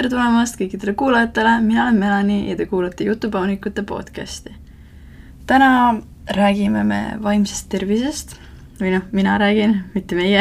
tere 0.00 0.08
tulemast 0.14 0.56
kõikidele 0.56 0.94
kuulajatele, 0.96 1.58
mina 1.60 1.82
olen 1.82 1.98
Melani 2.00 2.36
ja 2.48 2.54
te 2.56 2.64
kuulate 2.64 3.04
Jutupaunikute 3.04 3.82
podcasti. 3.84 4.52
täna 5.46 6.00
räägime 6.24 6.84
me 6.84 7.00
vaimsest 7.22 7.66
tervisest 7.68 8.32
või 8.80 8.94
noh, 8.94 9.02
mina 9.12 9.34
räägin, 9.38 9.74
mitte 9.94 10.16
meie 10.16 10.40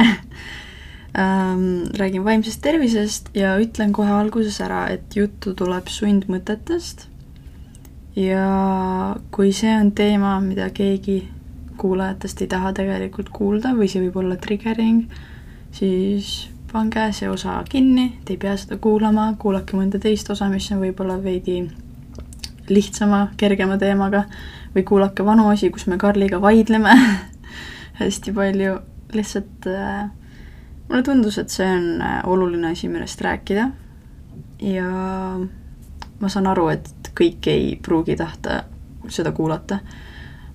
ähm,. 1.20 1.90
räägin 2.00 2.24
vaimsest 2.24 2.62
tervisest 2.62 3.28
ja 3.36 3.58
ütlen 3.60 3.92
kohe 3.92 4.14
alguses 4.16 4.62
ära, 4.62 4.86
et 4.88 5.16
juttu 5.16 5.54
tuleb 5.54 5.92
sundmõtetest. 5.92 7.10
ja 8.16 8.46
kui 9.32 9.52
see 9.52 9.74
on 9.76 9.92
teema, 9.92 10.38
mida 10.40 10.70
keegi 10.70 11.28
kuulajatest 11.78 12.42
ei 12.42 12.48
taha 12.48 12.72
tegelikult 12.80 13.30
kuulda 13.30 13.76
või 13.76 13.92
see 13.92 14.08
võib 14.08 14.24
olla 14.24 14.40
triggering, 14.40 15.04
siis 15.72 16.48
pange 16.72 17.10
see 17.14 17.30
osa 17.30 17.58
kinni, 17.70 18.20
te 18.26 18.34
ei 18.36 18.42
pea 18.42 18.56
seda 18.58 18.78
kuulama, 18.82 19.34
kuulake 19.42 19.78
mõnda 19.78 20.00
teist 20.02 20.30
osa, 20.30 20.50
mis 20.52 20.70
on 20.74 20.82
võib-olla 20.84 21.18
veidi 21.24 21.64
lihtsama, 22.70 23.30
kergema 23.38 23.78
teemaga 23.82 24.24
või 24.76 24.86
kuulake 24.86 25.26
vanu 25.26 25.50
osi, 25.50 25.72
kus 25.74 25.88
me 25.90 25.98
Karliga 25.98 26.42
vaidleme 26.42 26.94
hästi 28.02 28.34
palju, 28.36 28.78
lihtsalt 29.14 29.70
äh, 29.70 30.10
mulle 30.90 31.04
tundus, 31.04 31.40
et 31.42 31.50
see 31.54 31.68
on 31.68 32.04
äh, 32.06 32.20
oluline 32.30 32.74
asi, 32.74 32.90
millest 32.92 33.22
rääkida. 33.22 33.70
Ja 34.60 34.90
ma 36.20 36.30
saan 36.30 36.50
aru, 36.52 36.68
et 36.74 37.12
kõik 37.18 37.48
ei 37.48 37.76
pruugi 37.82 38.18
tahta 38.20 38.64
seda 39.10 39.32
kuulata, 39.32 39.80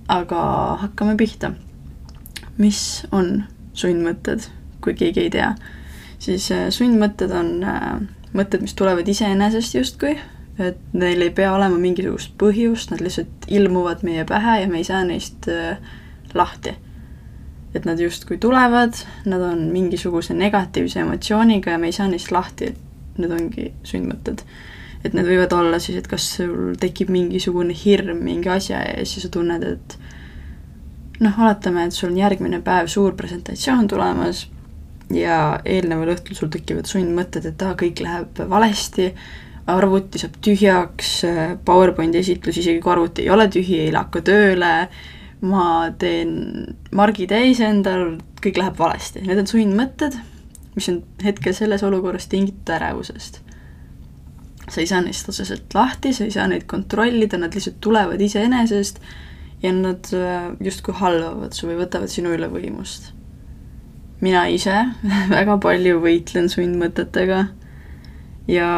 aga 0.07 0.41
hakkame 0.85 1.15
pihta. 1.17 1.51
mis 2.57 3.05
on 3.11 3.43
sundmõtted, 3.75 4.45
kui 4.79 4.93
keegi 4.95 5.25
ei 5.25 5.29
tea 5.29 5.49
siis 6.25 6.47
äh, 6.53 6.67
sundmõtted 6.73 7.33
on 7.35 7.51
äh, 7.63 7.99
mõtted, 8.35 8.63
mis 8.65 8.75
tulevad 8.77 9.07
iseenesest 9.09 9.77
justkui, 9.77 10.15
et 10.61 10.79
neil 10.95 11.23
ei 11.25 11.33
pea 11.35 11.51
olema 11.55 11.77
mingisugust 11.79 12.35
põhjust, 12.39 12.93
nad 12.93 13.03
lihtsalt 13.03 13.47
ilmuvad 13.51 14.05
meie 14.07 14.25
pähe 14.27 14.61
ja 14.61 14.71
me 14.71 14.79
ei 14.81 14.87
saa 14.87 15.03
neist 15.07 15.49
äh, 15.51 15.77
lahti. 16.33 16.77
et 17.75 17.83
nad 17.83 17.99
justkui 17.99 18.37
tulevad, 18.39 18.95
nad 19.27 19.41
on 19.43 19.65
mingisuguse 19.67 20.33
negatiivse 20.33 21.01
emotsiooniga 21.01 21.73
ja 21.73 21.77
me 21.77 21.89
ei 21.91 21.95
saa 21.97 22.07
neist 22.07 22.31
lahti, 22.31 22.69
need 23.17 23.31
ongi 23.35 23.73
sundmõtted. 23.83 24.45
et 25.03 25.13
need 25.13 25.27
võivad 25.27 25.53
olla 25.53 25.79
siis, 25.79 25.97
et 25.99 26.07
kas 26.07 26.29
sul 26.37 26.75
tekib 26.79 27.11
mingisugune 27.11 27.75
hirm 27.75 28.23
mingi 28.23 28.49
asja 28.49 28.79
ees 28.95 29.17
ja 29.17 29.25
sa 29.25 29.29
tunned, 29.29 29.63
et 29.63 29.97
noh, 31.19 31.39
oletame, 31.39 31.85
et 31.85 31.95
sul 31.95 32.13
on 32.13 32.17
järgmine 32.17 32.61
päev 32.63 32.87
suur 32.91 33.15
presentatsioon 33.15 33.87
tulemas 33.91 34.47
ja 35.13 35.39
eelneval 35.65 36.13
õhtul 36.15 36.37
sul 36.37 36.51
tekivad 36.53 36.89
sundmõtted, 36.89 37.45
et 37.49 37.65
aa, 37.65 37.75
kõik 37.79 38.01
läheb 38.03 38.39
valesti, 38.49 39.09
arvuti 39.69 40.21
saab 40.21 40.37
tühjaks, 40.45 41.11
PowerPointi 41.65 42.21
esitlus, 42.21 42.59
isegi 42.61 42.81
kui 42.81 42.93
arvuti 42.93 43.25
ei 43.25 43.33
ole 43.33 43.47
tühi, 43.51 43.81
ei 43.87 43.93
hakka 43.95 44.21
tööle, 44.25 44.73
ma 45.45 45.65
teen 46.01 46.35
margi 46.95 47.27
täis 47.29 47.61
endal, 47.63 48.15
kõik 48.41 48.61
läheb 48.61 48.77
valesti, 48.79 49.25
need 49.25 49.41
on 49.41 49.49
sundmõtted, 49.49 50.17
mis 50.75 50.89
on 50.91 51.01
hetkel 51.23 51.55
selles 51.55 51.83
olukorras 51.87 52.29
tingitud 52.31 52.75
ärevusest. 52.77 53.41
sa 54.65 54.81
ei 54.81 54.87
saa 54.89 55.01
neist 55.05 55.29
otseselt 55.29 55.73
lahti, 55.77 56.13
sa 56.13 56.25
ei 56.25 56.31
saa 56.33 56.47
neid 56.49 56.65
kontrollida, 56.65 57.37
nad 57.37 57.53
lihtsalt 57.53 57.77
tulevad 57.85 58.21
iseenesest 58.21 58.97
ja 59.61 59.71
nad 59.73 60.09
äh, 60.13 60.49
justkui 60.59 60.93
halvavad 60.97 61.53
su 61.53 61.69
või 61.69 61.77
võtavad 61.83 62.09
sinu 62.09 62.33
üle 62.33 62.49
võimust 62.49 63.14
mina 64.25 64.45
ise 64.51 64.73
väga 65.35 65.59
palju 65.61 66.01
võitlen 66.03 66.49
sundmõtetega 66.51 67.45
ja 68.51 68.69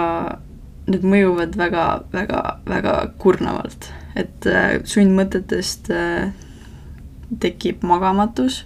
need 0.88 1.04
mõjuvad 1.04 1.58
väga, 1.60 1.86
väga, 2.14 2.42
väga 2.68 2.96
kurnavalt. 3.20 3.92
et 4.18 4.48
äh, 4.50 4.80
sundmõtetest 4.88 5.92
äh, 5.94 6.32
tekib 7.40 7.84
magamatus 7.86 8.64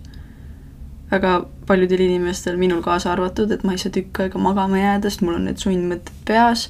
väga 1.11 1.41
paljudel 1.67 2.05
inimestel, 2.05 2.55
minul 2.57 2.79
kaasa 2.85 3.11
arvatud, 3.11 3.51
et 3.51 3.65
ma 3.67 3.75
ei 3.75 3.81
saa 3.81 3.91
tükk 3.91 4.23
aega 4.23 4.39
magama 4.39 4.79
jääda, 4.79 5.09
sest 5.09 5.25
mul 5.25 5.35
on 5.39 5.49
need 5.49 5.59
sundmõtted 5.59 6.23
peas, 6.27 6.69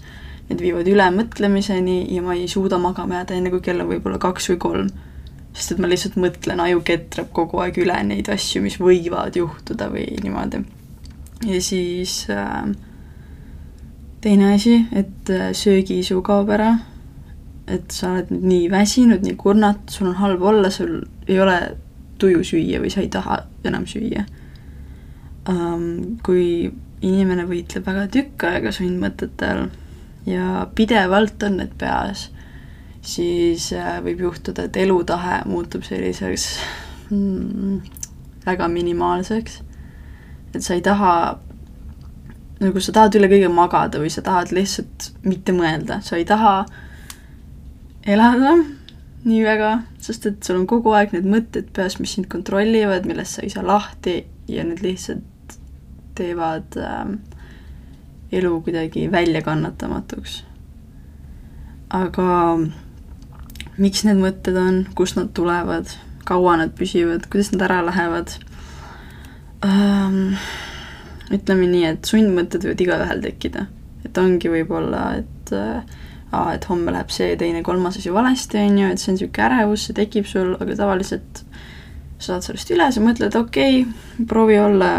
need 0.49 0.63
viivad 0.63 0.89
ülemõtlemiseni 0.89 1.99
ja 2.15 2.23
ma 2.25 2.33
ei 2.37 2.47
suuda 2.49 2.79
magama 2.81 3.19
jääda 3.19 3.37
enne, 3.37 3.51
kui 3.53 3.61
kell 3.65 3.83
on 3.83 3.91
võib-olla 3.91 4.17
kaks 4.21 4.49
või 4.53 4.61
kolm 4.65 4.91
sest 5.53 5.73
et 5.73 5.81
ma 5.83 5.89
lihtsalt 5.91 6.15
mõtlen, 6.19 6.61
aju 6.63 6.83
ketrab 6.87 7.31
kogu 7.35 7.59
aeg 7.63 7.81
üle 7.83 7.97
neid 8.07 8.29
asju, 8.31 8.61
mis 8.63 8.77
võivad 8.79 9.35
juhtuda 9.35 9.89
või 9.91 10.07
niimoodi. 10.23 10.63
ja 11.47 11.61
siis 11.61 12.23
äh, 12.31 12.71
teine 14.21 14.53
asi, 14.55 14.85
et 14.91 15.29
äh, 15.29 15.51
söögiisu 15.57 16.21
kaob 16.25 16.53
ära, 16.55 16.75
et 17.71 17.91
sa 17.91 18.13
oled 18.15 18.31
nüüd 18.33 18.47
nii 18.51 18.69
väsinud, 18.71 19.25
nii 19.25 19.37
kurnatud, 19.39 19.91
sul 19.93 20.11
on 20.11 20.19
halb 20.21 20.41
olla, 20.41 20.69
sul 20.73 21.01
ei 21.27 21.39
ole 21.39 21.57
tuju 22.21 22.43
süüa 22.45 22.81
või 22.83 22.91
sa 22.93 23.01
ei 23.03 23.11
taha 23.11 23.43
enam 23.67 23.87
süüa 23.89 24.25
um,. 25.49 26.17
Kui 26.21 26.69
inimene 27.01 27.47
võitleb 27.49 27.87
väga 27.87 28.05
tükk 28.13 28.45
aega 28.45 28.73
sundmõtete 28.75 29.47
all 29.49 29.63
ja 30.29 30.67
pidevalt 30.77 31.41
on 31.47 31.57
need 31.57 31.73
peas 31.81 32.27
siis 33.01 33.71
äh, 33.73 33.97
võib 34.05 34.27
juhtuda, 34.27 34.67
et 34.67 34.77
elutahe 34.77 35.41
muutub 35.49 35.85
selliseks 35.85 36.47
mm, 37.09 37.79
väga 38.45 38.67
minimaalseks. 38.67 39.61
et 40.55 40.61
sa 40.61 40.75
ei 40.75 40.83
taha, 40.85 41.39
nagu 42.61 42.83
sa 42.83 42.93
tahad 42.95 43.15
üle 43.17 43.29
kõige 43.31 43.49
magada 43.53 44.01
või 44.01 44.11
sa 44.13 44.21
tahad 44.25 44.53
lihtsalt 44.53 45.11
mitte 45.23 45.55
mõelda, 45.55 46.01
sa 46.05 46.19
ei 46.19 46.27
taha 46.29 46.65
elada 48.05 48.57
nii 49.21 49.41
väga, 49.45 49.71
sest 50.01 50.25
et 50.25 50.43
sul 50.43 50.61
on 50.61 50.69
kogu 50.69 50.93
aeg 50.97 51.13
need 51.13 51.27
mõtted 51.29 51.67
peas, 51.73 51.99
mis 52.01 52.15
sind 52.17 52.29
kontrollivad, 52.29 53.05
millest 53.09 53.37
sa 53.37 53.45
ei 53.45 53.51
saa 53.53 53.65
lahti 53.65 54.23
ja 54.49 54.65
need 54.65 54.81
lihtsalt 54.81 55.57
teevad 56.17 56.77
äh, 56.77 57.11
elu 58.31 58.53
kuidagi 58.65 59.07
väljakannatamatuks. 59.11 60.43
aga 61.91 62.27
miks 63.81 64.05
need 64.07 64.21
mõtted 64.21 64.57
on, 64.59 64.83
kust 64.97 65.17
nad 65.17 65.31
tulevad, 65.37 65.89
kaua 66.27 66.57
nad 66.61 66.73
püsivad, 66.77 67.25
kuidas 67.31 67.51
nad 67.55 67.65
ära 67.67 67.81
lähevad 67.87 68.35
um,. 69.65 70.37
ütleme 71.31 71.67
nii, 71.71 71.83
et 71.87 72.07
sundmõtted 72.09 72.65
võivad 72.65 72.81
igaühel 72.83 73.21
tekkida, 73.23 73.65
et 74.03 74.17
ongi 74.19 74.49
võib-olla, 74.51 75.03
et 75.21 75.53
äh, 75.55 75.99
aa, 76.35 76.55
et 76.57 76.65
homme 76.67 76.91
läheb 76.91 77.11
see, 77.13 77.37
teine, 77.39 77.61
kolmas 77.63 77.99
asi 78.01 78.11
valesti, 78.11 78.59
on 78.59 78.81
ju, 78.81 78.89
et 78.91 78.99
see 78.99 79.13
on 79.13 79.17
niisugune 79.19 79.45
ärevus, 79.47 79.85
see 79.87 79.95
tekib 79.95 80.27
sul, 80.27 80.57
aga 80.59 80.75
tavaliselt 80.75 81.43
sa 82.17 82.33
saad 82.33 82.49
sellest 82.49 82.73
üle, 82.75 82.89
sa 82.91 83.03
mõtled, 83.03 83.37
okei 83.39 83.85
okay,, 83.85 84.25
proovi 84.27 84.59
olla 84.59 84.91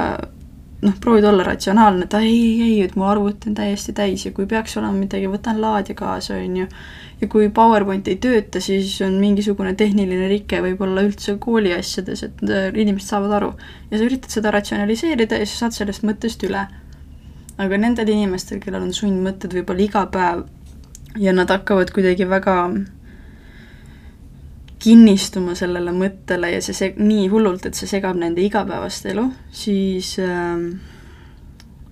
noh, 0.82 0.94
proovid 1.00 1.25
olla 1.25 1.44
ratsionaalne, 1.47 2.09
et 2.09 2.14
ei, 2.19 2.62
ei, 2.62 2.76
et 2.82 2.97
mu 2.99 3.06
arvuti 3.06 3.50
on 3.50 3.56
täiesti 3.59 3.94
täis 3.97 4.26
ja 4.26 4.32
kui 4.34 4.49
peaks 4.50 4.76
olema 4.81 4.97
midagi, 4.97 5.31
võtan 5.31 5.60
laadija 5.62 5.99
kaasa, 5.99 6.41
on 6.43 6.56
ju 6.62 6.66
ja 7.22 7.28
kui 7.31 7.49
PowerPoint 7.55 8.09
ei 8.10 8.16
tööta, 8.22 8.60
siis 8.62 8.97
on 9.06 9.15
mingisugune 9.22 9.77
tehniline 9.78 10.27
rike 10.33 10.59
võib-olla 10.65 11.05
üldse 11.06 11.37
kooli 11.43 11.71
asjades, 11.77 12.25
et 12.27 12.43
äh, 12.49 12.71
inimesed 12.75 13.12
saavad 13.15 13.37
aru. 13.38 13.53
ja 13.91 13.99
sa 13.99 14.09
üritad 14.09 14.34
seda 14.34 14.50
ratsionaliseerida 14.55 15.38
ja 15.38 15.47
sa 15.47 15.65
saad 15.65 15.78
sellest 15.78 16.06
mõttest 16.09 16.43
üle. 16.49 16.66
aga 17.62 17.78
nendel 17.78 18.09
inimestel, 18.11 18.59
kellel 18.59 18.88
on 18.88 18.97
sundmõtted 18.97 19.55
võib-olla 19.55 19.87
iga 19.87 20.05
päev 20.11 20.47
ja 21.21 21.32
nad 21.37 21.50
hakkavad 21.53 21.93
kuidagi 21.94 22.27
väga 22.27 22.56
kinnistuma 24.82 25.55
sellele 25.55 25.93
mõttele 25.94 26.50
ja 26.56 26.62
see 26.64 26.75
seg-, 26.75 26.99
nii 26.99 27.29
hullult, 27.31 27.69
et 27.69 27.79
see 27.79 27.87
segab 27.87 28.19
nende 28.19 28.43
igapäevast 28.43 29.06
elu, 29.12 29.29
siis 29.55 30.17
äh, 30.19 30.64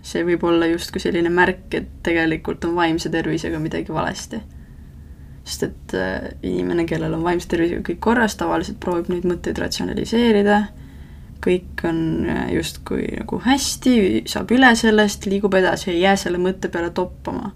see 0.02 0.26
võib 0.26 0.42
olla 0.48 0.66
justkui 0.72 0.98
selline 0.98 1.30
märk, 1.30 1.68
et 1.70 2.00
tegelikult 2.02 2.66
on 2.66 2.74
vaimse 2.74 3.12
tervisega 3.14 3.62
midagi 3.62 3.94
valesti 3.94 4.40
sest 5.50 5.66
et 5.66 5.94
äh, 5.98 6.30
inimene, 6.46 6.86
kellel 6.86 7.14
on 7.16 7.24
vaimse 7.26 7.48
tervisega 7.50 7.82
kõik 7.88 8.00
korras, 8.04 8.36
tavaliselt 8.38 8.78
proovib 8.82 9.10
neid 9.10 9.26
mõtteid 9.26 9.58
ratsionaliseerida, 9.58 10.60
kõik 11.42 11.82
on 11.88 12.02
äh, 12.30 12.44
justkui 12.54 13.08
nagu 13.16 13.40
hästi, 13.42 13.94
saab 14.30 14.52
üle 14.54 14.70
sellest, 14.78 15.26
liigub 15.30 15.56
edasi, 15.58 15.90
ei 15.94 16.04
jää 16.04 16.16
selle 16.20 16.40
mõtte 16.42 16.70
peale 16.70 16.92
toppama. 16.94 17.52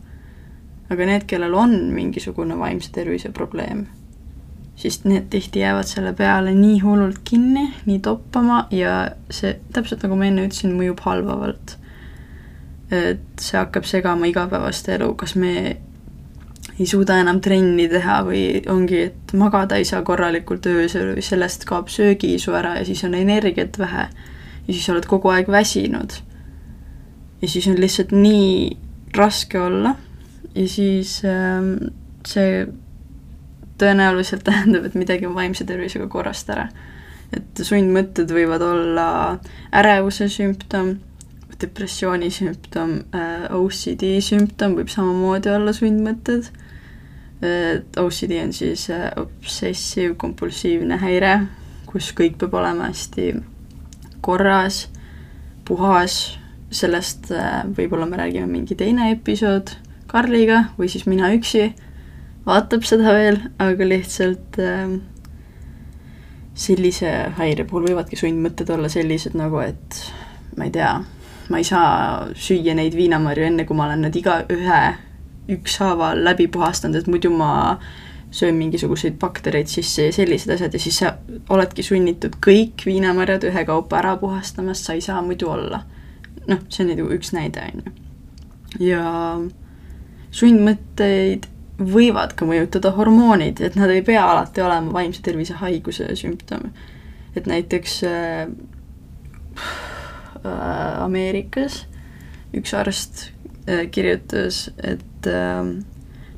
aga 0.91 1.07
need, 1.09 1.25
kellel 1.27 1.55
on 1.57 1.79
mingisugune 1.95 2.59
vaimse 2.59 2.91
tervise 2.93 3.31
probleem, 3.33 3.87
siis 4.77 5.01
need 5.05 5.31
tihti 5.31 5.63
jäävad 5.63 5.89
selle 5.89 6.13
peale 6.13 6.53
nii 6.55 6.81
hullult 6.83 7.23
kinni, 7.25 7.71
nii 7.87 8.03
toppama 8.05 8.67
ja 8.71 9.15
see, 9.31 9.57
täpselt 9.73 10.05
nagu 10.05 10.19
ma 10.19 10.29
enne 10.29 10.45
ütlesin, 10.49 10.75
mõjub 10.77 11.01
halvavalt. 11.07 11.79
et 12.91 13.41
see 13.41 13.57
hakkab 13.59 13.87
segama 13.89 14.29
igapäevast 14.29 14.89
elu, 14.93 15.15
kas 15.19 15.35
me 15.41 15.79
ei 16.79 16.87
suuda 16.87 17.21
enam 17.23 17.41
trenni 17.41 17.87
teha 17.89 18.21
või 18.27 18.45
ongi, 18.71 19.03
et 19.11 19.35
magada 19.39 19.79
ei 19.79 19.87
saa 19.87 20.03
korralikult 20.07 20.67
öösel 20.67 21.13
või 21.15 21.23
sellest 21.23 21.67
kaob 21.69 21.91
söögiisu 21.93 22.55
ära 22.59 22.79
ja 22.81 22.87
siis 22.89 23.05
on 23.07 23.15
energiat 23.15 23.79
vähe. 23.79 24.09
ja 24.67 24.73
siis 24.73 24.89
oled 24.91 25.07
kogu 25.07 25.29
aeg 25.31 25.49
väsinud. 25.49 26.19
ja 27.43 27.49
siis 27.49 27.69
on 27.69 27.81
lihtsalt 27.81 28.13
nii 28.13 28.77
raske 29.15 29.61
olla 29.61 29.95
ja 30.55 30.69
siis 30.69 31.21
ähm, 31.25 31.77
see 32.27 32.67
tõenäoliselt 33.79 34.45
tähendab, 34.47 34.87
et 34.87 34.99
midagi 34.99 35.27
on 35.27 35.35
vaimse 35.35 35.65
tervisega 35.67 36.09
korrast 36.09 36.51
ära. 36.51 36.69
et 37.35 37.61
sundmõtted 37.67 38.31
võivad 38.31 38.63
olla 38.63 39.07
ärevuse 39.75 40.29
sümptom, 40.31 40.93
depressiooni 41.61 42.29
sümptom, 42.31 43.01
äh, 43.15 43.49
OCD 43.51 44.21
sümptom 44.23 44.77
võib 44.79 44.91
samamoodi 44.93 45.51
olla 45.51 45.73
sundmõtted, 45.75 46.51
OCD 48.01 48.39
on 48.45 48.53
siis 48.53 48.91
äh, 48.91 49.11
obsessiivkompulsiivne 49.17 50.97
häire, 51.03 51.35
kus 51.87 52.13
kõik 52.17 52.39
peab 52.41 52.55
olema 52.61 52.89
hästi 52.89 53.33
korras, 54.25 54.87
puhas, 55.69 56.39
sellest 56.75 57.31
äh, 57.35 57.65
võib-olla 57.77 58.07
me 58.09 58.21
räägime 58.23 58.49
mingi 58.51 58.77
teine 58.79 59.11
episood 59.13 59.75
Karliga 60.07 60.69
või 60.79 60.89
siis 60.89 61.09
mina 61.11 61.33
üksi. 61.35 61.73
Vaatab 62.47 62.85
seda 62.87 63.15
veel, 63.17 63.41
aga 63.59 63.89
lihtsalt 63.89 64.61
äh, 64.63 64.95
sellise 66.55 67.11
häire 67.39 67.67
puhul 67.69 67.91
võivadki 67.91 68.19
sundmõtted 68.21 68.71
olla 68.71 68.89
sellised 68.93 69.35
nagu, 69.37 69.59
et 69.65 70.01
ma 70.57 70.69
ei 70.69 70.75
tea, 70.75 70.93
ma 71.51 71.61
ei 71.61 71.67
saa 71.67 72.29
süüa 72.37 72.77
neid 72.79 72.95
viinamarju 72.97 73.51
enne, 73.51 73.67
kui 73.67 73.77
ma 73.77 73.89
olen 73.89 74.07
nad 74.07 74.17
igaühe 74.17 74.83
ükshaaval 75.49 76.25
läbi 76.25 76.49
puhastanud, 76.49 76.97
et 76.97 77.07
muidu 77.07 77.31
ma 77.31 77.79
söön 78.35 78.55
mingisuguseid 78.55 79.15
baktereid 79.21 79.67
sisse 79.71 80.09
ja 80.09 80.13
sellised 80.13 80.51
asjad 80.51 80.75
ja 80.75 80.79
siis 80.83 80.97
sa 80.99 81.13
oledki 81.55 81.83
sunnitud 81.87 82.39
kõik 82.43 82.83
viinamarjad 82.87 83.45
ühekaupa 83.51 84.01
ära 84.01 84.17
puhastama, 84.19 84.75
sest 84.75 84.89
sa 84.89 84.97
ei 84.97 85.05
saa 85.05 85.23
muidu 85.23 85.51
olla. 85.51 85.85
noh, 86.49 86.59
see 86.69 86.85
on 86.85 86.91
nagu 86.93 87.07
üks 87.15 87.31
näide, 87.33 87.63
on 87.63 87.85
ju. 87.85 87.93
ja 88.89 89.05
sundmõtteid 90.35 91.47
võivad 91.79 92.35
ka 92.39 92.47
mõjutada 92.47 92.91
hormoonid, 92.97 93.61
et 93.63 93.79
nad 93.79 93.91
ei 93.91 94.03
pea 94.03 94.25
alati 94.31 94.63
olema 94.63 94.93
vaimse 94.93 95.23
tervise 95.23 95.55
haiguse 95.63 96.11
sümptom. 96.19 96.73
et 97.37 97.47
näiteks 97.47 98.01
äh, 98.05 98.49
äh, 100.43 101.03
Ameerikas 101.05 101.85
üks 102.55 102.75
arst 102.75 103.34
kirjutas, 103.91 104.69
et 104.83 105.29
äh, 105.31 105.65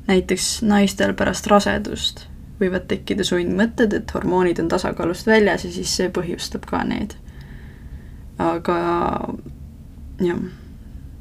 näiteks 0.07 0.61
naistel 0.63 1.13
pärast 1.17 1.47
rasedust 1.51 2.27
võivad 2.61 2.87
tekkida 2.89 3.25
sundmõtted, 3.27 3.93
et 3.93 4.13
hormoonid 4.15 4.59
on 4.63 4.69
tasakaalust 4.71 5.27
väljas 5.29 5.67
ja 5.67 5.71
siis 5.71 5.93
see 5.99 6.09
põhjustab 6.13 6.65
ka 6.69 6.83
need. 6.87 7.13
aga 8.41 8.77
jah, 10.21 10.39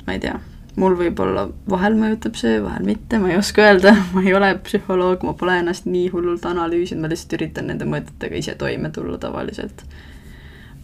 ma 0.07 0.15
ei 0.15 0.21
tea 0.21 0.39
mul 0.77 0.97
võib-olla 0.99 1.47
vahel 1.71 1.97
mõjutab 1.97 2.37
see, 2.37 2.59
vahel 2.61 2.85
mitte, 2.85 3.19
ma 3.21 3.31
ei 3.33 3.39
oska 3.41 3.65
öelda, 3.65 3.95
ma 4.15 4.25
ei 4.25 4.35
ole 4.37 4.53
psühholoog, 4.65 5.25
ma 5.25 5.33
pole 5.39 5.59
ennast 5.63 5.89
nii 5.89 6.11
hullult 6.13 6.45
analüüsinud, 6.49 7.03
ma 7.05 7.13
lihtsalt 7.13 7.37
üritan 7.39 7.71
nende 7.71 7.89
mõtetega 7.89 8.41
ise 8.41 8.57
toime 8.61 8.93
tulla 8.95 9.19
tavaliselt. 9.21 9.85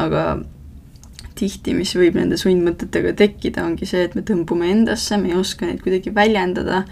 aga 0.02 0.24
tihti, 1.38 1.75
mis 1.76 1.94
võib 1.99 2.17
nende 2.19 2.38
sundmõtetega 2.40 3.14
tekkida, 3.19 3.64
ongi 3.67 3.88
see, 3.88 4.05
et 4.06 4.14
me 4.19 4.25
tõmbume 4.26 4.70
endasse, 4.73 5.19
me 5.20 5.32
ei 5.32 5.38
oska 5.38 5.69
neid 5.69 5.82
kuidagi 5.84 6.12
väljendada, 6.14 6.84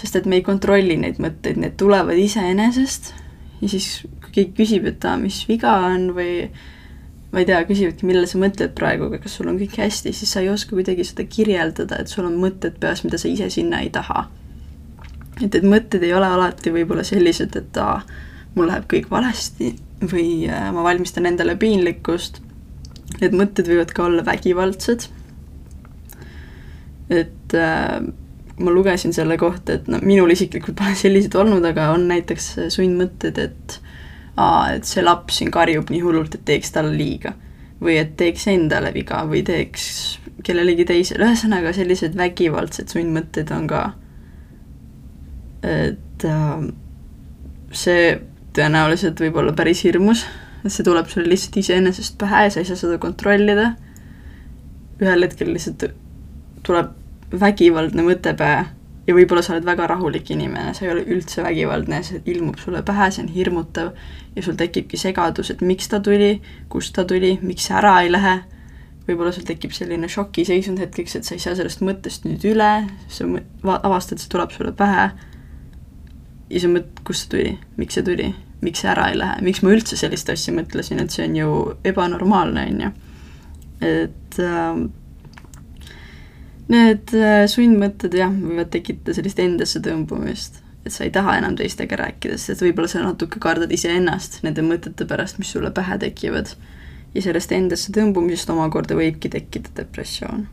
sest 0.00 0.20
et 0.20 0.28
me 0.30 0.40
ei 0.40 0.44
kontrolli 0.46 0.96
neid 1.00 1.20
mõtteid, 1.22 1.60
need 1.60 1.76
tulevad 1.80 2.18
iseenesest 2.18 3.12
ja 3.60 3.68
siis, 3.68 3.88
kui 4.24 4.34
keegi 4.34 4.54
küsib, 4.62 4.86
et 4.90 5.04
aa, 5.04 5.16
mis 5.20 5.42
viga 5.48 5.74
on 5.90 6.10
või 6.16 6.34
ma 7.30 7.42
ei 7.42 7.46
tea, 7.46 7.60
küsivadki, 7.68 8.06
millele 8.08 8.26
sa 8.26 8.40
mõtled 8.42 8.72
praegu, 8.78 9.10
kas 9.22 9.36
sul 9.38 9.50
on 9.52 9.58
kõik 9.60 9.76
hästi, 9.78 10.12
siis 10.16 10.32
sa 10.34 10.42
ei 10.42 10.50
oska 10.50 10.74
kuidagi 10.74 11.06
seda 11.06 11.26
kirjeldada, 11.30 12.00
et 12.00 12.10
sul 12.10 12.26
on 12.26 12.38
mõtted 12.42 12.80
peas, 12.82 13.04
mida 13.06 13.20
sa 13.20 13.30
ise 13.30 13.50
sinna 13.54 13.84
ei 13.84 13.92
taha. 13.94 14.26
et, 15.40 15.54
et 15.54 15.64
mõtted 15.64 16.02
ei 16.04 16.12
ole 16.12 16.26
alati 16.26 16.72
võib-olla 16.74 17.04
sellised, 17.06 17.54
et 17.56 17.78
aa, 17.80 18.00
mul 18.56 18.68
läheb 18.68 18.88
kõik 18.90 19.08
valesti 19.12 19.74
või 20.10 20.48
äh, 20.48 20.70
ma 20.74 20.82
valmistan 20.82 21.28
endale 21.28 21.56
piinlikkust. 21.60 22.40
Need 23.18 23.34
mõtted 23.36 23.68
võivad 23.68 23.90
ka 23.96 24.06
olla 24.06 24.24
vägivaldsed. 24.24 25.08
et 27.10 27.54
äh, 27.58 27.98
ma 28.60 28.70
lugesin 28.70 29.12
selle 29.12 29.36
kohta, 29.40 29.78
et 29.78 29.88
no 29.90 29.98
minul 30.04 30.30
isiklikult 30.30 30.76
pole 30.78 30.94
selliseid 30.98 31.34
olnud, 31.40 31.64
aga 31.66 31.88
on 31.94 32.06
näiteks 32.10 32.52
sundmõtted, 32.70 33.40
et 33.42 33.76
aa, 34.36 34.76
et 34.76 34.88
see 34.88 35.02
laps 35.04 35.40
siin 35.40 35.50
karjub 35.54 35.90
nii 35.90 36.02
hullult, 36.04 36.36
et 36.36 36.44
teeks 36.52 36.74
talle 36.76 36.96
liiga. 36.96 37.34
või 37.80 37.94
et 37.96 38.10
teeks 38.20 38.42
endale 38.52 38.90
viga 38.92 39.22
või 39.24 39.40
teeks 39.40 39.84
kellelegi 40.44 40.84
teisele, 40.84 41.24
ühesõnaga 41.24 41.70
sellised 41.72 42.12
vägivaldsed 42.16 42.92
sundmõtted 42.92 43.48
on 43.56 43.64
ka, 43.70 43.84
et 45.64 46.26
äh, 46.28 46.66
see 47.72 48.04
tõenäoliselt 48.56 49.20
võib 49.24 49.38
olla 49.40 49.54
päris 49.56 49.80
hirmus, 49.86 50.26
et 50.64 50.72
see 50.72 50.86
tuleb 50.86 51.08
sulle 51.08 51.30
lihtsalt 51.30 51.60
iseenesest 51.62 52.18
pähe 52.20 52.44
ja 52.46 52.50
sa 52.52 52.60
ei 52.60 52.68
saa 52.68 52.80
seda 52.80 52.98
kontrollida, 53.02 53.72
ühel 55.00 55.24
hetkel 55.26 55.52
lihtsalt 55.54 55.88
tuleb 56.66 56.92
vägivaldne 57.40 58.04
mõte 58.04 58.34
pähe 58.36 58.66
ja 59.06 59.16
võib-olla 59.16 59.42
sa 59.42 59.54
oled 59.54 59.66
väga 59.66 59.88
rahulik 59.90 60.30
inimene, 60.34 60.74
sa 60.76 60.84
ei 60.84 60.92
ole 60.92 61.04
üldse 61.10 61.42
vägivaldne, 61.44 62.02
see 62.06 62.22
ilmub 62.30 62.60
sulle 62.60 62.82
pähe, 62.86 63.08
see 63.10 63.24
on 63.24 63.32
hirmutav 63.34 63.92
ja 64.36 64.44
sul 64.44 64.58
tekibki 64.60 65.00
segadus, 65.00 65.50
et 65.50 65.64
miks 65.66 65.90
ta 65.90 66.00
tuli, 66.04 66.36
kust 66.72 66.94
ta 66.96 67.04
tuli, 67.08 67.36
miks 67.42 67.66
see 67.68 67.78
ära 67.80 67.96
ei 68.04 68.12
lähe, 68.12 68.36
võib-olla 69.08 69.32
sul 69.34 69.46
tekib 69.48 69.74
selline 69.74 70.10
šokiseisund 70.10 70.82
hetkeks, 70.82 71.16
et 71.16 71.26
sa 71.26 71.34
ei 71.34 71.42
saa 71.42 71.56
sellest 71.58 71.82
mõttest 71.86 72.28
nüüd 72.28 72.44
üle, 72.52 72.70
sa 73.10 73.26
avastad, 73.80 74.22
see 74.22 74.30
tuleb 74.30 74.54
sulle 74.54 74.74
pähe. 74.76 75.10
Ja 76.50 76.62
sa 76.62 76.70
mõtled, 76.70 77.02
kust 77.06 77.26
see 77.26 77.32
tuli, 77.34 77.56
miks 77.78 77.98
see 77.98 78.06
tuli, 78.06 78.30
miks 78.60 78.82
see 78.84 78.90
ära 78.92 79.10
ei 79.10 79.18
lähe, 79.18 79.40
miks 79.44 79.62
ma 79.64 79.74
üldse 79.74 79.96
sellist 79.96 80.28
asja 80.32 80.54
mõtlesin, 80.54 81.00
et 81.02 81.14
see 81.14 81.26
on 81.28 81.36
ju 81.38 81.52
ebanormaalne, 81.90 82.66
on 82.72 82.80
ju. 82.86 82.90
et 83.90 84.40
äh, 84.44 84.88
Need 86.70 87.10
sundmõtted 87.50 88.14
jah, 88.14 88.30
võivad 88.30 88.68
tekitada 88.70 89.16
sellist 89.16 89.40
endasse 89.42 89.80
tõmbumist, 89.82 90.60
et 90.86 90.94
sa 90.94 91.02
ei 91.02 91.10
taha 91.14 91.34
enam 91.40 91.56
teistega 91.58 91.98
rääkida, 91.98 92.36
sest 92.38 92.62
võib-olla 92.62 92.90
sa 92.90 93.02
natuke 93.02 93.40
kardad 93.42 93.72
iseennast 93.74 94.40
nende 94.46 94.62
mõtete 94.64 95.06
pärast, 95.08 95.40
mis 95.40 95.50
sulle 95.50 95.72
pähe 95.74 95.98
tekivad. 96.00 96.54
ja 97.14 97.22
sellest 97.22 97.50
endasse 97.52 97.90
tõmbumisest 97.90 98.52
omakorda 98.52 98.94
võibki 98.94 99.28
tekkida 99.32 99.72
depressioon. 99.76 100.46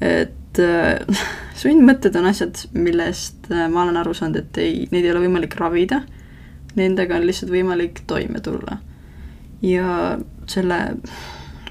et 0.00 0.60
äh, 0.64 1.20
sundmõtted 1.62 2.16
on 2.16 2.30
asjad, 2.32 2.64
millest 2.72 3.52
äh, 3.52 3.68
ma 3.68 3.84
olen 3.84 4.00
aru 4.00 4.14
saanud, 4.14 4.40
et 4.40 4.58
ei, 4.64 4.88
neid 4.90 5.04
ei 5.04 5.12
ole 5.12 5.26
võimalik 5.26 5.58
ravida, 5.60 6.02
nendega 6.76 7.16
on 7.16 7.26
lihtsalt 7.26 7.52
võimalik 7.52 8.02
toime 8.06 8.40
tulla. 8.40 8.78
ja 9.62 10.18
selle 10.46 10.96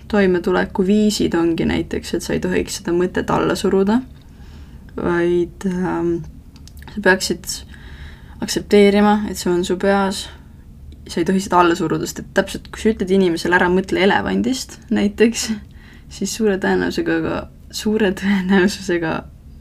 toimetulekuviisid 0.07 1.33
ongi 1.35 1.65
näiteks, 1.65 2.13
et 2.13 2.23
sa 2.23 2.33
ei 2.33 2.39
tohiks 2.43 2.79
seda 2.79 2.93
mõtet 2.95 3.31
alla 3.33 3.55
suruda, 3.55 3.99
vaid 4.97 5.67
ähm, 5.67 6.13
sa 6.93 7.03
peaksid 7.03 7.47
aktsepteerima, 8.41 9.21
et 9.29 9.39
see 9.39 9.51
on 9.51 9.63
su 9.67 9.77
peas, 9.81 10.25
sa 11.07 11.21
ei 11.21 11.27
tohi 11.27 11.41
seda 11.43 11.61
alla 11.61 11.75
suruda, 11.79 12.07
sest 12.07 12.23
et 12.23 12.31
täpselt, 12.37 12.69
kui 12.71 12.83
sa 12.83 12.93
ütled 12.93 13.11
inimesele 13.17 13.57
ära 13.57 13.69
mõtle 13.71 14.03
elevandist 14.05 14.79
näiteks, 14.93 15.49
siis 16.19 16.35
suure 16.39 16.57
tõenäosusega, 16.63 17.41
suure 17.75 18.13
tõenäosusega 18.21 19.13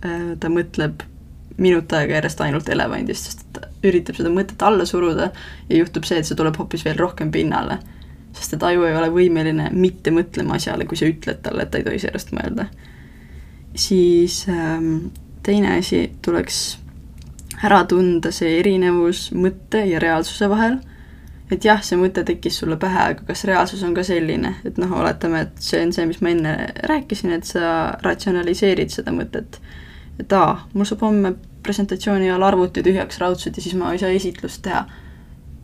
äh, 0.07 0.33
ta 0.41 0.53
mõtleb 0.53 1.07
minut 1.57 1.93
aega 1.97 2.19
järjest 2.19 2.43
ainult 2.45 2.69
elevandist, 2.69 3.31
sest 3.31 3.61
üritab 3.89 4.19
seda 4.19 4.33
mõtet 4.33 4.63
alla 4.67 4.87
suruda 4.89 5.31
ja 5.69 5.83
juhtub 5.83 6.05
see, 6.09 6.21
et 6.21 6.29
see 6.29 6.39
tuleb 6.39 6.59
hoopis 6.61 6.85
veel 6.87 6.99
rohkem 7.01 7.33
pinnale 7.35 7.81
sest 8.37 8.57
et 8.57 8.67
aju 8.69 8.87
ei 8.87 8.97
ole 8.97 9.11
võimeline 9.13 9.71
mitte 9.75 10.13
mõtlema 10.15 10.59
asjale, 10.59 10.87
kui 10.89 10.99
sa 10.99 11.09
ütled 11.09 11.41
talle, 11.45 11.65
et 11.65 11.73
ta 11.73 11.81
ei 11.81 11.87
tohi 11.87 12.01
sellest 12.03 12.35
mõelda. 12.37 12.69
siis 13.77 14.47
ähm, 14.49 15.09
teine 15.45 15.77
asi, 15.79 16.11
tuleks 16.23 16.79
ära 17.65 17.85
tunda 17.89 18.33
see 18.33 18.59
erinevus 18.61 19.31
mõtte 19.33 19.85
ja 19.89 20.01
reaalsuse 20.03 20.49
vahel, 20.53 20.79
et 21.51 21.65
jah, 21.65 21.83
see 21.85 21.99
mõte 22.01 22.25
tekkis 22.27 22.61
sulle 22.61 22.77
pähe, 22.81 23.11
aga 23.13 23.27
kas 23.29 23.45
reaalsus 23.49 23.83
on 23.87 23.95
ka 23.95 24.05
selline, 24.05 24.57
et 24.65 24.79
noh, 24.83 24.93
oletame, 25.01 25.47
et 25.47 25.61
see 25.63 25.83
on 25.85 25.93
see, 25.95 26.07
mis 26.09 26.21
ma 26.25 26.33
enne 26.33 26.55
rääkisin, 26.91 27.37
et 27.37 27.49
sa 27.49 27.97
ratsionaliseerid 28.05 28.93
seda 28.93 29.15
mõtet. 29.15 29.61
et 30.21 30.33
aa, 30.33 30.67
mul 30.73 30.89
saab 30.89 31.05
homme 31.05 31.35
presentatsiooni 31.67 32.31
ajal 32.31 32.47
arvuti 32.47 32.85
tühjaks 32.87 33.19
raudselt 33.23 33.59
ja 33.59 33.65
siis 33.65 33.75
ma 33.79 33.93
ei 33.93 34.01
saa 34.03 34.15
esitlust 34.15 34.63
teha 34.65 34.87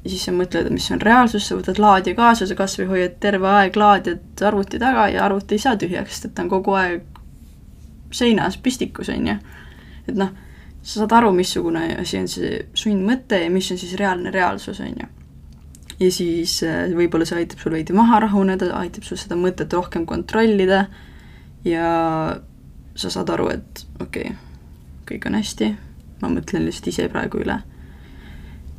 ja 0.02 0.11
siis 0.11 0.25
sa 0.26 0.35
mõtled, 0.35 0.71
mis 0.75 0.88
on 0.94 1.00
reaalsus, 1.02 1.47
sa 1.47 1.56
võtad 1.59 1.78
laadija 1.82 2.18
kaasa, 2.18 2.47
sa 2.50 2.56
kas 2.59 2.75
või 2.80 2.88
hoiad 2.90 3.18
terve 3.23 3.49
aeg 3.49 3.76
laadijat 3.78 4.42
arvuti 4.49 4.80
taga 4.82 5.06
ja 5.12 5.25
arvuti 5.26 5.56
ei 5.56 5.62
saa 5.62 5.78
tühjaks, 5.78 6.16
sest 6.16 6.30
et 6.30 6.35
ta 6.37 6.44
on 6.44 6.50
kogu 6.50 6.75
aeg 6.78 7.21
seinas 8.12 8.59
pistikus, 8.62 9.12
on 9.14 9.30
ju. 9.30 9.37
et 10.11 10.18
noh, 10.18 10.32
sa 10.82 11.02
saad 11.02 11.14
aru, 11.21 11.30
missugune 11.37 11.85
asi 12.00 12.18
on 12.18 12.28
see 12.28 12.59
sundmõte 12.75 13.44
ja 13.44 13.50
mis 13.50 13.71
on 13.73 13.80
siis 13.80 13.94
reaalne 14.00 14.35
reaalsus, 14.35 14.82
on 14.82 14.90
ju. 15.04 15.09
ja 16.00 16.11
siis 16.11 16.59
äh, 16.66 16.90
võib-olla 16.99 17.28
see 17.28 17.38
aitab 17.44 17.62
sul 17.62 17.78
veidi 17.78 17.94
maha 17.97 18.25
rahuneda, 18.26 18.73
aitab 18.82 19.06
sul 19.06 19.21
seda 19.21 19.38
mõtet 19.38 19.73
rohkem 19.73 20.06
kontrollida 20.06 20.87
ja 21.64 21.87
sa 22.99 23.11
saad 23.11 23.30
aru, 23.30 23.52
et 23.54 23.87
okei 24.02 24.32
okay,, 24.32 24.37
kõik 25.06 25.30
on 25.30 25.38
hästi, 25.38 25.71
ma 26.23 26.31
mõtlen 26.33 26.67
lihtsalt 26.67 26.91
ise 26.93 27.09
praegu 27.12 27.43
üle. 27.43 27.61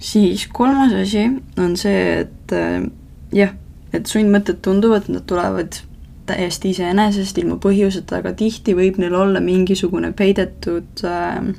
siis 0.03 0.47
kolmas 0.51 0.93
asi 0.93 1.29
on 1.57 1.77
see, 1.79 2.23
et 2.23 2.55
äh, 2.55 2.85
jah, 3.31 3.53
et 3.93 4.09
sundmõtted 4.09 4.61
tunduvad, 4.65 5.09
nad 5.11 5.25
tulevad 5.29 5.79
täiesti 6.27 6.71
iseenesest, 6.71 7.37
ilma 7.37 7.57
põhjuseta, 7.61 8.21
aga 8.21 8.33
tihti 8.39 8.75
võib 8.75 8.97
neil 8.99 9.15
olla 9.15 9.41
mingisugune 9.43 10.13
peidetud 10.15 11.03
äh, 11.07 11.51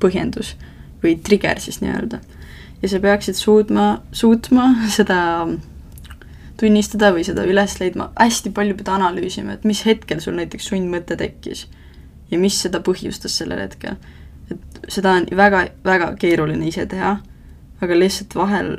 põhjendus 0.00 0.54
või 1.02 1.16
trigger 1.24 1.60
siis 1.60 1.80
nii-öelda. 1.80 2.20
ja 2.82 2.88
sa 2.88 3.00
peaksid 3.00 3.36
suutma, 3.36 4.02
suutma 4.12 4.70
seda 4.98 5.20
tunnistada 6.60 7.12
või 7.16 7.24
seda 7.24 7.44
üles 7.48 7.78
leidma, 7.80 8.10
hästi 8.20 8.52
palju 8.56 8.76
pead 8.76 8.90
analüüsima, 8.92 9.56
et 9.56 9.64
mis 9.64 9.80
hetkel 9.88 10.20
sul 10.20 10.36
näiteks 10.36 10.68
sundmõte 10.72 11.16
tekkis 11.16 11.66
ja 12.30 12.38
mis 12.38 12.58
seda 12.62 12.82
põhjustas 12.84 13.38
sellel 13.40 13.62
hetkel. 13.64 13.96
Et 14.50 14.80
seda 14.90 15.16
on 15.18 15.26
väga, 15.36 15.64
väga 15.86 16.12
keeruline 16.20 16.68
ise 16.68 16.86
teha, 16.90 17.16
aga 17.80 17.98
lihtsalt 17.98 18.36
vahel 18.36 18.72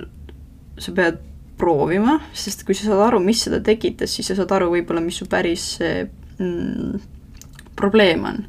sa 0.82 0.94
pead 0.98 1.20
proovima, 1.62 2.18
sest 2.34 2.66
kui 2.66 2.76
sa 2.78 2.90
saad 2.90 3.06
aru, 3.08 3.22
mis 3.24 3.44
seda 3.46 3.62
tekitas, 3.64 4.16
siis 4.16 4.32
sa 4.32 4.38
saad 4.40 4.52
aru 4.58 4.72
võib-olla, 4.74 5.04
mis 5.04 5.20
su 5.22 5.28
päris 5.30 5.76
mm, 5.82 7.02
probleem 7.78 8.26
on. 8.26 8.44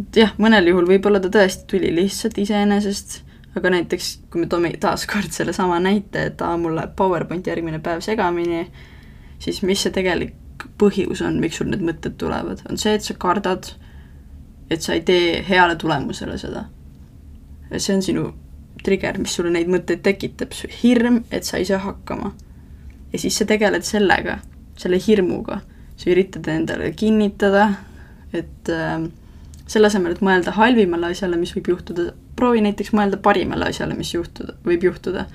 et 0.00 0.20
jah, 0.22 0.34
mõnel 0.38 0.70
juhul 0.70 0.86
võib-olla 0.90 1.22
ta 1.22 1.32
tõesti 1.32 1.66
tuli 1.72 1.90
lihtsalt 1.94 2.38
iseenesest 2.38 3.22
aga 3.56 3.72
näiteks 3.72 4.10
kui 4.30 4.42
me 4.42 4.48
toome 4.50 4.72
taaskord 4.80 5.32
sellesama 5.32 5.78
näite, 5.82 6.28
et 6.30 6.42
aa, 6.44 6.56
mul 6.60 6.76
läheb 6.76 6.92
PowerPoint 6.98 7.46
järgmine 7.48 7.80
päev 7.84 8.02
segamini, 8.04 8.66
siis 9.42 9.62
mis 9.64 9.84
see 9.84 9.94
tegelik 9.94 10.66
põhjus 10.80 11.22
on, 11.24 11.38
miks 11.40 11.60
sul 11.60 11.70
need 11.70 11.84
mõtted 11.84 12.18
tulevad, 12.20 12.62
on 12.68 12.80
see, 12.80 12.96
et 12.96 13.04
sa 13.04 13.16
kardad, 13.20 13.72
et 14.70 14.82
sa 14.82 14.94
ei 14.94 15.02
tee 15.06 15.44
heale 15.48 15.76
tulemusele 15.76 16.38
seda. 16.38 16.64
see 17.76 17.94
on 17.94 18.02
sinu 18.02 18.32
trigger, 18.84 19.18
mis 19.18 19.34
sulle 19.34 19.50
neid 19.50 19.70
mõtteid 19.70 20.02
tekitab, 20.04 20.54
hirm, 20.82 21.22
et 21.30 21.44
sa 21.44 21.58
ei 21.60 21.64
saa 21.68 21.78
hakkama. 21.82 22.32
ja 23.12 23.18
siis 23.18 23.38
sa 23.38 23.46
tegeled 23.48 23.84
sellega, 23.86 24.38
selle 24.76 24.98
hirmuga, 25.06 25.60
sa 25.96 26.10
üritad 26.12 26.48
endale 26.52 26.92
kinnitada, 26.92 27.70
et 28.32 28.70
äh, 28.70 29.06
selle 29.66 29.90
asemel, 29.90 30.14
et 30.14 30.24
mõelda 30.24 30.54
halvimale 30.56 31.10
asjale, 31.10 31.38
mis 31.40 31.54
võib 31.56 31.72
juhtuda, 31.74 32.10
proovi 32.38 32.62
näiteks 32.66 32.92
mõelda 32.94 33.18
parimale 33.22 33.70
asjale, 33.70 33.96
mis 33.98 34.12
juhtuda, 34.14 34.58
võib 34.66 34.90
juhtuda. 34.90 35.26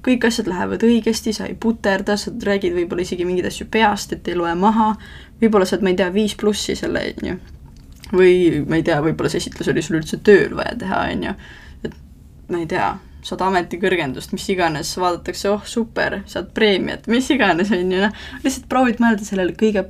kõik 0.00 0.24
asjad 0.24 0.46
lähevad 0.48 0.80
õigesti, 0.80 1.32
sa 1.36 1.44
ei 1.44 1.54
puterda, 1.60 2.16
sa 2.16 2.30
räägid 2.32 2.72
võib-olla 2.72 3.02
isegi 3.04 3.24
mingeid 3.28 3.50
asju 3.50 3.66
peast, 3.70 4.12
et 4.12 4.28
ei 4.28 4.36
loe 4.38 4.54
maha, 4.56 4.94
võib-olla 5.42 5.66
saad, 5.68 5.82
ma 5.82 5.92
ei 5.92 5.98
tea, 5.98 6.08
viis 6.12 6.34
plussi 6.34 6.76
selle, 6.76 7.02
on 7.20 7.28
ju. 7.28 7.34
Või 8.12 8.64
ma 8.66 8.80
ei 8.80 8.86
tea, 8.86 8.98
võib-olla 9.04 9.30
see 9.32 9.42
esitlus 9.42 9.70
oli 9.70 9.84
sul 9.84 10.00
üldse 10.00 10.20
tööl 10.26 10.56
vaja 10.58 10.74
teha, 10.80 11.04
on 11.12 11.28
ju. 11.28 11.36
et 11.86 11.96
ma 12.50 12.62
ei 12.62 12.68
tea, 12.70 12.90
saad 13.26 13.42
ametikõrgendust, 13.44 14.32
mis 14.34 14.46
iganes, 14.52 14.92
vaadatakse, 15.00 15.50
oh 15.52 15.66
super, 15.68 16.20
saad 16.30 16.50
preemiat, 16.56 17.06
mis 17.10 17.28
iganes, 17.32 17.72
on 17.74 17.92
ju, 17.92 18.04
noh, 18.06 18.22
lihtsalt 18.44 18.68
proovid 18.70 19.02
mõelda 19.02 19.26
sellele 19.26 19.54
kõige, 19.58 19.84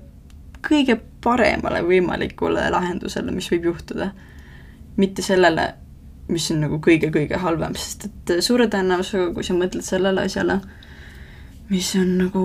kõige 0.67 0.99
paremale 1.25 1.83
võimalikule 1.87 2.67
lahendusele, 2.73 3.33
mis 3.35 3.51
võib 3.53 3.71
juhtuda. 3.73 4.13
mitte 5.01 5.23
sellele, 5.23 5.63
mis 6.29 6.51
on 6.53 6.59
nagu 6.61 6.77
kõige-kõige 6.85 7.39
halvem, 7.41 7.75
sest 7.79 8.09
et 8.09 8.33
suure 8.45 8.67
tõenäosusega, 8.69 9.31
kui 9.35 9.45
sa 9.47 9.55
mõtled 9.57 9.85
sellele 9.87 10.27
asjale, 10.27 10.59
mis 11.71 11.95
on 11.97 12.11
nagu 12.19 12.43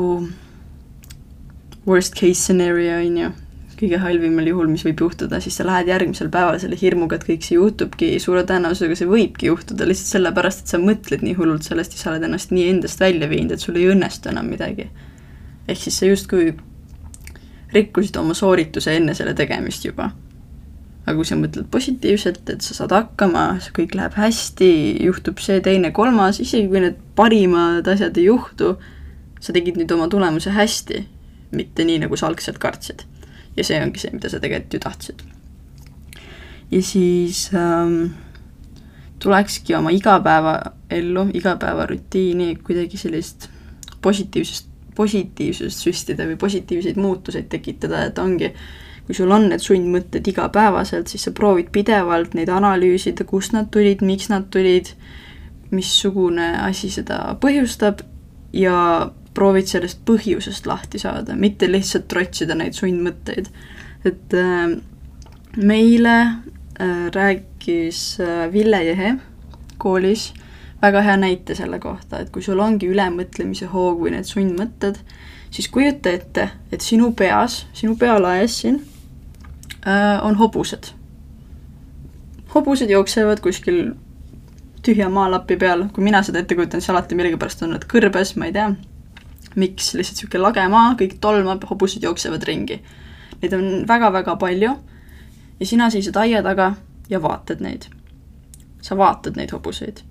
worst 1.85 2.15
case 2.15 2.39
scenario, 2.39 2.99
on 3.01 3.17
ju, 3.17 3.31
kõige 3.79 3.99
halvimal 4.01 4.47
juhul, 4.49 4.69
mis 4.71 4.85
võib 4.87 5.01
juhtuda, 5.05 5.39
siis 5.43 5.57
sa 5.59 5.65
lähed 5.67 5.89
järgmisel 5.91 6.29
päeval 6.33 6.59
selle 6.61 6.77
hirmuga, 6.79 7.19
et 7.19 7.25
kõik 7.27 7.45
see 7.45 7.57
juhtubki, 7.57 8.11
suure 8.23 8.45
tõenäosusega 8.47 8.97
see 8.99 9.09
võibki 9.09 9.49
juhtuda 9.49 9.87
lihtsalt 9.87 10.17
sellepärast, 10.17 10.63
et 10.63 10.75
sa 10.75 10.81
mõtled 10.81 11.25
nii 11.25 11.37
hullult 11.39 11.67
sellest 11.67 11.95
ja 11.95 12.01
sa 12.01 12.11
oled 12.13 12.27
ennast 12.27 12.53
nii 12.55 12.69
endast 12.73 13.03
välja 13.03 13.29
viinud, 13.31 13.55
et 13.55 13.63
sul 13.63 13.79
ei 13.79 13.89
õnnestu 13.93 14.31
enam 14.31 14.51
midagi. 14.51 14.89
ehk 15.67 15.81
siis 15.81 15.97
sa 15.97 16.05
justkui 16.05 16.53
rikkusid 17.73 18.17
oma 18.21 18.33
soorituse 18.37 18.93
enne 18.95 19.15
selle 19.17 19.33
tegemist 19.33 19.85
juba 19.85 20.11
aga 21.05 21.15
kui 21.19 21.27
sa 21.27 21.37
mõtled 21.37 21.67
positiivselt, 21.73 22.47
et 22.49 22.65
sa 22.65 22.73
saad 22.73 22.93
hakkama, 22.95 23.45
kõik 23.77 23.93
läheb 23.97 24.15
hästi, 24.17 24.69
juhtub 25.05 25.41
see, 25.43 25.59
teine, 25.65 25.91
kolmas, 25.93 26.39
isegi 26.41 26.69
kui 26.71 26.81
need 26.81 26.97
parimad 27.17 27.85
asjad 27.91 28.17
ei 28.17 28.25
juhtu, 28.25 28.73
sa 29.37 29.53
tegid 29.53 29.77
nüüd 29.77 29.93
oma 29.93 30.07
tulemuse 30.09 30.53
hästi, 30.55 31.03
mitte 31.55 31.85
nii, 31.85 32.01
nagu 32.05 32.17
sa 32.17 32.31
algselt 32.31 32.57
kartsid. 32.61 33.05
Ja 33.57 33.63
see 33.63 33.81
ongi 33.81 34.01
see, 34.01 34.13
mida 34.13 34.29
sa 34.29 34.39
tegelikult 34.43 34.73
ju 34.73 34.83
tahtsid. 34.83 35.25
ja 36.71 36.81
siis 36.83 37.49
ähm, 37.53 38.13
tulekski 39.19 39.75
oma 39.75 39.89
igapäevaellu, 39.89 41.27
igapäevarutiini 41.33 42.55
kuidagi 42.63 42.97
sellist 42.97 43.49
positiivsust, 44.01 44.67
positiivsust 44.95 45.85
süstida 45.87 46.27
või 46.27 46.37
positiivseid 46.37 46.97
muutuseid 46.97 47.49
tekitada, 47.49 48.05
et 48.05 48.19
ongi 48.19 48.53
kui 49.05 49.13
sul 49.13 49.31
on 49.31 49.49
need 49.51 49.61
sundmõtted 49.61 50.25
igapäevaselt, 50.31 51.11
siis 51.11 51.27
sa 51.27 51.33
proovid 51.35 51.69
pidevalt 51.73 52.33
neid 52.33 52.49
analüüsida, 52.49 53.25
kust 53.29 53.53
nad 53.53 53.69
tulid, 53.73 54.01
miks 54.05 54.31
nad 54.31 54.47
tulid, 54.53 54.89
missugune 55.73 56.47
asi 56.65 56.89
seda 56.93 57.19
põhjustab 57.41 58.01
ja 58.55 58.77
proovid 59.35 59.69
sellest 59.69 60.01
põhjusest 60.07 60.67
lahti 60.69 61.01
saada, 61.01 61.35
mitte 61.35 61.69
lihtsalt 61.71 62.07
trotsida 62.11 62.55
neid 62.55 62.77
sundmõtteid. 62.77 63.51
et 64.05 64.33
äh, 64.33 64.77
meile 65.57 66.15
äh, 66.21 67.05
rääkis 67.13 68.19
äh, 68.19 68.51
Ville 68.53 68.83
Jehe 68.83 69.15
koolis 69.77 70.33
väga 70.81 71.01
hea 71.01 71.17
näite 71.17 71.55
selle 71.55 71.79
kohta, 71.79 72.19
et 72.19 72.29
kui 72.29 72.41
sul 72.41 72.59
ongi 72.59 72.87
ülemõtlemise 72.87 73.71
hoog 73.71 74.01
või 74.01 74.15
need 74.15 74.27
sundmõtted, 74.29 74.99
siis 75.51 75.67
kujuta 75.67 76.11
ette, 76.11 76.49
et 76.71 76.81
sinu 76.81 77.11
peas, 77.17 77.65
sinu 77.73 77.95
pealaes 77.97 78.59
siin 78.61 78.83
Äh, 79.87 80.25
on 80.25 80.35
hobused. 80.35 80.83
hobused 82.55 82.89
jooksevad 82.89 83.39
kuskil 83.39 83.91
tühja 84.81 85.09
maalapi 85.09 85.57
peal, 85.61 85.83
kui 85.93 86.03
mina 86.03 86.23
seda 86.25 86.41
ette 86.41 86.55
kujutan, 86.55 86.81
siis 86.81 86.89
alati 86.89 87.17
millegipärast 87.19 87.61
on 87.61 87.75
nad 87.75 87.85
kõrbes, 87.91 88.31
ma 88.39 88.47
ei 88.49 88.55
tea, 88.55 88.71
miks, 89.55 89.93
lihtsalt 89.95 90.21
niisugune 90.21 90.43
lage 90.43 90.67
maa, 90.71 90.93
kõik 90.99 91.17
tolmab, 91.21 91.63
hobused 91.69 92.03
jooksevad 92.03 92.43
ringi. 92.47 92.81
Neid 93.41 93.53
on 93.53 93.69
väga-väga 93.87 94.35
palju 94.41 94.73
ja 95.59 95.65
sina 95.67 95.89
seisad 95.89 96.17
aia 96.19 96.43
taga 96.43 96.73
ja 97.09 97.21
vaatad 97.21 97.61
neid. 97.61 97.89
sa 98.81 98.97
vaatad 98.97 99.35
neid 99.35 99.49
hobuseid. 99.51 100.03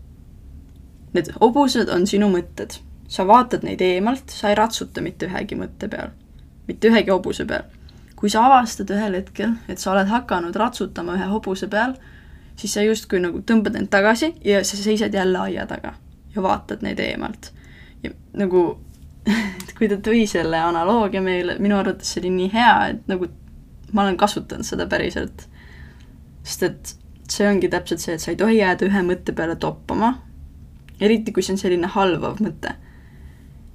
Need 1.15 1.31
hobused 1.41 1.89
on 1.89 2.07
sinu 2.07 2.29
mõtted. 2.31 2.81
sa 3.09 3.27
vaatad 3.27 3.63
neid 3.63 3.81
eemalt, 3.81 4.31
sa 4.31 4.49
ei 4.49 4.55
ratsuta 4.55 5.01
mitte 5.01 5.27
ühegi 5.27 5.55
mõtte 5.55 5.89
peal, 5.89 6.11
mitte 6.67 6.89
ühegi 6.89 7.11
hobuse 7.11 7.45
peal 7.45 7.65
kui 8.25 8.31
sa 8.33 8.47
avastad 8.47 8.89
ühel 8.89 9.19
hetkel, 9.19 9.51
et 9.69 9.77
sa 9.77 9.91
oled 9.93 10.09
hakanud 10.09 10.57
ratsutama 10.57 11.19
ühe 11.19 11.27
hobuse 11.29 11.67
peal, 11.69 11.93
siis 12.57 12.73
sa 12.73 12.81
justkui 12.81 13.21
nagu 13.21 13.43
tõmbad 13.45 13.77
end 13.77 13.91
tagasi 13.93 14.31
ja 14.49 14.63
sa 14.65 14.79
seisad 14.81 15.13
jälle 15.13 15.43
aia 15.43 15.67
taga 15.69 15.93
ja 16.33 16.43
vaatad 16.43 16.81
neid 16.87 17.03
eemalt. 17.05 17.51
ja 18.03 18.11
nagu 18.33 18.63
kui 19.79 19.89
ta 19.89 19.97
tõi 19.97 20.27
selle 20.31 20.61
analoogia 20.61 21.23
meile, 21.25 21.57
minu 21.63 21.79
arvates 21.79 22.13
see 22.13 22.23
oli 22.23 22.35
nii 22.35 22.53
hea, 22.53 22.75
et 22.93 23.09
nagu 23.11 23.29
ma 23.93 24.03
olen 24.03 24.17
kasutanud 24.17 24.67
seda 24.67 24.87
päriselt. 24.91 25.49
sest 26.43 26.63
et 26.63 26.95
see 27.31 27.49
ongi 27.49 27.69
täpselt 27.73 28.03
see, 28.03 28.15
et 28.15 28.21
sa 28.21 28.31
ei 28.33 28.37
tohi 28.37 28.59
jääda 28.59 28.87
ühe 28.87 29.03
mõtte 29.07 29.33
peale 29.33 29.57
toppama, 29.57 30.15
eriti 31.01 31.33
kui 31.33 31.43
see 31.43 31.55
on 31.55 31.61
selline 31.63 31.91
halvav 31.95 32.41
mõte. 32.45 32.75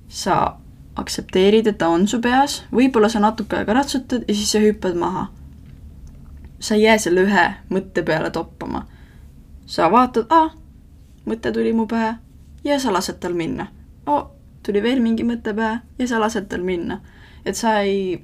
sa 0.07 0.57
aktsepteerid, 0.99 1.67
et 1.67 1.77
ta 1.77 1.87
on 1.89 2.07
su 2.07 2.19
peas, 2.21 2.63
võib-olla 2.73 3.09
sa 3.09 3.21
natuke 3.21 3.59
aega 3.59 3.73
ratsutad 3.77 4.25
ja 4.27 4.35
siis 4.35 4.51
sa 4.51 4.61
hüppad 4.63 4.97
maha. 4.97 5.27
sa 6.59 6.75
ei 6.75 6.83
jää 6.83 6.97
selle 6.97 7.23
ühe 7.23 7.45
mõtte 7.69 8.03
peale 8.03 8.31
toppama. 8.31 8.85
sa 9.65 9.91
vaatad, 9.91 10.25
aa, 10.29 10.49
mõte 11.25 11.51
tuli 11.53 11.73
mu 11.73 11.87
pähe 11.87 12.15
ja 12.63 12.79
sa 12.79 12.93
lased 12.93 13.19
tal 13.19 13.33
minna. 13.33 13.67
oo, 14.07 14.35
tuli 14.69 14.83
veel 14.85 15.01
mingi 15.03 15.25
mõte 15.25 15.55
pähe 15.57 15.81
ja 15.99 16.07
sa 16.09 16.21
lased 16.21 16.47
tal 16.51 16.63
minna. 16.65 17.01
et 17.45 17.57
sa 17.57 17.79
ei 17.81 18.21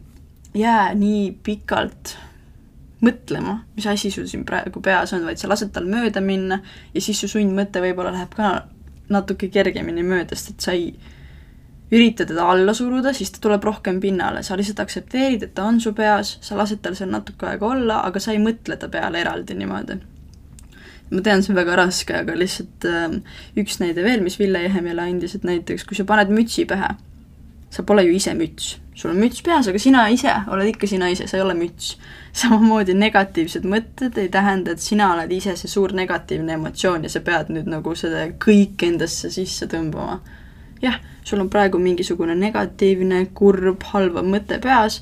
jää 0.56 0.94
nii 0.96 1.32
pikalt 1.44 2.16
mõtlema, 3.06 3.60
mis 3.76 3.88
asi 3.88 4.12
sul 4.12 4.28
siin 4.30 4.46
praegu 4.48 4.82
peas 4.82 5.14
on, 5.14 5.26
vaid 5.28 5.42
sa 5.42 5.50
lased 5.52 5.74
tal 5.76 5.88
mööda 5.90 6.22
minna 6.24 6.62
ja 6.94 7.02
siis 7.02 7.20
su 7.20 7.28
sundmõte 7.32 7.84
võib-olla 7.84 8.14
läheb 8.16 8.34
ka 8.38 8.54
natuke 9.12 9.50
kergemini 9.54 10.04
mööda, 10.06 10.36
sest 10.36 10.56
et 10.56 10.66
sa 10.66 10.74
ei 10.74 10.94
ürita 11.94 12.26
teda 12.26 12.48
alla 12.50 12.74
suruda, 12.74 13.14
siis 13.14 13.32
ta 13.36 13.42
tuleb 13.44 13.64
rohkem 13.64 14.00
pinnale, 14.02 14.42
sa 14.44 14.58
lihtsalt 14.58 14.82
aktsepteerid, 14.82 15.44
et 15.46 15.54
ta 15.56 15.68
on 15.70 15.80
su 15.82 15.94
peas, 15.94 16.38
sa 16.42 16.58
lased 16.58 16.82
tal 16.82 16.98
seal 16.98 17.12
natuke 17.14 17.46
aega 17.50 17.68
olla, 17.68 18.02
aga 18.08 18.22
sa 18.22 18.34
ei 18.34 18.42
mõtle 18.42 18.78
ta 18.82 18.90
peale 18.90 19.22
eraldi 19.22 19.58
niimoodi. 19.60 20.00
Ma 21.12 21.22
tean, 21.22 21.44
see 21.44 21.54
on 21.54 21.60
väga 21.60 21.76
raske, 21.80 22.16
aga 22.24 22.36
lihtsalt 22.38 22.88
äh, 22.90 23.20
üks 23.62 23.78
näide 23.82 24.06
veel, 24.06 24.24
mis 24.26 24.40
Ville 24.40 24.64
Jehe 24.66 24.82
meile 24.86 25.06
andis, 25.06 25.36
et 25.38 25.46
näiteks 25.48 25.86
kui 25.88 25.98
sa 25.98 26.06
paned 26.08 26.32
mütsi 26.34 26.66
pähe, 26.70 26.96
sa 27.74 27.86
pole 27.86 28.06
ju 28.08 28.16
ise 28.16 28.34
müts. 28.38 28.76
sul 28.96 29.12
on 29.12 29.18
müts 29.20 29.42
peas, 29.44 29.68
aga 29.68 29.80
sina 29.82 30.06
ise 30.08 30.32
oled 30.48 30.70
ikka 30.72 30.88
sina 30.88 31.10
ise, 31.12 31.28
sa 31.28 31.38
ei 31.38 31.44
ole 31.44 31.54
müts. 31.60 31.96
samamoodi 32.40 32.96
negatiivsed 32.96 33.68
mõtted 33.68 34.18
ei 34.20 34.30
tähenda, 34.32 34.72
et 34.72 34.84
sina 34.84 35.12
oled 35.14 35.32
ise 35.32 35.56
see 35.60 35.72
suur 35.72 35.94
negatiivne 35.96 36.56
emotsioon 36.56 37.04
ja 37.04 37.12
sa 37.12 37.22
pead 37.24 37.52
nüüd 37.52 37.68
nagu 37.72 37.96
seda 37.96 38.26
kõik 38.46 38.88
endasse 38.88 39.32
sisse 39.32 39.68
tõmbama. 39.72 40.22
jah, 40.82 41.00
sul 41.24 41.44
on 41.44 41.50
praegu 41.50 41.80
mingisugune 41.82 42.36
negatiivne, 42.40 43.26
kurb, 43.34 43.84
halvav 43.92 44.26
mõte 44.26 44.60
peas, 44.64 45.02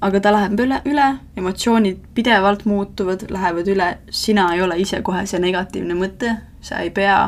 aga 0.00 0.20
ta 0.22 0.32
läheb 0.32 0.60
üle, 0.62 0.78
üle, 0.86 1.06
emotsioonid 1.38 2.04
pidevalt 2.14 2.64
muutuvad, 2.68 3.24
lähevad 3.30 3.68
üle, 3.72 3.88
sina 4.14 4.48
ei 4.54 4.62
ole 4.62 4.78
ise 4.78 5.00
kohe 5.02 5.24
see 5.26 5.40
negatiivne 5.42 5.96
mõte, 5.98 6.36
sa 6.62 6.82
ei 6.84 6.92
pea 6.94 7.18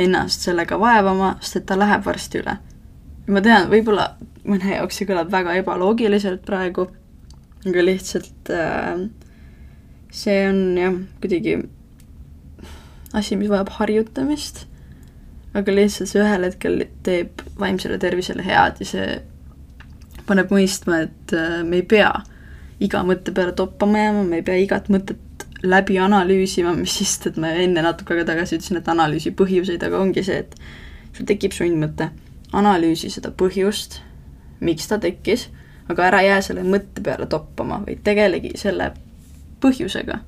ennast 0.00 0.46
sellega 0.46 0.78
vaevama, 0.80 1.34
sest 1.40 1.60
et 1.60 1.66
ta 1.68 1.78
läheb 1.78 2.04
varsti 2.06 2.40
üle. 2.40 2.56
ma 3.30 3.40
tean, 3.44 3.68
võib-olla 3.70 4.14
mõne 4.48 4.72
jaoks 4.74 4.96
see 4.98 5.06
kõlab 5.06 5.28
väga 5.30 5.54
ebaloogiliselt 5.60 6.42
praegu, 6.46 6.88
aga 7.66 7.84
lihtsalt 7.84 8.50
äh, 8.54 9.04
see 10.10 10.40
on 10.48 10.62
jah, 10.78 10.96
kuidagi 11.20 11.58
asi, 13.12 13.36
mis 13.36 13.50
vajab 13.52 13.70
harjutamist, 13.76 14.64
aga 15.54 15.74
lihtsalt 15.74 16.10
see 16.10 16.22
ühel 16.24 16.46
hetkel 16.48 16.86
teeb 17.06 17.44
vaimsele 17.60 17.98
tervisele 18.02 18.46
head 18.46 18.80
ja 18.80 18.88
see 18.94 19.06
paneb 20.30 20.52
mõistma, 20.54 21.02
et 21.08 21.34
äh, 21.36 21.60
me 21.66 21.82
ei 21.82 21.86
pea 21.86 22.12
iga 22.80 23.02
mõtte 23.04 23.34
peale 23.36 23.52
toppama 23.56 24.06
jääma, 24.06 24.24
me 24.24 24.40
ei 24.40 24.46
pea 24.46 24.56
igat 24.62 24.88
mõtet 24.92 25.44
läbi 25.62 25.98
analüüsima, 26.00 26.72
mis 26.76 26.94
siis, 27.00 27.18
et 27.28 27.36
ma 27.40 27.52
enne 27.52 27.82
natuke 27.84 28.14
aega 28.14 28.30
tagasi 28.32 28.56
ütlesin, 28.56 28.80
et 28.80 28.88
analüüsi 28.88 29.34
põhjuseid, 29.36 29.82
aga 29.84 30.00
ongi 30.00 30.24
see, 30.24 30.40
et 30.40 30.56
sul 31.16 31.28
tekib 31.28 31.52
sundmõte, 31.52 32.08
analüüsi 32.56 33.10
seda 33.12 33.32
põhjust, 33.36 34.00
miks 34.64 34.88
ta 34.88 34.98
tekkis, 35.02 35.48
aga 35.92 36.06
ära 36.08 36.22
jää 36.24 36.40
selle 36.46 36.64
mõtte 36.64 37.04
peale 37.04 37.28
toppama, 37.30 37.82
vaid 37.86 38.02
tegelegi 38.06 38.54
selle 38.60 38.92
põhjusega. 39.60 40.20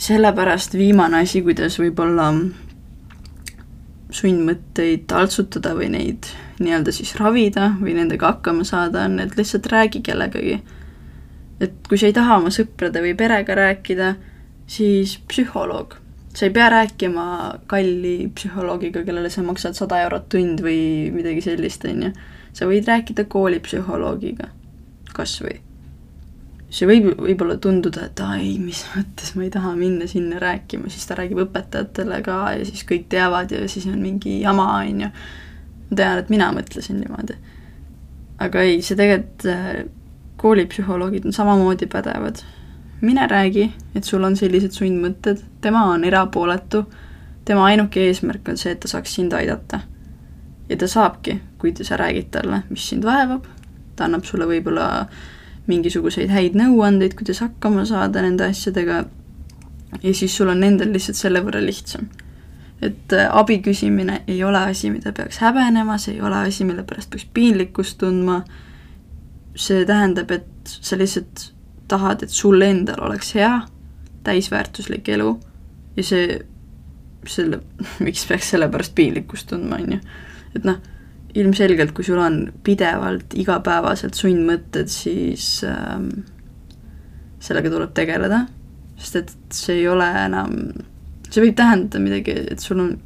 sellepärast 0.00 0.74
viimane 0.74 1.18
asi, 1.24 1.42
kuidas 1.42 1.78
võib-olla 1.80 2.30
sundmõtteid 4.10 5.04
taltsutada 5.10 5.74
või 5.76 5.90
neid 5.92 6.28
nii-öelda 6.60 6.92
siis 6.92 7.14
ravida 7.18 7.72
või 7.80 7.96
nendega 7.96 8.34
hakkama 8.34 8.64
saada, 8.68 9.06
on, 9.08 9.18
et 9.24 9.36
lihtsalt 9.36 9.66
räägi 9.72 10.04
kellegagi 10.06 10.60
et 11.60 11.88
kui 11.88 12.00
sa 12.00 12.08
ei 12.08 12.16
taha 12.16 12.38
oma 12.40 12.52
sõprade 12.54 13.02
või 13.04 13.14
perega 13.18 13.56
rääkida, 13.58 14.14
siis 14.70 15.18
psühholoog. 15.28 15.96
sa 16.34 16.46
ei 16.46 16.52
pea 16.54 16.68
rääkima 16.70 17.24
kalli 17.66 18.30
psühholoogiga, 18.34 19.02
kellele 19.04 19.30
sa 19.30 19.42
maksad 19.42 19.74
sada 19.74 19.98
eurot 20.04 20.28
tund 20.30 20.60
või 20.62 21.10
midagi 21.12 21.42
sellist, 21.42 21.84
on 21.84 22.02
ju. 22.06 22.12
sa 22.52 22.66
võid 22.70 22.86
rääkida 22.88 23.24
koolipsühholoogiga, 23.24 24.48
kas 25.12 25.40
või. 25.42 25.58
see 26.70 26.86
võib 26.86 27.10
võib-olla 27.18 27.58
tunduda, 27.58 28.06
et 28.06 28.20
aa 28.22 28.38
ei, 28.38 28.56
mis 28.62 28.84
mõttes 28.94 29.34
ma 29.34 29.44
ei 29.44 29.50
taha 29.50 29.74
minna 29.76 30.06
sinna 30.06 30.38
rääkima, 30.38 30.88
siis 30.88 31.06
ta 31.06 31.18
räägib 31.18 31.44
õpetajatele 31.44 32.22
ka 32.22 32.40
ja 32.56 32.64
siis 32.64 32.86
kõik 32.86 33.08
teavad 33.10 33.50
ja 33.50 33.66
siis 33.68 33.86
on 33.90 34.00
mingi 34.00 34.40
jama, 34.40 34.70
on 34.78 35.06
ju. 35.06 35.14
Ma 35.90 35.96
tean, 35.96 36.18
et 36.18 36.30
mina 36.30 36.52
mõtlesin 36.54 37.00
niimoodi. 37.02 37.36
aga 38.40 38.62
ei, 38.62 38.82
see 38.82 38.96
tegelikult 38.96 39.90
koolipsühholoogid 40.40 41.26
on 41.26 41.32
samamoodi 41.32 41.86
pädevad. 41.86 42.36
mine 43.00 43.26
räägi, 43.26 43.72
et 43.94 44.04
sul 44.04 44.24
on 44.24 44.36
sellised 44.36 44.70
sundmõtted, 44.76 45.38
tema 45.60 45.84
on 45.92 46.04
erapooletu, 46.04 46.84
tema 47.44 47.64
ainuke 47.64 48.00
eesmärk 48.06 48.48
on 48.48 48.58
see, 48.60 48.72
et 48.72 48.80
ta 48.80 48.88
saaks 48.88 49.14
sind 49.14 49.32
aidata. 49.32 49.80
ja 50.68 50.76
ta 50.76 50.86
saabki, 50.88 51.40
kui 51.58 51.74
sa 51.82 51.96
räägid 51.96 52.30
talle, 52.30 52.62
mis 52.70 52.88
sind 52.88 53.04
vaevab, 53.04 53.44
ta 53.96 54.04
annab 54.04 54.24
sulle 54.24 54.46
võib-olla 54.46 55.06
mingisuguseid 55.66 56.30
häid 56.30 56.56
nõuandeid, 56.56 57.14
kuidas 57.14 57.40
hakkama 57.40 57.84
saada 57.84 58.22
nende 58.22 58.44
asjadega, 58.44 59.04
ja 60.02 60.14
siis 60.14 60.36
sul 60.36 60.48
on 60.48 60.64
endal 60.64 60.92
lihtsalt 60.92 61.16
selle 61.16 61.42
võrra 61.44 61.60
lihtsam. 61.64 62.08
Et 62.82 63.12
äh, 63.12 63.28
abi 63.36 63.60
küsimine 63.62 64.22
ei 64.28 64.44
ole 64.44 64.58
asi, 64.70 64.90
mida 64.90 65.12
peaks 65.12 65.38
häbenema, 65.38 65.98
see 65.98 66.14
ei 66.14 66.22
ole 66.24 66.42
asi, 66.46 66.64
mille 66.64 66.82
pärast 66.88 67.10
peaks 67.10 67.28
piinlikkust 67.34 67.98
tundma 68.00 68.42
see 69.58 69.84
tähendab, 69.86 70.30
et 70.34 70.46
sa 70.70 70.98
lihtsalt 70.98 71.50
tahad, 71.90 72.22
et 72.24 72.32
sul 72.32 72.62
endal 72.62 73.02
oleks 73.08 73.34
hea, 73.38 73.52
täisväärtuslik 74.26 75.08
elu 75.16 75.32
ja 75.96 76.06
see, 76.06 76.38
selle, 77.28 77.62
miks 78.06 78.26
peaks 78.28 78.52
selle 78.54 78.70
pärast 78.72 78.94
piinlikkust 78.98 79.50
tundma, 79.50 79.80
on 79.80 79.96
ju. 79.96 80.00
et 80.56 80.68
noh, 80.68 80.80
ilmselgelt, 81.34 81.94
kui 81.94 82.06
sul 82.06 82.18
on 82.22 82.42
pidevalt 82.66 83.36
igapäevaselt 83.38 84.18
sundmõtted, 84.18 84.90
siis 84.90 85.60
ähm, 85.66 86.08
sellega 87.42 87.70
tuleb 87.70 87.92
tegeleda, 87.96 88.44
sest 89.00 89.20
et 89.20 89.36
see 89.54 89.80
ei 89.82 89.86
ole 89.88 90.08
enam, 90.24 90.56
see 91.30 91.44
võib 91.44 91.56
tähendada 91.58 92.02
midagi, 92.02 92.34
et 92.50 92.62
sul 92.62 92.82
on 92.82 92.96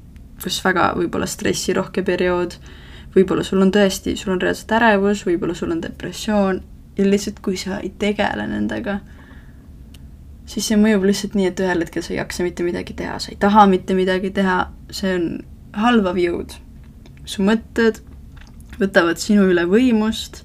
kas 0.42 0.60
väga 0.64 0.90
võib-olla 0.98 1.26
stressirohke 1.30 2.04
periood, 2.04 2.56
võib-olla 3.14 3.44
sul 3.46 3.62
on 3.64 3.72
tõesti, 3.74 4.16
sul 4.18 4.34
on 4.34 4.42
reaalselt 4.42 4.74
ärevus, 4.76 5.24
võib-olla 5.28 5.56
sul 5.56 5.72
on 5.74 5.82
depressioon 5.82 6.60
ja 6.98 7.06
lihtsalt, 7.06 7.40
kui 7.44 7.56
sa 7.60 7.80
ei 7.82 7.92
tegele 7.98 8.46
nendega, 8.50 8.98
siis 10.50 10.68
see 10.68 10.78
mõjub 10.80 11.06
lihtsalt 11.08 11.37
nii, 11.38 11.48
et 11.50 11.62
ühel 11.64 11.84
hetkel 11.84 12.04
sa 12.04 12.14
ei 12.14 12.20
jaksa 12.20 12.46
mitte 12.46 12.66
midagi 12.66 12.96
teha, 12.98 13.18
sa 13.22 13.32
ei 13.32 13.40
taha 13.40 13.66
mitte 13.70 13.96
midagi 13.98 14.32
teha, 14.34 14.58
see 14.94 15.14
on 15.18 15.28
halvav 15.78 16.18
jõud. 16.20 16.60
su 17.24 17.40
mõtted 17.42 18.02
võtavad 18.76 19.16
sinu 19.16 19.46
üle 19.48 19.62
võimust 19.64 20.42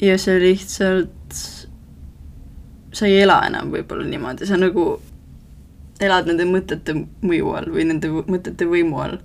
ja 0.00 0.14
sa 0.18 0.36
lihtsalt, 0.38 1.40
sa 2.94 3.06
ei 3.08 3.18
ela 3.24 3.40
enam 3.48 3.72
võib-olla 3.72 4.06
niimoodi, 4.06 4.46
sa 4.46 4.56
nagu 4.60 5.00
elad 6.04 6.28
nende 6.30 6.46
mõtete 6.48 6.94
mõju 7.26 7.54
all 7.58 7.72
või 7.74 7.88
nende 7.88 8.10
mõtete 8.28 8.68
võimu 8.68 9.00
all 9.02 9.18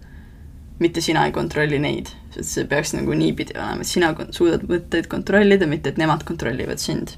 mitte 0.84 1.02
sina 1.02 1.26
ei 1.28 1.34
kontrolli 1.36 1.80
neid, 1.82 2.10
sest 2.34 2.56
see 2.58 2.66
peaks 2.70 2.94
nagu 2.96 3.16
niipidi 3.18 3.56
olema, 3.58 3.84
et 3.84 3.90
sina 3.90 4.12
suudad 4.36 4.66
mõtteid 4.70 5.08
kontrollida, 5.12 5.68
mitte 5.70 5.94
et 5.94 6.02
nemad 6.02 6.26
kontrollivad 6.28 6.82
sind. 6.82 7.16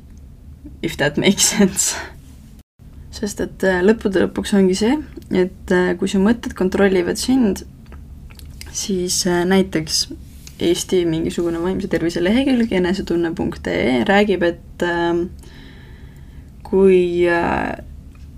If 0.84 0.98
that 1.02 1.18
makes 1.22 1.50
sense. 1.56 1.96
sest 3.16 3.40
et 3.40 3.64
äh, 3.64 3.80
lõppude 3.86 4.26
lõpuks 4.26 4.52
ongi 4.58 4.76
see, 4.76 4.98
et 5.32 5.72
äh, 5.72 5.94
kui 6.00 6.12
su 6.12 6.20
mõtted 6.20 6.54
kontrollivad 6.58 7.20
sind, 7.22 7.64
siis 8.76 9.22
äh, 9.30 9.46
näiteks 9.48 10.06
Eesti 10.66 11.02
mingisugune 11.08 11.60
vaimse 11.60 11.88
tervise 11.92 12.22
lehekülg 12.24 12.72
enesetunne.ee 12.78 14.04
räägib, 14.08 14.44
et 14.48 14.86
kui 16.64 17.28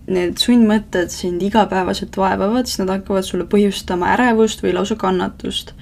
need 0.07 0.39
sundmõtted 0.39 1.11
sind 1.11 1.43
igapäevaselt 1.43 2.15
vaevavad, 2.17 2.67
siis 2.67 2.79
nad 2.79 2.93
hakkavad 2.95 3.25
sulle 3.27 3.47
põhjustama 3.49 4.13
ärevust 4.15 4.63
või 4.63 4.73
lausa 4.77 4.95
kannatust. 4.95 5.73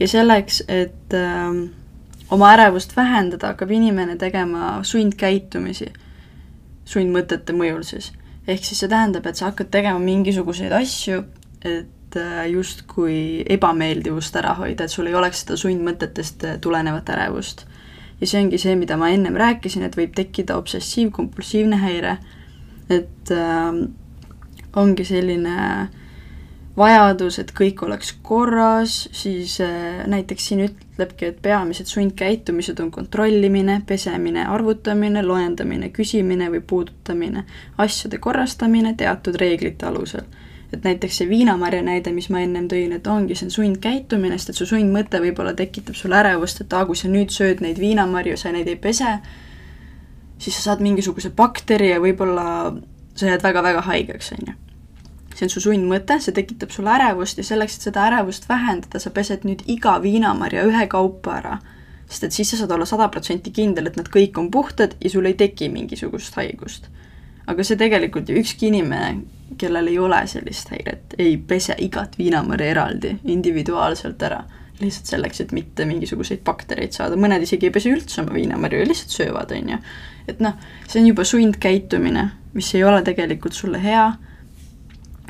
ja 0.00 0.08
selleks, 0.08 0.62
et 0.68 1.14
äh, 1.14 1.58
oma 2.30 2.52
ärevust 2.52 2.96
vähendada, 2.96 3.52
hakkab 3.52 3.70
inimene 3.70 4.16
tegema 4.16 4.80
sundkäitumisi 4.82 5.92
sundmõtete 6.86 7.52
mõjul 7.52 7.82
siis. 7.84 8.12
ehk 8.46 8.64
siis 8.64 8.80
see 8.80 8.88
tähendab, 8.88 9.26
et 9.26 9.36
sa 9.36 9.50
hakkad 9.50 9.70
tegema 9.70 9.98
mingisuguseid 9.98 10.72
asju, 10.72 11.24
et 11.64 12.16
äh, 12.16 12.46
justkui 12.50 13.44
ebameeldivust 13.50 14.36
ära 14.36 14.54
hoida, 14.54 14.84
et 14.84 14.90
sul 14.90 15.06
ei 15.10 15.14
oleks 15.14 15.44
seda 15.44 15.56
sundmõtetest 15.60 16.44
äh, 16.44 16.60
tulenevat 16.60 17.08
ärevust. 17.12 17.66
ja 18.20 18.26
see 18.26 18.40
ongi 18.40 18.58
see, 18.58 18.76
mida 18.76 18.96
ma 18.96 19.10
ennem 19.12 19.36
rääkisin, 19.36 19.82
et 19.82 19.96
võib 19.96 20.14
tekkida 20.16 20.56
obsessiiv-kompulsiivne 20.56 21.76
häire 21.82 22.16
et 22.90 23.30
äh, 23.34 23.86
ongi 24.76 25.04
selline 25.04 25.88
vajadus, 26.76 27.38
et 27.40 27.52
kõik 27.56 27.80
oleks 27.86 28.12
korras, 28.22 29.06
siis 29.16 29.58
äh, 29.64 30.02
näiteks 30.08 30.48
siin 30.50 30.64
ütlebki, 30.66 31.30
et 31.30 31.38
peamised 31.42 31.88
sundkäitumised 31.90 32.80
on 32.84 32.90
kontrollimine, 32.92 33.80
pesemine, 33.86 34.44
arvutamine, 34.52 35.22
loendamine, 35.24 35.90
küsimine 35.96 36.50
või 36.52 36.60
puudutamine, 36.60 37.46
asjade 37.78 38.20
korrastamine 38.20 38.94
teatud 38.96 39.40
reeglite 39.40 39.88
alusel. 39.88 40.28
et 40.72 40.82
näiteks 40.84 41.20
see 41.20 41.28
viinamarja 41.30 41.78
näide, 41.82 42.10
mis 42.12 42.26
ma 42.28 42.40
ennem 42.42 42.64
tõin, 42.68 42.90
et 42.92 43.06
ongi, 43.06 43.36
see 43.38 43.46
on 43.46 43.52
sundkäitumine, 43.54 44.34
sest 44.34 44.50
et 44.50 44.58
su 44.58 44.66
sundmõte 44.66 45.20
võib-olla 45.22 45.52
tekitab 45.54 45.94
sulle 45.94 46.18
ärevust, 46.18 46.60
et 46.60 46.72
aa, 46.74 46.84
kui 46.88 46.98
sa 46.98 47.08
nüüd 47.08 47.30
sööd 47.30 47.62
neid 47.62 47.78
viinamarju, 47.78 48.34
sa 48.36 48.50
neid 48.52 48.66
ei 48.68 48.76
pese, 48.76 49.12
siis 50.38 50.56
sa 50.56 50.70
saad 50.70 50.84
mingisuguse 50.84 51.30
bakteri 51.36 51.90
ja 51.90 52.00
võib-olla 52.02 52.46
sa 53.16 53.30
jääd 53.30 53.44
väga-väga 53.44 53.84
haigeks, 53.86 54.32
on 54.36 54.50
ju. 54.50 54.54
see 55.36 55.44
on 55.44 55.52
su 55.52 55.60
sundmõte, 55.60 56.16
see 56.20 56.32
tekitab 56.32 56.70
sulle 56.72 56.94
ärevust 56.96 57.38
ja 57.38 57.44
selleks, 57.44 57.76
et 57.76 57.88
seda 57.90 58.06
ärevust 58.08 58.48
vähendada, 58.48 59.00
sa 59.00 59.10
pesed 59.12 59.44
nüüd 59.44 59.66
iga 59.68 59.98
viinamarja 60.02 60.64
ühekaupa 60.68 61.38
ära. 61.40 61.58
sest 62.08 62.24
et 62.24 62.32
siis 62.32 62.50
sa 62.50 62.56
saad 62.56 62.70
olla 62.70 62.86
sada 62.86 63.08
protsenti 63.08 63.50
kindel, 63.50 63.86
et 63.86 63.96
nad 63.96 64.08
kõik 64.08 64.38
on 64.38 64.50
puhtad 64.50 64.94
ja 65.00 65.10
sul 65.10 65.26
ei 65.26 65.34
teki 65.34 65.68
mingisugust 65.68 66.34
haigust. 66.34 66.88
aga 67.46 67.64
see 67.64 67.76
tegelikult 67.76 68.28
ju 68.28 68.36
ükski 68.36 68.66
inimene, 68.66 69.22
kellel 69.58 69.86
ei 69.86 69.98
ole 69.98 70.26
sellist 70.26 70.68
häiret, 70.70 71.14
ei 71.18 71.36
pese 71.36 71.74
igat 71.78 72.18
viinamarja 72.18 72.66
eraldi, 72.66 73.18
individuaalselt 73.24 74.22
ära 74.22 74.44
lihtsalt 74.80 75.12
selleks, 75.12 75.40
et 75.40 75.52
mitte 75.56 75.86
mingisuguseid 75.88 76.42
baktereid 76.44 76.92
saada, 76.96 77.16
mõned 77.20 77.44
isegi 77.46 77.68
ei 77.68 77.74
pese 77.74 77.92
üldse 77.94 78.20
oma 78.22 78.34
viinamarju 78.36 78.82
ja 78.82 78.88
lihtsalt 78.88 79.14
söövad, 79.14 79.54
on 79.56 79.72
ju. 79.74 79.78
et 80.28 80.42
noh, 80.44 80.56
see 80.88 81.00
on 81.00 81.10
juba 81.10 81.24
sundkäitumine, 81.24 82.26
mis 82.56 82.74
ei 82.74 82.84
ole 82.84 83.02
tegelikult 83.06 83.56
sulle 83.56 83.80
hea, 83.82 84.10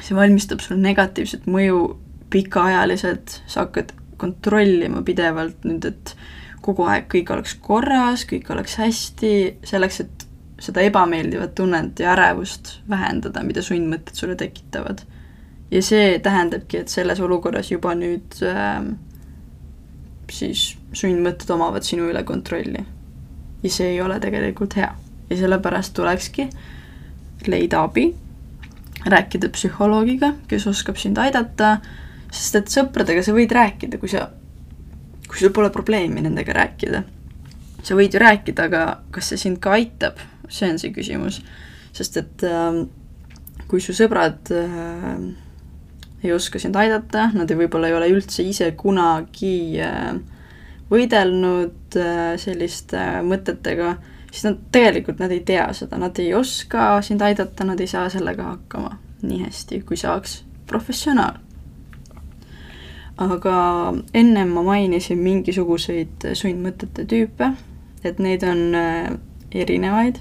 see 0.02 0.16
valmistab 0.16 0.64
sulle 0.64 0.80
negatiivset 0.82 1.46
mõju 1.50 1.84
pikaajaliselt, 2.32 3.40
sa 3.46 3.66
hakkad 3.66 3.94
kontrollima 4.18 5.02
pidevalt 5.06 5.66
nüüd, 5.68 5.86
et 5.88 6.16
kogu 6.64 6.86
aeg 6.90 7.06
kõik 7.12 7.30
oleks 7.34 7.54
korras, 7.62 8.24
kõik 8.28 8.48
oleks 8.50 8.78
hästi, 8.80 9.34
selleks, 9.66 10.00
et 10.02 10.26
seda 10.62 10.82
ebameeldivat 10.88 11.54
tunnet 11.54 12.00
ja 12.00 12.14
ärevust 12.14 12.78
vähendada, 12.88 13.42
mida 13.44 13.62
sundmõtted 13.62 14.16
sulle 14.16 14.36
tekitavad. 14.40 15.04
ja 15.70 15.82
see 15.82 16.18
tähendabki, 16.22 16.78
et 16.78 16.88
selles 16.88 17.20
olukorras 17.20 17.70
juba 17.70 17.94
nüüd 17.98 18.36
äh, 18.46 18.86
siis 20.32 20.76
sundmõtted 20.96 21.50
omavad 21.54 21.86
sinu 21.86 22.08
üle 22.10 22.22
kontrolli. 22.26 22.84
ja 23.62 23.70
see 23.70 23.92
ei 23.94 24.00
ole 24.00 24.20
tegelikult 24.20 24.76
hea. 24.76 24.92
ja 25.30 25.36
sellepärast 25.36 25.94
tulekski 25.94 26.48
leida 27.46 27.82
abi, 27.82 28.14
rääkida 29.06 29.48
psühholoogiga, 29.54 30.32
kes 30.48 30.66
oskab 30.66 30.96
sind 30.98 31.18
aidata, 31.18 31.76
sest 32.30 32.56
et 32.56 32.72
sõpradega 32.72 33.22
sa 33.22 33.34
võid 33.34 33.52
rääkida, 33.52 33.98
kui 33.98 34.08
sa, 34.08 34.30
kui 35.28 35.38
sul 35.38 35.52
pole 35.54 35.70
probleemi 35.70 36.22
nendega 36.22 36.52
rääkida. 36.52 37.02
sa 37.82 37.94
võid 37.94 38.14
ju 38.14 38.20
rääkida, 38.20 38.70
aga 38.70 38.86
kas 39.10 39.30
see 39.30 39.38
sind 39.38 39.60
ka 39.62 39.76
aitab 39.78 40.18
see 40.48 40.70
on 40.70 40.78
see 40.78 40.92
küsimus. 40.94 41.40
sest 41.96 42.16
et 42.20 42.44
äh, 42.44 42.82
kui 43.68 43.80
su 43.80 43.94
sõbrad 43.96 44.50
äh, 44.52 45.14
ei 46.24 46.32
oska 46.32 46.58
sind 46.58 46.76
aidata, 46.76 47.30
nad 47.34 47.50
ei, 47.50 47.58
võib-olla 47.58 47.90
ei 47.90 47.96
ole 47.96 48.10
üldse 48.14 48.44
ise 48.46 48.70
kunagi 48.78 49.78
äh, 49.82 50.16
võidelnud 50.90 51.98
äh, 52.00 52.34
selliste 52.40 52.98
äh, 52.98 53.22
mõtetega, 53.26 53.96
siis 54.30 54.46
nad 54.48 54.60
tegelikult, 54.74 55.20
nad 55.22 55.34
ei 55.34 55.42
tea 55.46 55.66
seda, 55.76 55.98
nad 56.00 56.18
ei 56.22 56.32
oska 56.34 56.96
sind 57.06 57.24
aidata, 57.24 57.66
nad 57.68 57.80
ei 57.80 57.90
saa 57.90 58.08
sellega 58.12 58.52
hakkama 58.54 58.96
nii 59.26 59.42
hästi, 59.44 59.82
kui 59.86 59.98
saaks 60.00 60.42
professionaal. 60.66 61.42
aga 63.16 63.52
ennem 64.14 64.50
ma 64.52 64.62
mainisin 64.62 65.18
mingisuguseid 65.24 66.26
sundmõtete 66.36 67.06
tüüpe, 67.08 67.54
et 68.04 68.18
neid 68.20 68.42
on 68.44 68.76
erinevaid 69.56 70.20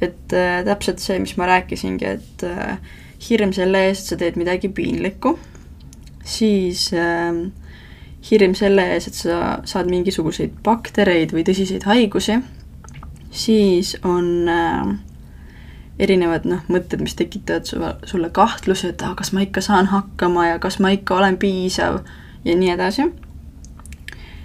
et 0.00 0.32
täpselt 0.64 1.00
see, 1.00 1.18
mis 1.22 1.36
ma 1.40 1.48
rääkisingi, 1.48 2.08
et 2.08 2.44
äh, 2.44 2.78
hirm 3.28 3.52
selle 3.56 3.86
eest, 3.88 4.10
sa 4.10 4.18
teed 4.20 4.36
midagi 4.40 4.68
piinlikku, 4.68 5.36
siis 6.26 6.90
äh, 6.96 7.32
hirm 8.30 8.54
selle 8.58 8.84
ees, 8.94 9.08
et 9.08 9.18
sa 9.18 9.40
saad 9.68 9.90
mingisuguseid 9.90 10.58
baktereid 10.66 11.34
või 11.34 11.44
tõsiseid 11.46 11.86
haigusi, 11.88 12.40
siis 13.30 13.94
on 14.04 14.48
äh, 14.50 14.96
erinevad 16.02 16.48
noh, 16.48 16.64
mõtted, 16.72 17.00
mis 17.04 17.16
tekitavad 17.16 17.68
su, 17.68 17.80
sulle 18.08 18.30
kahtluse, 18.34 18.92
et 18.92 19.04
ah, 19.06 19.14
kas 19.18 19.32
ma 19.32 19.44
ikka 19.46 19.62
saan 19.64 19.88
hakkama 19.92 20.50
ja 20.50 20.58
kas 20.62 20.80
ma 20.82 20.92
ikka 20.94 21.20
olen 21.20 21.38
piisav 21.40 22.02
ja 22.44 22.56
nii 22.56 22.74
edasi. 22.74 23.10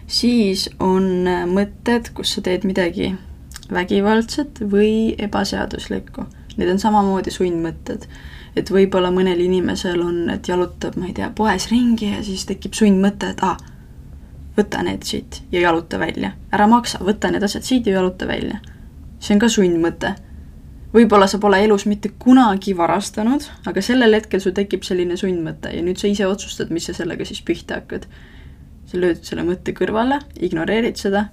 siis 0.08 0.70
on 0.80 1.28
äh, 1.28 1.44
mõtted, 1.48 2.14
kus 2.16 2.36
sa 2.36 2.42
teed 2.46 2.66
midagi 2.68 3.14
vägivaldset 3.72 4.60
või 4.72 5.16
ebaseaduslikku. 5.18 6.26
Need 6.58 6.70
on 6.74 6.80
samamoodi 6.80 7.32
sundmõtted. 7.32 8.08
Et 8.56 8.72
võib-olla 8.72 9.12
mõnel 9.14 9.40
inimesel 9.40 10.02
on, 10.04 10.30
et 10.34 10.48
jalutab, 10.48 10.98
ma 11.00 11.08
ei 11.08 11.14
tea, 11.16 11.30
poes 11.36 11.70
ringi 11.72 12.12
ja 12.12 12.24
siis 12.24 12.46
tekib 12.50 12.76
sundmõte, 12.78 13.32
et 13.32 13.44
aa 13.46 13.56
ah,, 13.56 13.68
võta 14.58 14.82
need 14.84 15.06
siit 15.08 15.42
ja 15.52 15.62
jaluta 15.62 16.00
välja. 16.00 16.34
ära 16.52 16.68
maksa, 16.68 17.00
võta 17.04 17.32
need 17.32 17.44
asjad 17.44 17.64
siit 17.64 17.88
ja 17.88 18.00
jaluta 18.00 18.28
välja. 18.28 18.60
see 19.20 19.36
on 19.36 19.40
ka 19.40 19.50
sundmõte. 19.50 20.16
võib-olla 20.94 21.28
sa 21.28 21.40
pole 21.40 21.64
elus 21.64 21.86
mitte 21.86 22.12
kunagi 22.20 22.76
varastanud, 22.78 23.48
aga 23.66 23.82
sellel 23.82 24.14
hetkel 24.14 24.42
sul 24.42 24.52
tekib 24.52 24.84
selline 24.84 25.18
sundmõte 25.18 25.72
ja 25.76 25.82
nüüd 25.82 25.98
sa 25.98 26.08
ise 26.08 26.28
otsustad, 26.28 26.70
mis 26.70 26.86
sa 26.86 26.94
sellega 26.94 27.26
siis 27.26 27.42
pihta 27.42 27.80
hakkad. 27.80 28.08
sa 28.86 28.98
lööd 28.98 29.24
selle 29.24 29.44
mõtte 29.48 29.72
kõrvale, 29.72 30.20
ignoreerid 30.40 30.98
seda 30.98 31.30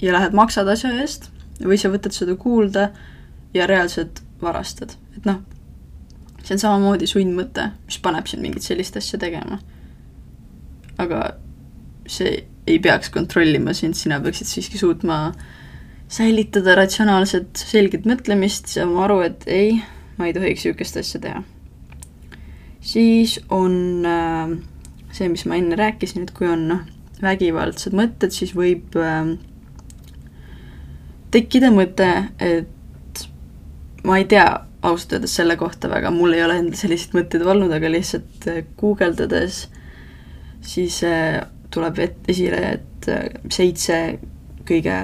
ja 0.00 0.12
lähed 0.12 0.32
maksad 0.32 0.68
asja 0.68 0.90
eest 1.02 1.30
või 1.60 1.76
sa 1.78 1.90
võtad 1.92 2.12
seda 2.12 2.36
kuulda 2.36 2.90
ja 3.54 3.66
reaalselt 3.66 4.22
varastad, 4.40 4.96
et 5.16 5.26
noh, 5.28 5.42
see 6.42 6.56
on 6.56 6.62
samamoodi 6.62 7.08
sundmõte, 7.10 7.68
mis 7.86 7.98
paneb 8.02 8.28
sind 8.30 8.42
mingit 8.44 8.66
sellist 8.66 8.96
asja 8.98 9.20
tegema. 9.22 9.60
aga 11.02 11.22
see 12.06 12.42
ei 12.66 12.78
peaks 12.82 13.10
kontrollima 13.10 13.74
sind, 13.74 13.96
sina 13.98 14.20
peaksid 14.22 14.46
siiski 14.46 14.78
suutma 14.78 15.32
säilitada 16.12 16.76
ratsionaalset 16.78 17.56
selget 17.58 18.06
mõtlemist, 18.06 18.68
saama 18.74 19.06
aru, 19.06 19.20
et 19.26 19.46
ei, 19.50 19.78
ma 20.18 20.28
ei 20.28 20.34
tohiks 20.36 20.66
niisugust 20.66 20.98
asja 21.00 21.20
teha. 21.22 21.42
siis 22.82 23.38
on 23.50 24.06
äh, 24.06 24.58
see, 25.14 25.28
mis 25.30 25.46
ma 25.46 25.56
enne 25.58 25.78
rääkisin, 25.78 26.26
et 26.26 26.34
kui 26.36 26.50
on 26.50 26.66
noh, 26.68 26.84
vägivaldsed 27.22 27.94
mõtted, 27.96 28.34
siis 28.34 28.54
võib 28.58 28.96
äh, 28.98 29.34
tekkida 31.32 31.70
mõte, 31.74 32.10
et 32.42 33.26
ma 34.04 34.18
ei 34.18 34.26
tea 34.28 34.46
ausalt 34.82 35.12
öeldes 35.16 35.34
selle 35.38 35.56
kohta 35.56 35.90
väga, 35.90 36.10
mul 36.10 36.34
ei 36.34 36.44
ole 36.44 36.58
endal 36.58 36.78
selliseid 36.78 37.14
mõtteid 37.16 37.46
olnud, 37.46 37.72
aga 37.74 37.90
lihtsalt 37.90 38.48
äh, 38.50 38.62
guugeldades 38.78 39.66
siis 40.62 41.02
äh, 41.06 41.42
tuleb 41.70 41.98
et, 42.02 42.18
esile, 42.28 42.60
et 42.78 43.08
äh, 43.10 43.26
seitse 43.50 43.98
kõige 44.68 44.94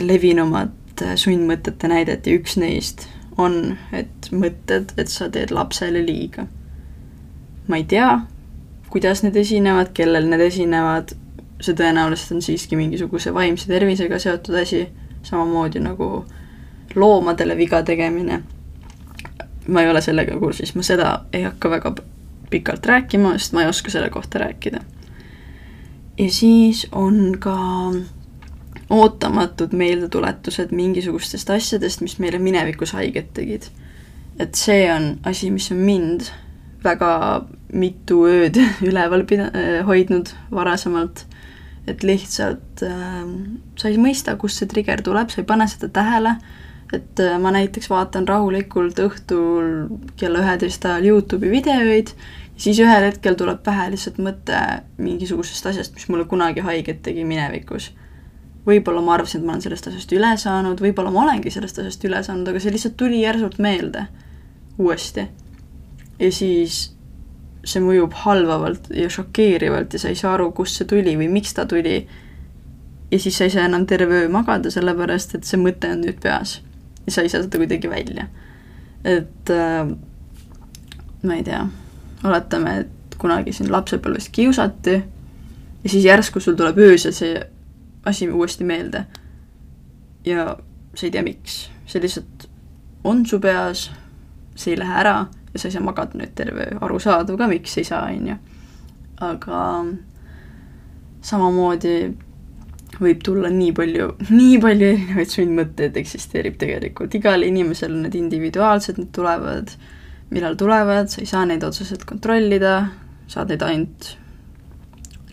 levinumat 0.00 1.04
sundmõtete 1.20 1.88
näidet 1.92 2.26
ja 2.26 2.36
üks 2.38 2.56
neist 2.56 3.04
on, 3.36 3.76
et 3.92 4.30
mõtted, 4.32 4.94
et 4.96 5.12
sa 5.12 5.28
teed 5.28 5.52
lapsele 5.52 6.00
liiga. 6.06 6.46
ma 7.68 7.76
ei 7.76 7.84
tea, 7.84 8.20
kuidas 8.88 9.24
need 9.24 9.36
esinevad, 9.36 9.90
kellel 9.92 10.28
need 10.30 10.40
esinevad, 10.40 11.12
see 11.60 11.74
tõenäoliselt 11.76 12.36
on 12.36 12.44
siiski 12.44 12.78
mingisuguse 12.78 13.32
vaimse 13.34 13.66
tervisega 13.68 14.18
seotud 14.22 14.54
asi 14.60 14.86
samamoodi 15.26 15.82
nagu 15.82 16.24
loomadele 16.94 17.56
viga 17.56 17.82
tegemine. 17.82 18.42
Ma 19.68 19.82
ei 19.82 19.90
ole 19.90 20.00
sellega 20.00 20.38
kursis, 20.38 20.74
ma 20.74 20.84
seda 20.86 21.12
ei 21.32 21.42
hakka 21.46 21.70
väga 21.70 21.94
pikalt 22.50 22.86
rääkima, 22.86 23.34
sest 23.38 23.56
ma 23.56 23.64
ei 23.64 23.70
oska 23.70 23.90
selle 23.90 24.10
kohta 24.10 24.38
rääkida. 24.38 24.80
ja 26.18 26.30
siis 26.32 26.86
on 26.92 27.36
ka 27.38 27.56
ootamatud 28.90 29.72
meeldetuletused 29.72 30.70
mingisugustest 30.70 31.50
asjadest, 31.50 32.00
mis 32.00 32.18
meile 32.18 32.38
minevikus 32.38 32.92
haiget 32.92 33.32
tegid. 33.34 33.70
et 34.38 34.54
see 34.54 34.92
on 34.92 35.18
asi, 35.24 35.50
mis 35.50 35.70
on 35.72 35.78
mind 35.78 36.30
väga 36.84 37.46
mitu 37.72 38.24
ööd 38.26 38.60
üleval 38.88 39.24
pida-, 39.26 39.52
hoidnud 39.86 40.30
varasemalt 40.50 41.26
et 41.86 42.02
lihtsalt 42.02 42.82
äh, 42.82 43.24
sa 43.78 43.90
ei 43.90 43.98
mõista, 44.00 44.36
kust 44.38 44.60
see 44.60 44.70
trigger 44.70 45.02
tuleb, 45.06 45.30
sa 45.30 45.42
ei 45.42 45.48
pane 45.48 45.66
seda 45.70 45.88
tähele, 45.94 46.36
et 46.94 47.20
äh, 47.20 47.38
ma 47.42 47.50
näiteks 47.54 47.90
vaatan 47.90 48.28
rahulikult 48.28 48.98
õhtul 49.02 49.70
kella 50.16 50.42
üheteist 50.44 50.84
ajal 50.86 51.08
Youtube'i 51.10 51.50
videoid, 51.50 52.12
siis 52.56 52.78
ühel 52.82 53.08
hetkel 53.08 53.36
tuleb 53.38 53.62
pähe 53.66 53.88
lihtsalt 53.92 54.20
mõte 54.22 54.58
mingisugusest 55.02 55.66
asjast, 55.72 55.94
mis 55.94 56.08
mulle 56.12 56.26
kunagi 56.30 56.64
haiget 56.66 57.02
tegi 57.02 57.24
minevikus. 57.24 57.92
võib-olla 58.66 59.00
ma 59.02 59.14
arvasin, 59.14 59.40
et 59.40 59.46
ma 59.46 59.52
olen 59.54 59.62
sellest 59.62 59.86
asjast 59.86 60.12
üle 60.12 60.32
saanud, 60.42 60.80
võib-olla 60.82 61.10
ma 61.14 61.22
olengi 61.22 61.50
sellest 61.54 61.78
asjast 61.78 62.04
üle 62.04 62.22
saanud, 62.22 62.48
aga 62.48 62.60
see 62.60 62.74
lihtsalt 62.74 62.96
tuli 62.96 63.22
järsult 63.22 63.58
meelde 63.58 64.06
uuesti. 64.78 65.28
ja 66.18 66.32
siis 66.32 66.96
see 67.66 67.82
mõjub 67.82 68.14
halvavalt 68.22 68.90
ja 68.94 69.08
šokeerivalt 69.10 69.92
ja 69.92 70.00
sa 70.00 70.12
ei 70.12 70.18
saa 70.18 70.34
aru, 70.36 70.52
kust 70.54 70.78
see 70.78 70.88
tuli 70.88 71.16
või 71.18 71.28
miks 71.32 71.54
ta 71.54 71.66
tuli. 71.66 72.06
ja 73.10 73.18
siis 73.18 73.36
sa 73.38 73.44
ei 73.44 73.50
saa 73.50 73.66
enam 73.66 73.86
terve 73.86 74.22
öö 74.22 74.28
magada, 74.28 74.70
sellepärast 74.70 75.34
et 75.34 75.44
see 75.44 75.60
mõte 75.60 75.90
on 75.92 76.02
nüüd 76.06 76.20
peas. 76.22 76.60
Sa 77.08 77.22
ei 77.22 77.28
saa 77.28 77.42
seda 77.42 77.58
kuidagi 77.58 77.90
välja. 77.90 78.26
et 79.04 79.50
äh, 79.50 79.86
ma 81.22 81.34
ei 81.34 81.44
tea, 81.44 81.66
oletame, 82.24 82.78
et 82.80 83.18
kunagi 83.18 83.52
sind 83.52 83.70
lapsepõlves 83.70 84.28
kiusati 84.32 84.96
ja 84.96 85.90
siis 85.90 86.04
järsku 86.04 86.40
sul 86.40 86.56
tuleb 86.58 86.78
öösel 86.78 87.14
see 87.14 87.38
asi 88.04 88.28
uuesti 88.30 88.64
meelde. 88.64 89.06
ja 90.24 90.56
sa 90.94 91.06
ei 91.06 91.10
tea, 91.10 91.22
miks, 91.22 91.70
see 91.86 92.02
lihtsalt 92.02 92.48
on 93.04 93.26
su 93.26 93.40
peas, 93.40 93.90
see 94.56 94.74
ei 94.74 94.80
lähe 94.80 95.00
ära 95.00 95.16
ja 95.52 95.58
sa 95.58 95.68
ei 95.68 95.72
saa 95.72 95.84
magada 95.84 96.18
nüüd 96.18 96.34
terve 96.34 96.66
öö, 96.72 96.78
arusaadav 96.80 97.38
ka, 97.38 97.48
miks 97.48 97.78
ei 97.78 97.84
saa, 97.84 98.08
on 98.10 98.28
ju. 98.28 98.36
aga 99.20 99.60
samamoodi 101.22 102.16
võib 103.00 103.22
tulla 103.24 103.50
nii 103.52 103.72
palju, 103.76 104.08
nii 104.30 104.58
palju 104.62 104.88
erinevaid 104.92 105.32
sundmõtteid 105.32 105.96
eksisteerib 106.00 106.58
tegelikult, 106.60 107.14
igal 107.18 107.44
inimesel 107.46 107.92
on 107.92 108.04
need 108.06 108.16
individuaalsed, 108.18 109.00
need 109.00 109.12
tulevad, 109.16 109.72
millal 110.32 110.56
tulevad, 110.58 111.10
sa 111.12 111.22
ei 111.22 111.30
saa 111.30 111.44
neid 111.48 111.64
otseselt 111.66 112.06
kontrollida, 112.08 112.76
saad 113.30 113.52
neid 113.52 113.64
ainult 113.66 114.12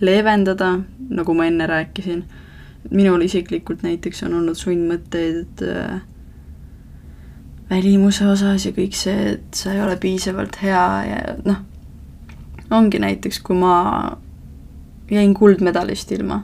leevendada, 0.04 0.76
nagu 1.14 1.36
ma 1.38 1.48
enne 1.48 1.68
rääkisin. 1.70 2.24
minul 2.92 3.22
isiklikult 3.24 3.80
näiteks 3.84 4.26
on 4.26 4.34
olnud 4.36 4.58
sundmõtteid 4.60 5.62
äh, 5.64 6.02
välimuse 7.70 8.26
osas 8.28 8.66
ja 8.66 8.74
kõik 8.76 8.98
see, 8.98 9.38
et 9.38 9.56
sa 9.56 9.72
ei 9.72 9.80
ole 9.82 9.96
piisavalt 9.96 10.58
hea 10.62 10.88
ja 11.08 11.22
noh, 11.46 11.62
ongi 12.72 13.00
näiteks, 13.00 13.40
kui 13.40 13.56
ma 13.56 14.18
jäin 15.08 15.32
kuldmedalist 15.34 16.12
ilma 16.12 16.42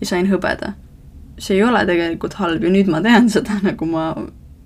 ja 0.00 0.06
sain 0.06 0.30
hõbeda. 0.30 0.74
see 1.38 1.56
ei 1.56 1.64
ole 1.66 1.80
tegelikult 1.86 2.36
halb 2.38 2.62
ja 2.62 2.70
nüüd 2.70 2.90
ma 2.90 3.00
tean 3.02 3.28
seda, 3.36 3.58
nagu 3.62 3.86
ma 3.90 4.12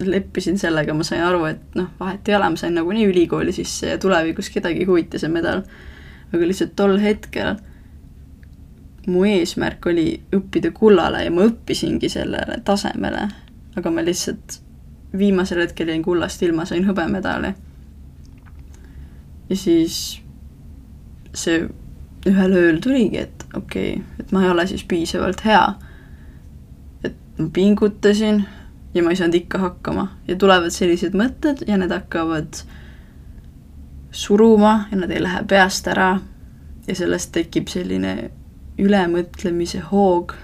leppisin 0.05 0.59
sellega, 0.59 0.95
ma 0.95 1.05
sain 1.07 1.23
aru, 1.25 1.45
et 1.49 1.79
noh, 1.79 1.89
vahet 2.01 2.29
ei 2.29 2.37
ole, 2.37 2.51
ma 2.55 2.61
sain 2.61 2.75
nagunii 2.77 3.09
ülikooli 3.09 3.53
sisse 3.53 3.95
ja 3.95 3.99
tulevikus 3.99 4.51
kedagi 4.55 4.85
ei 4.85 4.87
huvita 4.87 5.19
see 5.19 5.33
medal. 5.33 5.65
aga 6.33 6.47
lihtsalt 6.47 6.75
tol 6.77 6.99
hetkel 7.01 7.57
mu 9.09 9.25
eesmärk 9.25 9.87
oli 9.89 10.21
õppida 10.37 10.71
kullale 10.77 11.25
ja 11.25 11.33
ma 11.33 11.47
õppisingi 11.49 12.11
sellele 12.13 12.61
tasemele, 12.65 13.25
aga 13.77 13.91
ma 13.91 14.05
lihtsalt 14.05 14.61
viimasel 15.17 15.63
hetkel 15.65 15.89
jäin 15.89 16.05
kullast 16.05 16.43
ilma, 16.45 16.67
sain 16.69 16.85
hõbemedali. 16.85 17.55
ja 19.49 19.57
siis 19.57 20.21
see 21.35 21.63
ühel 22.29 22.57
ööl 22.61 22.81
tuligi, 22.85 23.25
et 23.25 23.38
okei 23.57 23.93
okay,, 23.93 24.05
et 24.21 24.33
ma 24.33 24.45
ei 24.45 24.51
ole 24.51 24.67
siis 24.67 24.85
piisavalt 24.85 25.45
hea. 25.45 25.75
et 27.05 27.17
ma 27.39 27.49
pingutasin 27.53 28.45
ja 28.95 29.03
ma 29.03 29.11
ei 29.11 29.17
saanud 29.17 29.35
ikka 29.35 29.59
hakkama 29.59 30.09
ja 30.29 30.37
tulevad 30.37 30.71
sellised 30.71 31.17
mõtted 31.17 31.65
ja 31.67 31.77
need 31.77 31.93
hakkavad 31.93 32.63
suruma 34.11 34.89
ja 34.91 34.97
nad 34.97 35.11
ei 35.11 35.23
lähe 35.23 35.45
peast 35.49 35.87
ära 35.89 36.19
ja 36.87 36.95
sellest 36.95 37.33
tekib 37.33 37.69
selline 37.69 38.31
ülemõtlemise 38.79 39.81
hoog. 39.93 40.35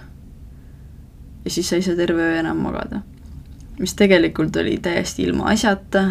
ja 1.45 1.51
siis 1.51 1.69
sa 1.69 1.77
ei 1.77 1.83
saa 1.83 1.97
terve 1.97 2.23
öö 2.23 2.39
enam 2.41 2.63
magada 2.63 3.03
mis 3.79 3.95
tegelikult 3.95 4.57
oli 4.57 4.79
täiesti 4.79 5.23
ilma 5.23 5.51
asjata, 5.51 6.05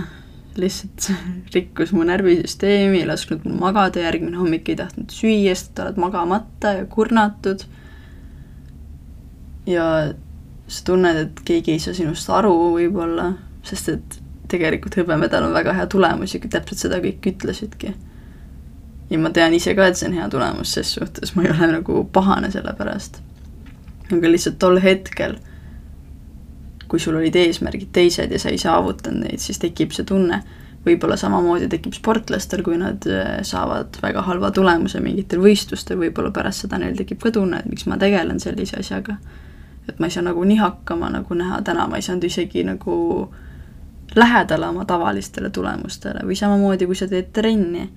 lihtsalt 0.58 1.08
rikkus 1.54 1.94
mu 1.94 2.04
närvisüsteemi, 2.08 3.02
ei 3.02 3.08
lasknud 3.08 3.46
mul 3.46 3.60
magada, 3.62 4.04
järgmine 4.04 4.38
hommik 4.38 4.70
ei 4.70 4.78
tahtnud 4.80 5.14
süüa, 5.14 5.56
sest 5.56 5.80
oled 5.82 6.00
magamata 6.02 6.76
ja 6.80 6.86
kurnatud. 6.86 7.66
ja 9.66 9.86
sa 10.68 10.86
tunned, 10.86 11.18
et 11.18 11.42
keegi 11.46 11.76
ei 11.76 11.80
saa 11.80 11.94
sinust 11.94 12.30
aru 12.30 12.54
võib-olla, 12.76 13.32
sest 13.64 13.90
et 13.94 14.18
tegelikult 14.52 14.98
hõbemedal 15.00 15.48
on 15.48 15.56
väga 15.56 15.74
hea 15.78 15.86
tulemus 15.90 16.36
ja 16.36 16.42
täpselt 16.44 16.86
seda 16.86 17.00
kõik 17.04 17.26
ütlesidki. 17.34 17.94
ja 19.10 19.20
ma 19.20 19.30
tean 19.30 19.54
ise 19.54 19.76
ka, 19.76 19.88
et 19.88 19.98
see 19.98 20.10
on 20.10 20.20
hea 20.20 20.28
tulemus, 20.30 20.74
ses 20.78 20.94
suhtes 20.98 21.36
ma 21.36 21.46
ei 21.46 21.54
ole 21.54 21.72
nagu 21.78 22.04
pahane 22.14 22.52
selle 22.52 22.76
pärast. 22.78 23.22
aga 24.12 24.30
lihtsalt 24.30 24.60
tol 24.60 24.80
hetkel 24.84 25.40
kui 26.94 27.02
sul 27.02 27.16
olid 27.18 27.34
eesmärgid 27.34 27.90
teised 27.90 28.30
ja 28.30 28.38
sa 28.38 28.52
ei 28.54 28.60
saavutanud 28.62 29.26
neid, 29.26 29.42
siis 29.42 29.58
tekib 29.58 29.96
see 29.96 30.06
tunne, 30.06 30.44
võib-olla 30.86 31.16
samamoodi 31.18 31.66
tekib 31.72 31.96
sportlastel, 31.98 32.62
kui 32.62 32.76
nad 32.78 33.08
äh, 33.10 33.40
saavad 33.42 33.98
väga 34.04 34.22
halva 34.28 34.52
tulemuse 34.54 35.02
mingitel 35.02 35.42
võistlustel, 35.42 35.98
võib-olla 35.98 36.30
pärast 36.36 36.68
seda 36.68 36.78
neil 36.78 36.94
tekib 37.00 37.18
ka 37.24 37.32
tunne, 37.34 37.64
et 37.64 37.72
miks 37.72 37.88
ma 37.90 37.98
tegelen 37.98 38.38
sellise 38.44 38.78
asjaga. 38.84 39.18
et 39.90 39.98
ma 40.00 40.06
ei 40.06 40.14
saa 40.14 40.22
nagu 40.24 40.44
nii 40.46 40.60
hakkama, 40.62 41.10
nagu 41.12 41.36
näha, 41.36 41.64
täna 41.66 41.88
ma 41.90 41.98
ei 41.98 42.06
saanud 42.06 42.24
isegi 42.30 42.62
nagu 42.64 42.94
lähedale 44.16 44.70
oma 44.70 44.86
tavalistele 44.86 45.50
tulemustele 45.50 46.22
või 46.30 46.38
samamoodi, 46.38 46.86
kui 46.86 46.96
sa 46.96 47.08
teed 47.10 47.34
trenni 47.34 47.88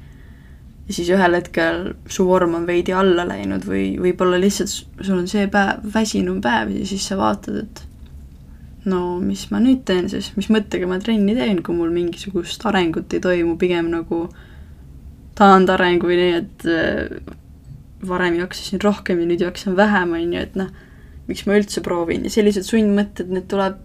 ja 0.86 0.94
siis 0.94 1.10
ühel 1.12 1.36
hetkel 1.36 1.92
su 2.08 2.24
vorm 2.26 2.56
on 2.56 2.64
veidi 2.66 2.96
alla 2.96 3.28
läinud 3.28 3.68
või 3.68 3.90
võib-olla 4.00 4.40
lihtsalt 4.40 4.72
sul 4.72 5.18
on 5.18 5.28
see 5.28 5.50
päev, 5.52 5.84
väsinum 5.94 6.40
päev 6.40 6.72
ja 6.78 6.88
siis 6.88 7.06
sa 7.12 7.20
vaatad, 7.20 7.60
et 7.66 7.85
no 8.86 9.18
mis 9.22 9.48
ma 9.50 9.60
nüüd 9.62 9.82
teen 9.88 10.10
siis, 10.10 10.30
mis 10.38 10.48
mõttega 10.52 10.88
ma 10.88 10.98
trenni 11.02 11.34
teen, 11.36 11.62
kui 11.66 11.74
mul 11.76 11.90
mingisugust 11.94 12.62
arengut 12.68 13.12
ei 13.16 13.22
toimu, 13.22 13.56
pigem 13.60 13.90
nagu 13.92 14.26
taandareng 15.36 16.06
või 16.06 16.20
nii, 16.20 16.38
et 16.38 16.66
äh, 16.70 17.34
varem 18.06 18.38
jaksasin 18.38 18.80
rohkem 18.84 19.20
ja 19.20 19.28
nüüd 19.28 19.42
jaksan 19.44 19.76
vähem, 19.78 20.14
on 20.16 20.32
ju, 20.36 20.46
et 20.46 20.56
noh, 20.58 20.70
miks 21.26 21.44
ma 21.48 21.58
üldse 21.58 21.82
proovin? 21.84 22.24
Ja 22.26 22.32
sellised 22.32 22.68
sundmõtted, 22.68 23.30
need 23.34 23.50
tuleb 23.50 23.82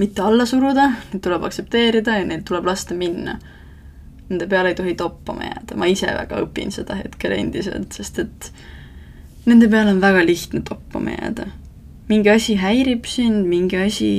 mitte 0.00 0.22
alla 0.22 0.46
suruda, 0.46 0.90
need 1.12 1.24
tuleb 1.24 1.46
aktsepteerida 1.48 2.20
ja 2.20 2.28
neid 2.28 2.44
tuleb 2.48 2.66
lasta 2.68 2.94
minna. 2.98 3.38
Nende 4.26 4.48
peale 4.50 4.72
ei 4.72 4.78
tohi 4.78 4.96
toppama 4.98 5.46
jääda, 5.46 5.76
ma 5.78 5.86
ise 5.88 6.10
väga 6.10 6.40
õpin 6.42 6.72
seda 6.74 6.98
hetkel 6.98 7.36
endiselt, 7.36 7.94
sest 7.94 8.18
et 8.20 8.50
nende 9.46 9.70
peale 9.70 9.94
on 9.94 10.02
väga 10.02 10.24
lihtne 10.26 10.64
toppama 10.66 11.14
jääda 11.14 11.46
mingi 12.08 12.30
asi 12.30 12.56
häirib 12.60 13.06
sind, 13.10 13.46
mingi 13.50 13.78
asi 13.80 14.10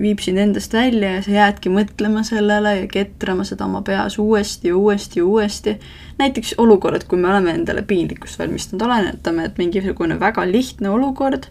viib 0.00 0.22
sind 0.24 0.40
endast 0.40 0.72
välja 0.72 1.16
ja 1.16 1.22
sa 1.24 1.32
jäädki 1.34 1.72
mõtlema 1.72 2.22
sellele 2.26 2.72
ja 2.78 2.86
ketrama 2.90 3.44
seda 3.44 3.66
oma 3.66 3.82
peas 3.86 4.16
uuesti 4.18 4.70
ja 4.70 4.76
uuesti 4.76 5.20
ja 5.20 5.26
uuesti. 5.26 5.76
näiteks 6.18 6.54
olukorrad, 6.58 7.04
kui 7.08 7.18
me 7.18 7.28
oleme 7.28 7.54
endale 7.54 7.82
piinlikkust 7.82 8.38
valmistanud, 8.38 8.82
oletame, 8.86 9.44
et 9.44 9.58
mingisugune 9.58 10.20
väga 10.20 10.46
lihtne 10.50 10.90
olukord, 10.90 11.50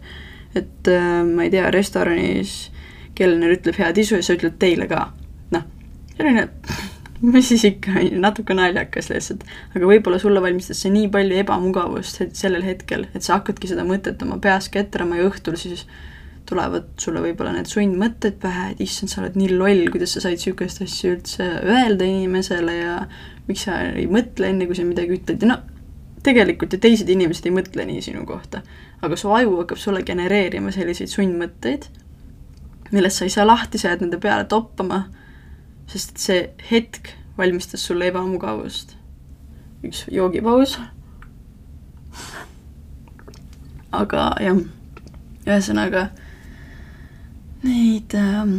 et 0.55 0.87
äh, 0.87 1.23
ma 1.25 1.45
ei 1.45 1.53
tea, 1.53 1.71
restoranis 1.71 2.71
kelner 3.15 3.53
ütleb 3.57 3.77
head 3.77 3.97
isu 3.97 4.17
ja 4.19 4.25
sa 4.25 4.37
ütled 4.37 4.57
teile 4.61 4.87
ka. 4.89 5.11
noh, 5.51 5.65
selline 6.17 6.47
mis 7.33 7.49
siis 7.51 7.65
ikka, 7.67 8.03
natuke 8.19 8.55
naljakas 8.55 9.09
lihtsalt. 9.11 9.43
aga 9.75 9.89
võib-olla 9.89 10.19
sulle 10.21 10.43
valmistas 10.43 10.83
see 10.83 10.93
nii 10.93 11.09
palju 11.13 11.41
ebamugavust 11.43 12.23
sellel 12.37 12.63
hetkel, 12.67 13.07
et 13.13 13.25
sa 13.25 13.39
hakkadki 13.39 13.71
seda 13.71 13.85
mõtet 13.87 14.21
oma 14.25 14.39
peas 14.43 14.69
ketrama 14.73 15.19
ja 15.19 15.27
õhtul 15.29 15.59
siis 15.59 15.85
tulevad 16.49 16.87
sulle 17.01 17.21
võib-olla 17.21 17.53
need 17.53 17.69
sundmõtted 17.69 18.39
pähe, 18.41 18.71
et 18.73 18.79
issand, 18.81 19.11
sa 19.11 19.21
oled 19.21 19.35
nii 19.37 19.51
loll, 19.53 19.83
kuidas 19.93 20.15
sa 20.15 20.23
said 20.23 20.39
niisugust 20.39 20.81
asja 20.85 21.11
üldse 21.13 21.45
öelda 21.61 22.07
inimesele 22.07 22.77
ja 22.77 22.95
miks 23.49 23.67
sa 23.67 23.77
ei 23.91 24.07
mõtle 24.09 24.49
enne, 24.49 24.65
kui 24.69 24.77
sa 24.77 24.87
midagi 24.87 25.19
ütled 25.19 25.45
ja 25.45 25.51
no 25.51 25.59
tegelikult 26.25 26.73
ju 26.73 26.81
teised 26.81 27.09
inimesed 27.09 27.45
ei 27.47 27.53
mõtle 27.55 27.85
nii 27.87 28.01
sinu 28.03 28.25
kohta. 28.27 28.63
aga 29.01 29.15
su 29.15 29.29
aju 29.31 29.59
hakkab 29.61 29.79
sulle 29.79 30.01
genereerima 30.03 30.73
selliseid 30.75 31.11
sundmõtteid, 31.11 31.85
millest 32.91 33.21
sa 33.21 33.27
ei 33.27 33.31
saa 33.35 33.45
lahti, 33.47 33.79
sa 33.79 33.93
jääd 33.93 34.03
nende 34.03 34.19
peale 34.19 34.43
toppama 34.49 35.05
sest 35.89 36.13
et 36.13 36.23
see 36.23 36.41
hetk 36.69 37.13
valmistas 37.37 37.85
sulle 37.85 38.09
ebamugavust. 38.11 38.95
üks 39.83 40.05
joogipaus. 40.11 40.77
aga 43.91 44.25
jah, 44.43 44.59
ühesõnaga 45.47 46.09
neid 47.63 48.13
ähm, 48.17 48.57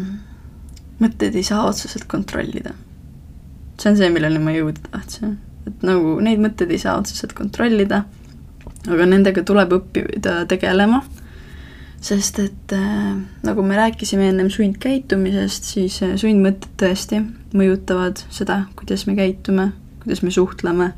mõtteid 1.01 1.37
ei 1.37 1.45
saa 1.47 1.67
otseselt 1.69 2.09
kontrollida. 2.09 2.75
see 3.81 3.93
on 3.93 4.01
see, 4.01 4.11
milleni 4.13 4.41
ma 4.43 4.55
jõuda 4.57 4.91
tahtsin, 4.91 5.39
et 5.69 5.85
nagu 5.87 6.19
neid 6.25 6.41
mõtteid 6.43 6.73
ei 6.73 6.83
saa 6.83 6.99
otseselt 7.01 7.33
kontrollida, 7.37 8.05
aga 8.89 9.07
nendega 9.07 9.45
tuleb 9.47 9.77
õppida 9.77 10.43
tegelema 10.49 11.03
sest 12.01 12.39
et 12.41 12.73
äh, 12.73 13.17
nagu 13.45 13.63
me 13.63 13.77
rääkisime 13.77 14.31
ennem 14.33 14.49
sundkäitumisest, 14.51 15.69
siis 15.75 16.01
äh, 16.03 16.17
sundmõtted 16.21 16.73
tõesti 16.81 17.21
mõjutavad 17.57 18.23
seda, 18.33 18.63
kuidas 18.79 19.05
me 19.07 19.17
käitume, 19.19 19.71
kuidas 20.01 20.23
me 20.25 20.33
suhtleme 20.33 20.93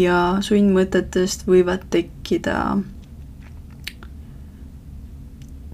ja 0.00 0.38
sundmõtetest 0.44 1.44
võivad 1.48 1.84
tekkida 1.92 2.78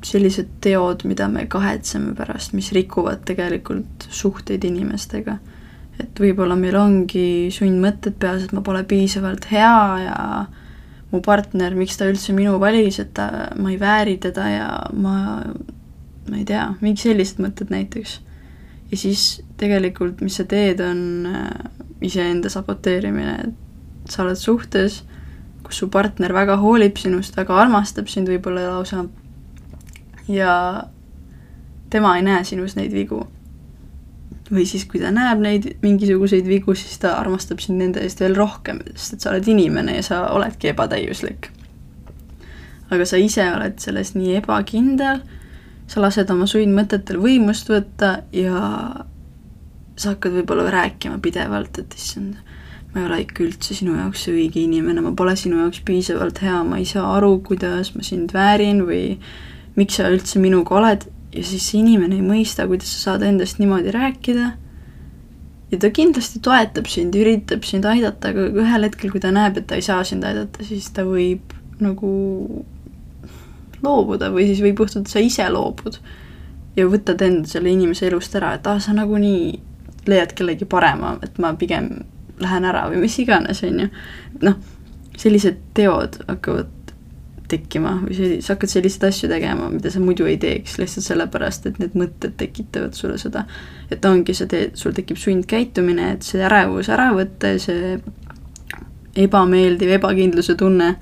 sellised 0.03 0.49
teod, 0.65 1.05
mida 1.07 1.29
me 1.31 1.47
kahetseme 1.47 2.17
pärast, 2.19 2.57
mis 2.59 2.73
rikuvad 2.75 3.23
tegelikult 3.29 4.09
suhteid 4.11 4.65
inimestega. 4.67 5.39
et 6.03 6.19
võib-olla 6.19 6.57
meil 6.59 6.75
ongi 6.75 7.53
sundmõtted 7.55 8.17
peas, 8.19 8.43
et 8.43 8.53
ma 8.57 8.63
pole 8.65 8.81
piisavalt 8.89 9.45
hea 9.53 9.99
ja 10.03 10.19
äh, 10.41 10.62
mu 11.13 11.21
partner, 11.25 11.75
miks 11.77 11.99
ta 12.01 12.09
üldse 12.09 12.35
minu 12.37 12.57
valis, 12.63 12.99
et 13.03 13.13
ta, 13.17 13.29
ma 13.61 13.73
ei 13.73 13.79
vääri 13.81 14.17
teda 14.23 14.49
ja 14.49 14.69
ma, 14.97 15.17
ma 16.29 16.39
ei 16.39 16.47
tea, 16.49 16.67
mingi 16.81 17.05
sellised 17.05 17.43
mõtted 17.43 17.73
näiteks. 17.73 18.21
ja 18.91 18.99
siis 19.01 19.43
tegelikult, 19.61 20.21
mis 20.21 20.37
sa 20.41 20.45
teed, 20.49 20.81
on 20.85 21.29
äh, 21.29 21.51
iseenda 22.05 22.51
saboteerimine, 22.53 23.37
et 23.47 24.11
sa 24.13 24.25
oled 24.25 24.41
suhtes, 24.41 25.03
kus 25.63 25.79
su 25.79 25.89
partner 25.93 26.33
väga 26.35 26.57
hoolib 26.61 26.99
sinust, 26.99 27.37
väga 27.37 27.61
armastab 27.61 28.09
sind 28.11 28.29
võib-olla 28.29 28.67
lausa. 28.73 29.05
Ja 30.29 30.89
tema 31.91 32.17
ei 32.17 32.27
näe 32.27 32.43
sinus 32.45 32.75
neid 32.77 32.93
vigu 32.95 33.23
või 34.51 34.65
siis, 34.69 34.85
kui 34.89 35.01
ta 35.03 35.11
näeb 35.15 35.43
neid 35.43 35.69
mingisuguseid 35.83 36.47
vigu, 36.49 36.75
siis 36.79 36.99
ta 37.03 37.17
armastab 37.21 37.61
sind 37.63 37.81
nende 37.83 38.03
eest 38.05 38.23
veel 38.23 38.37
rohkem, 38.39 38.81
sest 38.95 39.17
et 39.17 39.25
sa 39.25 39.33
oled 39.33 39.49
inimene 39.49 39.99
ja 39.99 40.07
sa 40.07 40.23
oledki 40.37 40.73
ebatäiuslik. 40.73 41.51
aga 42.93 43.05
sa 43.09 43.17
ise 43.17 43.45
oled 43.49 43.79
selles 43.81 44.13
nii 44.15 44.37
ebakindel, 44.43 45.23
sa 45.89 46.03
lased 46.03 46.31
oma 46.31 46.45
sundmõtetel 46.49 47.17
võimust 47.23 47.71
võtta 47.73 48.19
ja 48.37 48.59
sa 49.97 50.13
hakkad 50.13 50.35
võib-olla 50.37 50.69
rääkima 50.73 51.19
pidevalt, 51.25 51.79
et 51.81 51.95
issand, 51.97 52.37
ma 52.93 53.01
ei 53.01 53.07
ole 53.07 53.23
ikka 53.25 53.45
üldse 53.47 53.77
sinu 53.77 53.97
jaoks 53.97 54.27
see 54.27 54.35
õige 54.37 54.61
inimene, 54.61 55.01
ma 55.05 55.15
pole 55.17 55.35
sinu 55.41 55.63
jaoks 55.63 55.81
piisavalt 55.89 56.43
hea, 56.45 56.59
ma 56.69 56.81
ei 56.81 56.89
saa 56.89 57.17
aru, 57.17 57.39
kuidas 57.47 57.95
ma 57.97 58.05
sind 58.05 58.35
väärin 58.37 58.85
või 58.89 59.17
miks 59.77 59.97
sa 59.97 60.11
üldse 60.13 60.41
minuga 60.43 60.77
oled 60.81 61.09
ja 61.33 61.45
siis 61.45 61.65
see 61.71 61.81
inimene 61.81 62.19
ei 62.19 62.25
mõista, 62.25 62.67
kuidas 62.69 62.93
sa 62.93 63.13
saad 63.13 63.25
endast 63.27 63.61
niimoodi 63.61 63.95
rääkida 63.95 64.51
ja 65.73 65.79
ta 65.81 65.91
kindlasti 65.95 66.43
toetab 66.45 66.89
sind, 66.93 67.17
üritab 67.17 67.65
sind 67.65 67.89
aidata, 67.89 68.33
aga 68.33 68.49
ühel 68.53 68.87
hetkel, 68.89 69.13
kui 69.15 69.23
ta 69.23 69.33
näeb, 69.33 69.57
et 69.59 69.69
ta 69.71 69.79
ei 69.79 69.85
saa 69.85 70.03
sind 70.05 70.25
aidata, 70.29 70.65
siis 70.69 70.91
ta 70.93 71.07
võib 71.09 71.55
nagu 71.83 72.11
loobuda 73.83 74.31
või 74.35 74.47
siis 74.51 74.61
võib 74.63 74.85
juhtuda, 74.85 75.07
et 75.07 75.15
sa 75.15 75.23
ise 75.25 75.49
loobud 75.51 75.99
ja 76.77 76.87
võtad 76.89 77.25
enda 77.25 77.49
selle 77.49 77.73
inimese 77.73 78.07
elust 78.11 78.37
ära, 78.39 78.55
et 78.57 78.69
aa 78.69 78.77
ah,, 78.77 78.83
sa 78.85 78.95
nagunii 78.97 79.57
leiad 80.09 80.37
kellegi 80.37 80.69
parema, 80.69 81.17
et 81.25 81.41
ma 81.43 81.55
pigem 81.59 81.91
lähen 82.43 82.67
ära 82.69 82.87
või 82.91 83.05
mis 83.05 83.19
iganes, 83.23 83.63
on 83.67 83.85
ju. 83.85 83.89
noh, 84.45 84.61
sellised 85.21 85.61
teod 85.77 86.21
hakkavad 86.29 86.71
tekkima 87.53 87.95
või 88.03 88.17
see, 88.17 88.41
sa 88.45 88.57
hakkad 88.57 88.73
selliseid 88.73 89.07
asju 89.11 89.31
tegema, 89.31 89.69
mida 89.73 89.93
sa 89.93 90.03
muidu 90.03 90.27
ei 90.31 90.39
teeks, 90.43 90.79
lihtsalt 90.81 91.07
sellepärast, 91.07 91.69
et 91.71 91.79
need 91.83 91.95
mõtted 91.99 92.35
tekitavad 92.41 92.99
sulle 92.99 93.21
seda. 93.21 93.45
et 93.93 94.05
ongi, 94.09 94.35
sa 94.35 94.49
teed, 94.51 94.75
sul 94.81 94.97
tekib 94.97 95.21
sundkäitumine, 95.21 96.13
et 96.17 96.27
see 96.27 96.43
ärevus 96.43 96.91
ära 96.93 97.13
võtta 97.17 97.55
ja 97.55 97.63
see 97.63 97.97
ebameeldiv 99.23 99.97
ebakindluse 100.01 100.57
tunne 100.57 100.95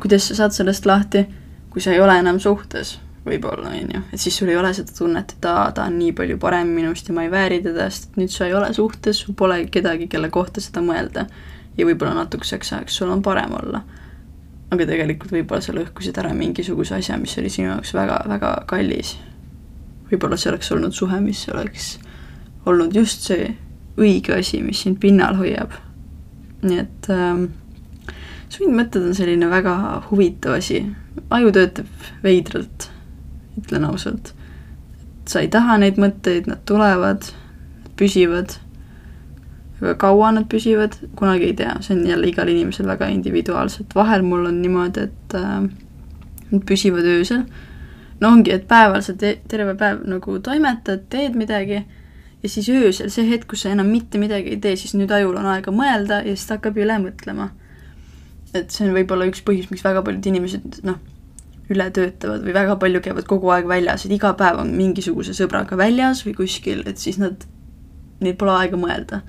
kuidas 0.00 0.28
sa 0.28 0.34
saad 0.34 0.54
sellest 0.54 0.86
lahti, 0.86 1.24
kui 1.70 1.82
sa 1.82 1.92
ei 1.92 2.00
ole 2.00 2.16
enam 2.18 2.38
suhtes 2.40 2.98
võib-olla, 3.24 3.70
on 3.72 3.92
ju, 3.94 4.00
et 4.12 4.20
siis 4.20 4.36
sul 4.36 4.50
ei 4.52 4.56
ole 4.60 4.74
seda 4.76 4.92
tunnet, 4.92 5.30
et 5.36 5.46
aa, 5.48 5.70
ta 5.72 5.86
on 5.88 5.94
nii 5.96 6.12
palju 6.16 6.36
parem 6.40 6.74
minust 6.76 7.08
ja 7.08 7.14
ma 7.16 7.24
ei 7.24 7.30
vääri 7.32 7.62
teda, 7.64 7.86
sest 7.88 8.18
nüüd 8.20 8.32
sa 8.32 8.48
ei 8.48 8.52
ole 8.56 8.68
suhtes, 8.76 9.22
sul 9.24 9.36
pole 9.38 9.62
kedagi, 9.72 10.10
kelle 10.12 10.28
kohta 10.32 10.60
seda 10.60 10.82
mõelda. 10.84 11.26
ja 11.76 11.86
võib-olla 11.86 12.12
natukeseks 12.14 12.72
ajaks 12.72 12.96
sul 13.00 13.10
on 13.10 13.22
parem 13.22 13.54
olla. 13.56 13.80
Aga 14.74 14.86
tegelikult 14.90 15.32
võib-olla 15.34 15.64
sa 15.64 15.74
lõhkusid 15.76 16.18
ära 16.20 16.32
mingisuguse 16.36 16.98
asja, 16.98 17.18
mis 17.20 17.36
oli 17.40 17.52
sinu 17.52 17.70
jaoks 17.70 17.94
väga, 17.96 18.20
väga 18.30 18.54
kallis. 18.70 19.16
võib-olla 20.10 20.38
see 20.38 20.52
oleks 20.52 20.72
olnud 20.74 20.94
suhe, 20.94 21.20
mis 21.20 21.46
oleks 21.52 21.94
olnud 22.66 22.94
just 22.96 23.26
see 23.28 23.52
õige 24.00 24.34
asi, 24.38 24.62
mis 24.62 24.82
sind 24.84 25.00
pinnal 25.02 25.36
hoiab. 25.38 25.74
nii 26.64 26.80
et 26.80 27.08
ähm, 27.12 27.46
sundmõtted 28.48 29.04
on 29.04 29.14
selline 29.16 29.48
väga 29.50 29.76
huvitav 30.10 30.58
asi, 30.58 30.84
aju 31.30 31.52
töötab 31.54 32.10
veidralt 32.24 32.88
ütlen 33.60 33.84
ausalt. 33.88 34.34
sa 35.26 35.40
ei 35.40 35.48
taha 35.48 35.78
neid 35.80 35.96
mõtteid, 36.00 36.48
nad 36.50 36.60
tulevad, 36.68 37.30
püsivad, 37.96 38.58
väga 39.80 39.94
kaua 40.00 40.30
nad 40.36 40.46
püsivad, 40.50 40.96
kunagi 41.18 41.50
ei 41.50 41.56
tea, 41.58 41.74
see 41.82 41.96
on 41.96 42.06
jälle 42.06 42.28
igal 42.30 42.48
inimesel 42.48 42.86
väga 42.86 43.08
individuaalselt, 43.12 43.94
vahel 43.94 44.22
mul 44.26 44.46
on 44.50 44.60
niimoodi, 44.62 45.08
et 45.08 45.36
äh, 45.38 45.66
nad 46.50 46.64
püsivad 46.68 47.06
öösel, 47.16 47.44
no 48.20 48.30
ongi, 48.30 48.54
et 48.54 48.68
päeval 48.70 49.02
sa 49.04 49.16
te-, 49.18 49.40
terve 49.50 49.74
päev 49.78 50.04
nagu 50.08 50.38
toimetad, 50.44 51.08
teed 51.12 51.36
midagi 51.38 51.82
ja 52.44 52.48
siis 52.48 52.68
öösel, 52.68 53.10
see 53.10 53.24
hetk, 53.30 53.48
kus 53.50 53.64
sa 53.64 53.72
enam 53.72 53.88
mitte 53.88 54.20
midagi 54.20 54.52
ei 54.52 54.60
tee, 54.60 54.76
siis 54.76 54.92
nüüd 54.98 55.12
ajul 55.16 55.38
on 55.40 55.48
aega 55.54 55.72
mõelda 55.74 56.20
ja 56.26 56.34
siis 56.34 56.46
ta 56.48 56.58
hakkab 56.58 56.78
üle 56.80 56.98
mõtlema. 57.00 57.50
et 58.54 58.70
see 58.70 58.84
on 58.86 58.94
võib-olla 58.94 59.26
üks 59.26 59.40
põhjus, 59.42 59.66
miks 59.72 59.82
väga 59.82 60.04
paljud 60.06 60.26
inimesed 60.30 60.76
noh, 60.86 61.00
üle 61.72 61.86
töötavad 61.96 62.44
või 62.44 62.52
väga 62.54 62.76
palju 62.80 63.00
käivad 63.02 63.26
kogu 63.26 63.50
aeg 63.54 63.66
väljas, 63.66 64.04
et 64.04 64.12
iga 64.14 64.34
päev 64.38 64.60
on 64.62 64.74
mingisuguse 64.76 65.34
sõbraga 65.36 65.78
väljas 65.80 66.20
või 66.26 66.36
kuskil, 66.38 66.84
et 66.86 67.00
siis 67.00 67.18
nad, 67.18 67.46
neil 68.20 68.36
pole 68.38 68.54
aega 68.58 68.78
mõelda. 68.78 69.22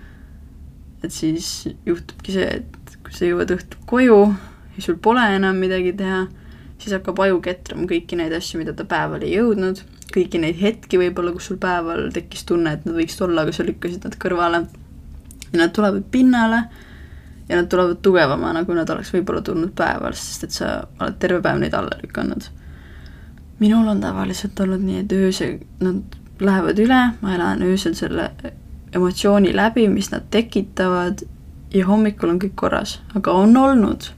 Et 1.05 1.13
siis 1.13 1.67
juhtubki 1.85 2.35
see, 2.35 2.47
et 2.61 2.97
kui 3.05 3.13
sa 3.15 3.27
jõuad 3.29 3.53
õhtul 3.55 3.85
koju 3.89 4.19
ja 4.75 4.83
sul 4.83 4.97
pole 5.01 5.23
enam 5.35 5.59
midagi 5.61 5.93
teha, 5.97 6.25
siis 6.81 6.95
hakkab 6.97 7.19
aju 7.25 7.41
ketrama 7.45 7.87
kõiki 7.89 8.17
neid 8.19 8.33
asju, 8.35 8.59
mida 8.61 8.73
ta 8.75 8.87
päeval 8.89 9.23
ei 9.25 9.35
jõudnud, 9.37 9.81
kõiki 10.13 10.41
neid 10.41 10.59
hetki 10.59 10.99
võib-olla, 11.01 11.33
kus 11.35 11.51
sul 11.51 11.59
päeval 11.61 12.09
tekkis 12.15 12.45
tunne, 12.49 12.75
et 12.75 12.83
nad 12.87 12.97
võiksid 12.97 13.23
olla, 13.27 13.45
aga 13.45 13.55
sa 13.55 13.65
lükkasid 13.67 14.07
nad 14.07 14.17
kõrvale. 14.21 14.65
ja 15.51 15.61
nad 15.61 15.71
tulevad 15.71 16.03
pinnale 16.11 16.65
ja 17.49 17.55
nad 17.55 17.69
tulevad 17.69 18.01
tugevamana, 18.01 18.65
kui 18.65 18.75
nad 18.75 18.89
oleks 18.89 19.13
võib-olla 19.13 19.41
tulnud 19.45 19.71
päeval, 19.77 20.13
sest 20.17 20.43
et 20.43 20.51
sa 20.51 20.75
oled 20.99 21.17
terve 21.19 21.41
päev 21.41 21.59
neid 21.61 21.73
alla 21.73 21.97
lükanud. 22.03 22.49
minul 23.59 23.87
on 23.87 24.01
tavaliselt 24.01 24.59
olnud 24.59 24.81
nii, 24.83 24.99
et 25.05 25.11
öösel 25.11 25.59
nad 25.79 26.17
lähevad 26.39 26.79
üle, 26.79 27.01
ma 27.21 27.35
elan 27.35 27.63
öösel 27.63 27.95
selle 27.95 28.31
emotsiooni 28.95 29.55
läbi, 29.55 29.88
mis 29.91 30.12
nad 30.12 30.27
tekitavad 30.31 31.25
ja 31.73 31.86
hommikul 31.88 32.31
on 32.31 32.39
kõik 32.39 32.55
korras, 32.55 32.99
aga 33.15 33.34
on 33.36 33.58
olnud 33.58 34.10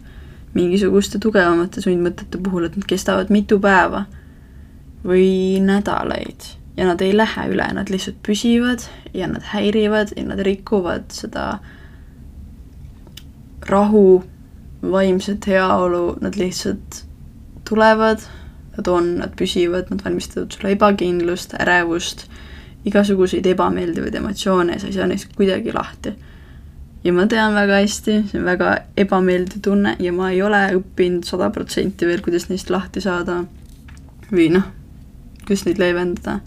mingisuguste 0.58 1.20
tugevamate 1.22 1.82
sundmõtete 1.84 2.40
puhul, 2.44 2.68
et 2.68 2.78
nad 2.78 2.86
kestavad 2.90 3.34
mitu 3.34 3.60
päeva 3.62 4.06
või 5.06 5.60
nädalaid 5.63 6.54
ja 6.78 6.86
nad 6.86 7.02
ei 7.02 7.13
lähe 7.18 7.48
üle, 7.52 7.68
nad 7.74 7.90
lihtsalt 7.90 8.20
püsivad 8.26 8.86
ja 9.13 9.28
nad 9.30 9.46
häirivad 9.54 10.13
ja 10.18 10.26
nad 10.28 10.42
rikuvad 10.46 11.10
seda 11.13 11.58
rahu, 13.68 14.24
vaimset 14.82 15.48
heaolu, 15.50 16.18
nad 16.22 16.38
lihtsalt 16.38 17.04
tulevad, 17.68 18.22
nad 18.78 18.88
on, 18.88 19.16
nad 19.24 19.34
püsivad, 19.40 19.90
nad 19.92 20.04
valmistavad 20.06 20.54
sulle 20.54 20.76
ebakindlust, 20.76 21.58
ärevust, 21.60 22.28
igasuguseid 22.88 23.45
ebameeldivaid 23.45 24.15
emotsioone 24.15 24.80
sa 24.80 24.88
ei 24.88 24.95
saa 24.95 25.08
neist 25.08 25.36
kuidagi 25.36 25.73
lahti. 25.73 26.13
ja 27.04 27.13
ma 27.13 27.28
tean 27.28 27.54
väga 27.56 27.80
hästi, 27.82 28.17
see 28.32 28.39
on 28.39 28.45
väga 28.45 28.78
ebameeldiv 28.97 29.62
tunne 29.63 29.95
ja 30.00 30.12
ma 30.13 30.32
ei 30.32 30.41
ole 30.41 30.62
õppinud 30.80 31.28
sada 31.28 31.50
protsenti 31.54 32.08
veel, 32.08 32.21
kuidas 32.26 32.50
neist 32.50 32.69
lahti 32.73 33.02
saada 33.02 33.43
või 34.32 34.50
noh, 34.56 34.65
kuidas 35.45 35.65
neid 35.67 35.80
leevendada. 35.80 36.39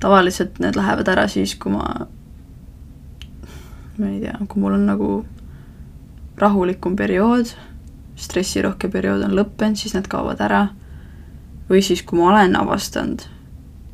tavaliselt 0.00 0.58
need 0.60 0.76
lähevad 0.76 1.08
ära 1.08 1.28
siis, 1.28 1.54
kui 1.54 1.72
ma, 1.72 1.84
ma 3.98 4.10
ei 4.10 4.20
tea, 4.20 4.38
kui 4.48 4.62
mul 4.62 4.76
on 4.76 4.86
nagu 4.86 5.12
rahulikum 6.36 6.96
periood, 6.96 7.54
stressirohke 8.16 8.88
periood 8.92 9.24
on 9.24 9.36
lõppenud, 9.36 9.76
siis 9.76 9.94
need 9.94 10.08
kaovad 10.08 10.40
ära. 10.40 10.68
või 11.70 11.82
siis, 11.82 12.02
kui 12.02 12.18
ma 12.18 12.30
olen 12.30 12.56
avastanud 12.56 13.35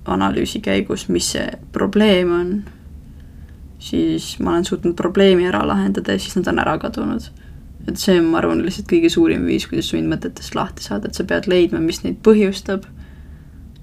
analüüsi 0.07 0.61
käigus, 0.63 1.07
mis 1.09 1.33
see 1.35 1.47
probleem 1.73 2.33
on, 2.35 2.51
siis 3.83 4.35
ma 4.41 4.55
olen 4.55 4.67
suutnud 4.67 4.97
probleemi 4.99 5.47
ära 5.51 5.63
lahendada 5.67 6.15
ja 6.15 6.23
siis 6.23 6.37
nad 6.39 6.51
on 6.53 6.63
ära 6.63 6.79
kadunud. 6.79 7.31
et 7.89 7.99
see 7.99 8.19
on, 8.19 8.29
ma 8.31 8.39
arvan, 8.39 8.61
lihtsalt 8.63 8.87
kõige 8.91 9.11
suurim 9.11 9.47
viis, 9.47 9.67
kuidas 9.67 9.89
sundmõtetest 9.91 10.55
lahti 10.55 10.85
saada, 10.85 11.09
et 11.09 11.19
sa 11.19 11.25
pead 11.27 11.49
leidma, 11.51 11.81
mis 11.83 12.03
neid 12.05 12.21
põhjustab 12.23 12.85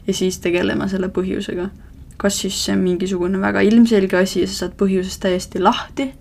ja 0.08 0.14
siis 0.16 0.40
tegelema 0.40 0.88
selle 0.88 1.10
põhjusega. 1.12 1.70
kas 2.18 2.42
siis 2.42 2.56
see 2.66 2.76
on 2.76 2.84
mingisugune 2.84 3.40
väga 3.40 3.62
ilmselge 3.68 4.18
asi 4.18 4.42
ja 4.44 4.48
sa 4.48 4.66
saad 4.66 4.76
põhjusest 4.80 5.22
täiesti 5.24 5.60
lahti 5.64 6.12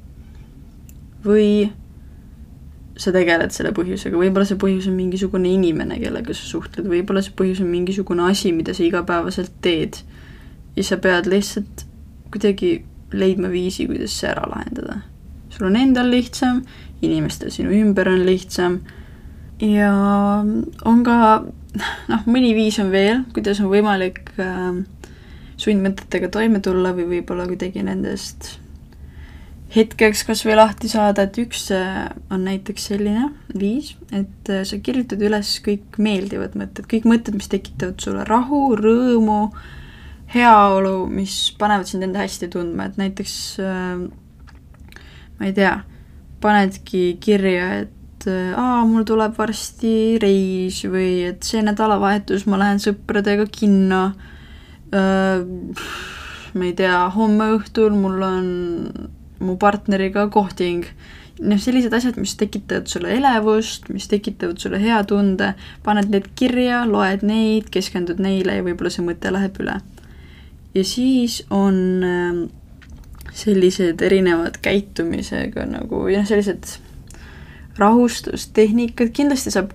või 1.24 1.70
sa 2.98 3.12
tegeled 3.14 3.54
selle 3.54 3.70
põhjusega, 3.76 4.18
võib-olla 4.18 4.46
see 4.48 4.58
põhjus 4.58 4.88
on 4.90 4.96
mingisugune 4.98 5.52
inimene, 5.54 6.00
kellega 6.02 6.34
sa 6.34 6.46
suhtled, 6.48 6.88
võib-olla 6.90 7.22
see 7.22 7.34
põhjus 7.38 7.62
on 7.62 7.70
mingisugune 7.70 8.26
asi, 8.26 8.50
mida 8.54 8.74
sa 8.74 8.82
igapäevaselt 8.86 9.54
teed. 9.62 10.02
ja 10.76 10.84
sa 10.86 10.98
pead 11.02 11.26
lihtsalt 11.26 11.84
kuidagi 12.30 12.84
leidma 13.12 13.48
viisi, 13.50 13.86
kuidas 13.86 14.14
see 14.18 14.28
ära 14.30 14.44
lahendada. 14.50 15.00
sul 15.50 15.66
on 15.70 15.76
endal 15.76 16.10
lihtsam, 16.10 16.62
inimestel 17.02 17.50
sinu 17.54 17.70
ümber 17.72 18.10
on 18.10 18.26
lihtsam 18.26 18.80
ja 19.62 19.92
on 20.84 21.02
ka 21.06 21.18
noh, 22.08 22.22
mõni 22.26 22.54
viis 22.54 22.78
on 22.82 22.90
veel, 22.90 23.22
kuidas 23.34 23.60
on 23.62 23.70
võimalik 23.70 24.32
äh, 24.42 24.82
sundmõtetega 25.58 26.30
toime 26.34 26.60
tulla 26.64 26.92
või 26.96 27.06
võib-olla 27.14 27.46
kuidagi 27.46 27.82
nendest 27.86 28.56
hetkeks 29.74 30.22
kas 30.24 30.42
või 30.46 30.56
lahti 30.56 30.88
saada, 30.88 31.26
et 31.26 31.36
üks 31.42 31.66
äh, 31.76 32.06
on 32.32 32.46
näiteks 32.48 32.88
selline 32.90 33.28
viis, 33.58 33.94
et 34.16 34.52
äh, 34.52 34.62
sa 34.68 34.78
kirjutad 34.84 35.20
üles 35.24 35.50
kõik 35.64 35.98
meeldivad 36.00 36.56
mõtted, 36.58 36.88
kõik 36.88 37.08
mõtted, 37.08 37.36
mis 37.36 37.50
tekitavad 37.52 38.00
sulle 38.00 38.24
rahu, 38.28 38.62
rõõmu, 38.80 39.42
heaolu, 40.32 40.96
mis 41.12 41.36
panevad 41.60 41.88
sind 41.88 42.06
enda 42.06 42.24
hästi 42.24 42.48
tundma, 42.52 42.88
et 42.88 42.96
näiteks 43.00 43.36
äh, 43.64 44.08
ma 45.38 45.50
ei 45.50 45.54
tea, 45.56 45.74
panedki 46.40 47.18
kirja, 47.20 47.68
et 47.84 48.26
aa, 48.28 48.82
mul 48.88 49.04
tuleb 49.08 49.36
varsti 49.36 50.16
reis 50.22 50.80
või 50.90 51.28
et 51.28 51.44
see 51.46 51.60
nädalavahetus 51.64 52.46
ma 52.50 52.58
lähen 52.60 52.80
sõpradega 52.82 53.46
kinno, 53.52 54.00
ma 54.92 56.64
ei 56.66 56.74
tea, 56.78 56.98
homme 57.14 57.50
õhtul 57.58 57.94
mul 57.98 58.24
on 58.26 58.50
mu 59.44 59.56
partneriga 59.60 60.26
kohting, 60.32 60.86
noh, 61.40 61.60
sellised 61.62 61.94
asjad, 61.94 62.18
mis 62.20 62.34
tekitavad 62.38 62.90
sulle 62.90 63.12
elevust, 63.16 63.88
mis 63.94 64.08
tekitavad 64.10 64.58
sulle 64.62 64.80
hea 64.82 64.98
tunde, 65.08 65.52
paned 65.86 66.10
need 66.12 66.30
kirja, 66.38 66.84
loed 66.88 67.24
neid, 67.26 67.70
keskendud 67.74 68.20
neile 68.22 68.58
ja 68.58 68.66
võib-olla 68.66 68.92
see 68.92 69.06
mõte 69.06 69.32
läheb 69.34 69.60
üle. 69.62 69.78
ja 70.74 70.84
siis 70.84 71.40
on 71.50 71.78
äh, 72.04 72.42
sellised 73.34 74.02
erinevad 74.02 74.58
käitumisega 74.62 75.66
nagu 75.66 76.06
jah, 76.12 76.26
sellised 76.28 76.78
rahustustehnikad, 77.78 79.12
kindlasti 79.14 79.54
saab 79.54 79.72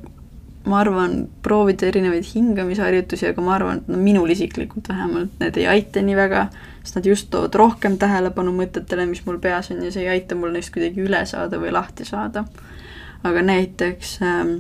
ma 0.64 0.80
arvan, 0.80 1.16
proovida 1.44 1.88
erinevaid 1.90 2.24
hingamisharjutusi, 2.24 3.28
aga 3.34 3.44
ma 3.44 3.56
arvan, 3.58 3.82
et 3.82 3.90
no 3.92 3.98
minul 4.00 4.32
isiklikult 4.32 4.88
vähemalt 4.92 5.34
need 5.42 5.58
ei 5.60 5.66
aita 5.74 6.04
nii 6.06 6.16
väga, 6.16 6.46
sest 6.84 7.00
nad 7.00 7.10
just 7.10 7.28
toovad 7.34 7.58
rohkem 7.60 7.98
tähelepanu 8.00 8.54
mõtetele, 8.56 9.08
mis 9.10 9.26
mul 9.28 9.42
peas 9.44 9.72
on 9.74 9.84
ja 9.84 9.92
see 9.92 10.06
ei 10.06 10.14
aita 10.16 10.38
mul 10.40 10.56
neist 10.56 10.72
kuidagi 10.76 11.04
üle 11.04 11.20
saada 11.28 11.60
või 11.60 11.74
lahti 11.76 12.08
saada. 12.08 12.46
aga 13.24 13.42
näiteks 13.42 14.18
ähm, 14.22 14.56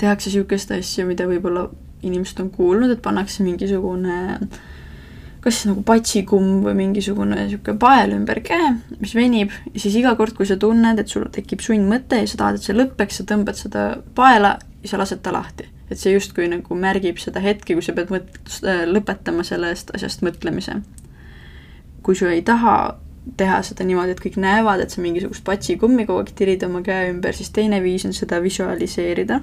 tehakse 0.00 0.30
niisugust 0.30 0.70
asja, 0.72 1.06
mida 1.08 1.26
võib-olla 1.28 1.66
inimesed 2.02 2.40
on 2.44 2.50
kuulnud, 2.50 2.92
et 2.92 3.02
pannakse 3.02 3.44
mingisugune 3.44 4.38
kas 5.42 5.56
siis 5.56 5.68
nagu 5.70 5.82
patsikumm 5.86 6.60
või 6.62 6.76
mingisugune 6.78 7.36
niisugune 7.38 7.80
pael 7.80 8.12
ümber 8.14 8.42
käe, 8.44 8.74
mis 9.00 9.14
venib 9.16 9.54
ja 9.72 9.80
siis 9.80 9.96
iga 9.98 10.12
kord, 10.18 10.36
kui 10.36 10.46
sa 10.46 10.58
tunned, 10.60 11.00
et 11.00 11.10
sul 11.10 11.24
tekib 11.34 11.64
sundmõte 11.64 12.20
ja 12.20 12.28
sa 12.30 12.38
tahad, 12.44 12.60
et 12.60 12.68
see 12.68 12.76
lõpeks, 12.76 13.22
sa 13.22 13.26
tõmbad 13.32 13.58
seda 13.58 13.86
paela 14.14 14.58
ja 14.82 14.88
sa 14.88 14.98
lased 14.98 15.22
ta 15.22 15.32
lahti. 15.32 15.68
et 15.90 15.98
see 15.98 16.14
justkui 16.14 16.46
nagu 16.48 16.74
märgib 16.74 17.18
seda 17.20 17.40
hetke, 17.44 17.74
kui 17.76 17.84
sa 17.84 17.92
pead 17.92 18.10
mõt-, 18.12 18.38
äh, 18.64 18.84
lõpetama 18.88 19.44
sellest 19.44 19.94
asjast 19.94 20.22
mõtlemise. 20.22 20.80
kui 22.02 22.16
sa 22.18 22.30
ei 22.30 22.42
taha 22.42 22.98
teha 23.36 23.60
seda 23.62 23.84
niimoodi, 23.86 24.16
et 24.16 24.20
kõik 24.20 24.36
näevad, 24.42 24.80
et 24.82 24.90
sa 24.90 25.00
mingisugust 25.00 25.44
patsikummi 25.46 26.06
kogu 26.06 26.24
aeg 26.24 26.32
tirid 26.34 26.64
oma 26.66 26.80
käe 26.82 27.12
ümber, 27.12 27.34
siis 27.34 27.52
teine 27.54 27.78
viis 27.82 28.04
on 28.04 28.12
seda 28.12 28.42
visualiseerida. 28.42 29.40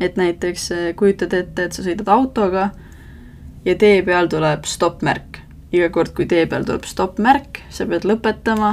et 0.00 0.16
näiteks 0.16 0.70
äh, 0.72 0.94
kujutad 0.96 1.32
ette, 1.32 1.64
et 1.64 1.72
sa 1.72 1.82
sõidad 1.82 2.08
autoga 2.08 2.70
ja 3.64 3.74
tee 3.74 4.02
peal 4.02 4.28
tuleb 4.28 4.64
stopp-märk. 4.64 5.42
iga 5.72 5.90
kord, 5.90 6.14
kui 6.14 6.26
tee 6.26 6.46
peal 6.46 6.64
tuleb 6.64 6.84
stopp-märk, 6.84 7.60
sa 7.70 7.86
pead 7.86 8.08
lõpetama 8.08 8.70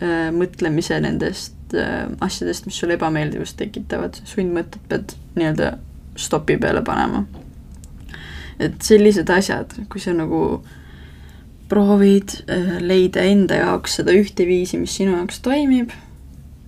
äh, 0.00 0.32
mõtlemise 0.32 1.00
nendest 1.00 1.55
asjadest, 1.74 2.66
mis 2.66 2.78
sulle 2.78 2.94
ebameeldivust 2.94 3.56
tekitavad, 3.58 4.20
sundmõtted 4.28 4.82
pead 4.90 5.14
nii-öelda 5.34 5.72
stopi 6.16 6.56
peale 6.60 6.82
panema. 6.86 7.24
et 8.58 8.80
sellised 8.80 9.28
asjad, 9.28 9.74
kui 9.92 10.00
sa 10.00 10.14
nagu 10.16 10.62
proovid 11.68 12.32
äh, 12.48 12.78
leida 12.80 13.20
enda 13.26 13.58
jaoks 13.58 13.98
seda 13.98 14.14
ühte 14.16 14.46
viisi, 14.48 14.78
mis 14.80 14.94
sinu 14.96 15.16
jaoks 15.16 15.42
toimib, 15.44 15.90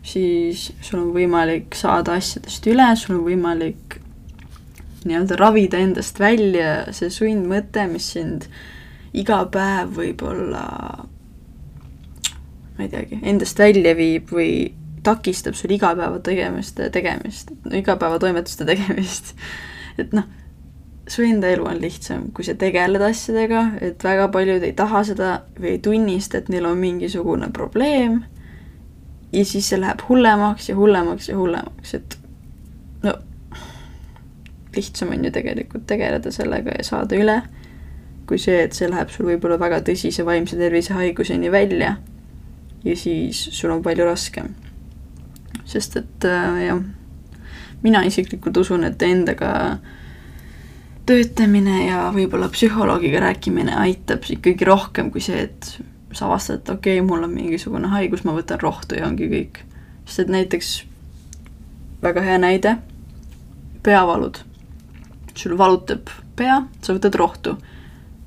siis 0.04 0.68
sul 0.82 1.00
on 1.00 1.12
võimalik 1.14 1.78
saada 1.78 2.18
asjadest 2.18 2.66
üle, 2.68 2.90
sul 2.96 3.16
on 3.18 3.24
võimalik 3.28 4.00
nii-öelda 5.06 5.38
ravida 5.38 5.80
endast 5.80 6.18
välja 6.20 6.92
see 6.92 7.08
sundmõte, 7.14 7.86
mis 7.88 8.10
sind 8.16 8.48
iga 9.16 9.44
päev 9.52 9.94
võib-olla 9.96 10.66
ma 12.78 12.84
ei 12.84 12.90
teagi, 12.92 13.22
endast 13.26 13.58
välja 13.58 13.94
viib 13.98 14.30
või 14.34 14.50
takistab 15.08 15.56
sul 15.56 15.72
igapäeva 15.74 16.20
tegemiste 16.24 16.90
tegemist, 16.94 17.52
igapäevatoimetuste 17.72 18.66
tegemist. 18.68 19.34
et 19.98 20.12
noh, 20.16 20.28
su 21.08 21.24
enda 21.24 21.48
elu 21.48 21.64
on 21.66 21.80
lihtsam, 21.80 22.28
kui 22.36 22.44
sa 22.44 22.54
tegeled 22.58 23.02
asjadega, 23.02 23.64
et 23.84 24.04
väga 24.04 24.28
paljud 24.32 24.64
ei 24.66 24.74
taha 24.76 25.02
seda 25.08 25.30
või 25.58 25.76
ei 25.76 25.82
tunnista, 25.84 26.38
et 26.38 26.50
neil 26.52 26.68
on 26.68 26.78
mingisugune 26.78 27.50
probleem. 27.54 28.22
ja 29.32 29.44
siis 29.44 29.68
see 29.68 29.80
läheb 29.80 30.00
hullemaks 30.08 30.70
ja 30.70 30.76
hullemaks 30.76 31.28
ja 31.28 31.36
hullemaks, 31.36 31.94
et 31.94 32.18
no 33.02 33.12
lihtsam 34.76 35.12
on 35.12 35.24
ju 35.24 35.32
tegelikult 35.32 35.86
tegeleda 35.86 36.32
sellega 36.32 36.76
ja 36.78 36.84
saada 36.84 37.16
üle, 37.16 37.42
kui 38.28 38.38
see, 38.40 38.62
et 38.64 38.76
see 38.76 38.88
läheb 38.88 39.12
sul 39.12 39.28
võib-olla 39.28 39.58
väga 39.60 39.82
tõsise 39.84 40.24
vaimse 40.24 40.56
tervise 40.56 40.96
haiguseni 40.96 41.52
välja 41.52 41.96
ja 42.84 42.96
siis 42.96 43.40
sul 43.52 43.72
on 43.74 43.82
palju 43.82 44.04
raskem 44.08 44.52
sest 45.68 45.96
et 46.00 46.24
äh, 46.24 46.64
jah, 46.64 46.80
mina 47.82 48.02
isiklikult 48.08 48.56
usun, 48.56 48.86
et 48.88 49.02
endaga 49.02 49.52
töötamine 51.08 51.86
ja 51.86 52.08
võib-olla 52.12 52.50
psühholoogiga 52.52 53.22
rääkimine 53.24 53.76
aitab 53.80 54.26
ikkagi 54.28 54.66
rohkem 54.68 55.12
kui 55.12 55.22
see, 55.24 55.46
et 55.48 55.70
sa 56.12 56.26
avastad, 56.26 56.62
et 56.62 56.72
okei 56.72 56.98
okay,, 56.98 57.06
mul 57.06 57.24
on 57.24 57.32
mingisugune 57.32 57.92
haigus, 57.92 58.24
ma 58.24 58.36
võtan 58.36 58.60
rohtu 58.60 58.98
ja 58.98 59.06
ongi 59.08 59.28
kõik. 59.30 59.62
sest 60.04 60.24
et 60.24 60.32
näiteks 60.32 60.72
väga 62.02 62.24
hea 62.24 62.38
näide, 62.40 62.76
peavalud. 63.82 64.40
sul 65.34 65.58
valutab 65.58 66.08
pea, 66.36 66.62
sa 66.82 66.94
võtad 66.94 67.14
rohtu, 67.14 67.56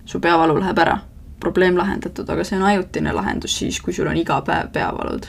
su 0.05 0.19
peavalu 0.19 0.59
läheb 0.59 0.77
ära, 0.79 0.99
probleem 1.39 1.77
lahendatud, 1.77 2.29
aga 2.29 2.43
see 2.43 2.57
on 2.57 2.69
ajutine 2.69 3.13
lahendus 3.13 3.57
siis, 3.57 3.81
kui 3.81 3.93
sul 3.93 4.07
on 4.07 4.17
iga 4.17 4.41
päev 4.45 4.71
peavalud 4.73 5.27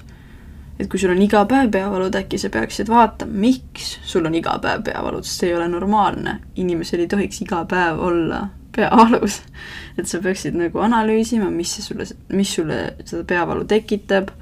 et 0.82 0.88
kui 0.90 0.98
sul 0.98 1.12
on 1.14 1.20
iga 1.22 1.44
päev 1.46 1.70
peavalud, 1.70 2.16
äkki 2.18 2.40
sa 2.42 2.50
peaksid 2.50 2.90
vaatama, 2.90 3.38
miks 3.44 3.92
sul 4.08 4.26
on 4.26 4.34
iga 4.34 4.56
päev 4.62 4.82
peavalud, 4.88 5.26
sest 5.26 5.44
see 5.44 5.52
ei 5.52 5.58
ole 5.58 5.68
normaalne. 5.70 6.38
inimesel 6.56 7.04
ei 7.04 7.10
tohiks 7.10 7.42
iga 7.44 7.62
päev 7.70 8.00
olla 8.02 8.48
peavalus. 8.76 9.42
et 9.98 10.08
sa 10.10 10.18
peaksid 10.24 10.58
nagu 10.58 10.82
analüüsima, 10.82 11.50
mis 11.50 11.76
see 11.76 11.86
sulle, 11.86 12.08
mis 12.32 12.54
sulle 12.56 12.80
seda 13.04 13.22
peavalu 13.28 13.68
tekitab, 13.70 14.32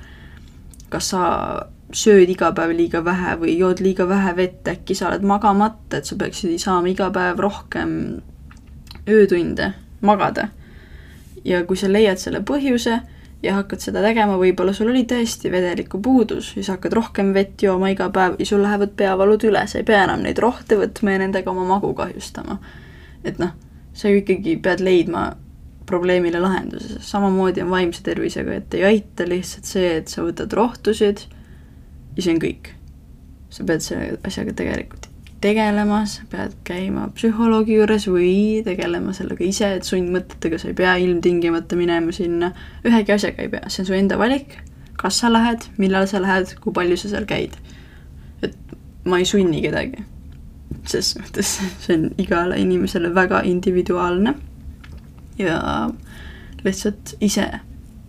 kas 0.89 1.13
sa 1.13 1.27
sööd 1.93 2.31
iga 2.31 2.53
päev 2.57 2.73
liiga 2.79 3.05
vähe 3.05 3.37
või 3.43 3.59
jood 3.59 3.83
liiga 3.85 4.07
vähe 4.09 4.33
vett, 4.39 4.63
äkki 4.73 4.95
sa 4.97 5.11
oled 5.11 5.27
magamata, 5.27 5.99
et 5.99 6.09
sa 6.09 6.17
peaksid 6.17 6.57
saama 6.63 6.89
iga 6.93 7.11
päev 7.15 7.43
rohkem 7.43 7.93
öötunde 9.11 9.73
magada. 10.01 10.49
ja 11.45 11.65
kui 11.65 11.77
sa 11.77 11.89
leiad 11.89 12.21
selle 12.21 12.43
põhjuse 12.45 13.01
ja 13.43 13.55
hakkad 13.57 13.81
seda 13.83 14.03
tegema, 14.05 14.37
võib-olla 14.41 14.73
sul 14.77 14.91
oli 14.93 15.07
tõesti 15.09 15.51
vedeliku 15.53 16.01
puudus 16.03 16.53
ja 16.57 16.65
sa 16.67 16.77
hakkad 16.77 16.97
rohkem 16.97 17.33
vett 17.37 17.63
jooma 17.65 17.93
iga 17.93 18.11
päev 18.13 18.37
ja 18.39 18.47
sul 18.47 18.63
lähevad 18.65 18.93
peavalud 18.97 19.45
üle, 19.49 19.63
sa 19.69 19.81
ei 19.81 19.87
pea 19.89 20.05
enam 20.05 20.25
neid 20.27 20.41
rohte 20.43 20.77
võtma 20.81 21.17
ja 21.17 21.23
nendega 21.25 21.53
oma 21.53 21.65
magu 21.69 21.93
kahjustama. 21.97 22.59
et 23.25 23.41
noh, 23.41 23.55
sa 23.93 24.09
ju 24.09 24.21
ikkagi 24.21 24.57
pead 24.63 24.85
leidma 24.85 25.31
probleemile 25.87 26.41
lahenduse, 26.41 27.01
samamoodi 27.03 27.65
on 27.65 27.71
vaimse 27.73 28.03
tervisega, 28.07 28.61
et 28.61 28.75
ei 28.79 28.85
aita 28.93 29.27
lihtsalt 29.29 29.67
see, 29.67 29.97
et 30.01 30.09
sa 30.09 30.23
võtad 30.23 30.53
rohtusid 30.55 31.25
ja 32.17 32.23
see 32.23 32.35
on 32.37 32.43
kõik. 32.43 32.75
sa 33.51 33.65
pead 33.67 33.83
selle 33.83 34.19
asjaga 34.25 34.53
tegelikult 34.55 35.10
tegelema, 35.41 36.03
sa 36.07 36.25
pead 36.31 36.55
käima 36.69 37.07
psühholoogi 37.17 37.79
juures 37.79 38.07
või 38.11 38.61
tegelema 38.65 39.15
sellega 39.17 39.45
ise, 39.47 39.73
et 39.79 39.89
sundmõtetega 39.89 40.59
sa 40.61 40.69
ei 40.69 40.77
pea 40.77 40.97
ilmtingimata 41.01 41.79
minema 41.81 42.13
sinna, 42.13 42.53
ühegi 42.85 43.15
asjaga 43.15 43.47
ei 43.47 43.53
pea, 43.53 43.69
see 43.69 43.85
on 43.85 43.89
su 43.89 43.97
enda 43.97 44.19
valik, 44.21 44.59
kas 45.01 45.23
sa 45.23 45.33
lähed, 45.33 45.65
millal 45.81 46.09
sa 46.11 46.21
lähed, 46.23 46.55
kui 46.61 46.77
palju 46.77 46.99
sa 47.01 47.13
seal 47.15 47.29
käid. 47.29 47.57
et 48.43 48.57
ma 49.05 49.19
ei 49.19 49.25
sunni 49.25 49.63
kedagi. 49.65 50.05
ses 50.87 51.15
mõttes 51.19 51.57
see 51.85 51.97
on 51.97 52.11
igale 52.19 52.61
inimesele 52.61 53.15
väga 53.15 53.43
individuaalne 53.45 54.35
ja 55.39 55.59
lihtsalt 56.65 57.17
ise 57.21 57.47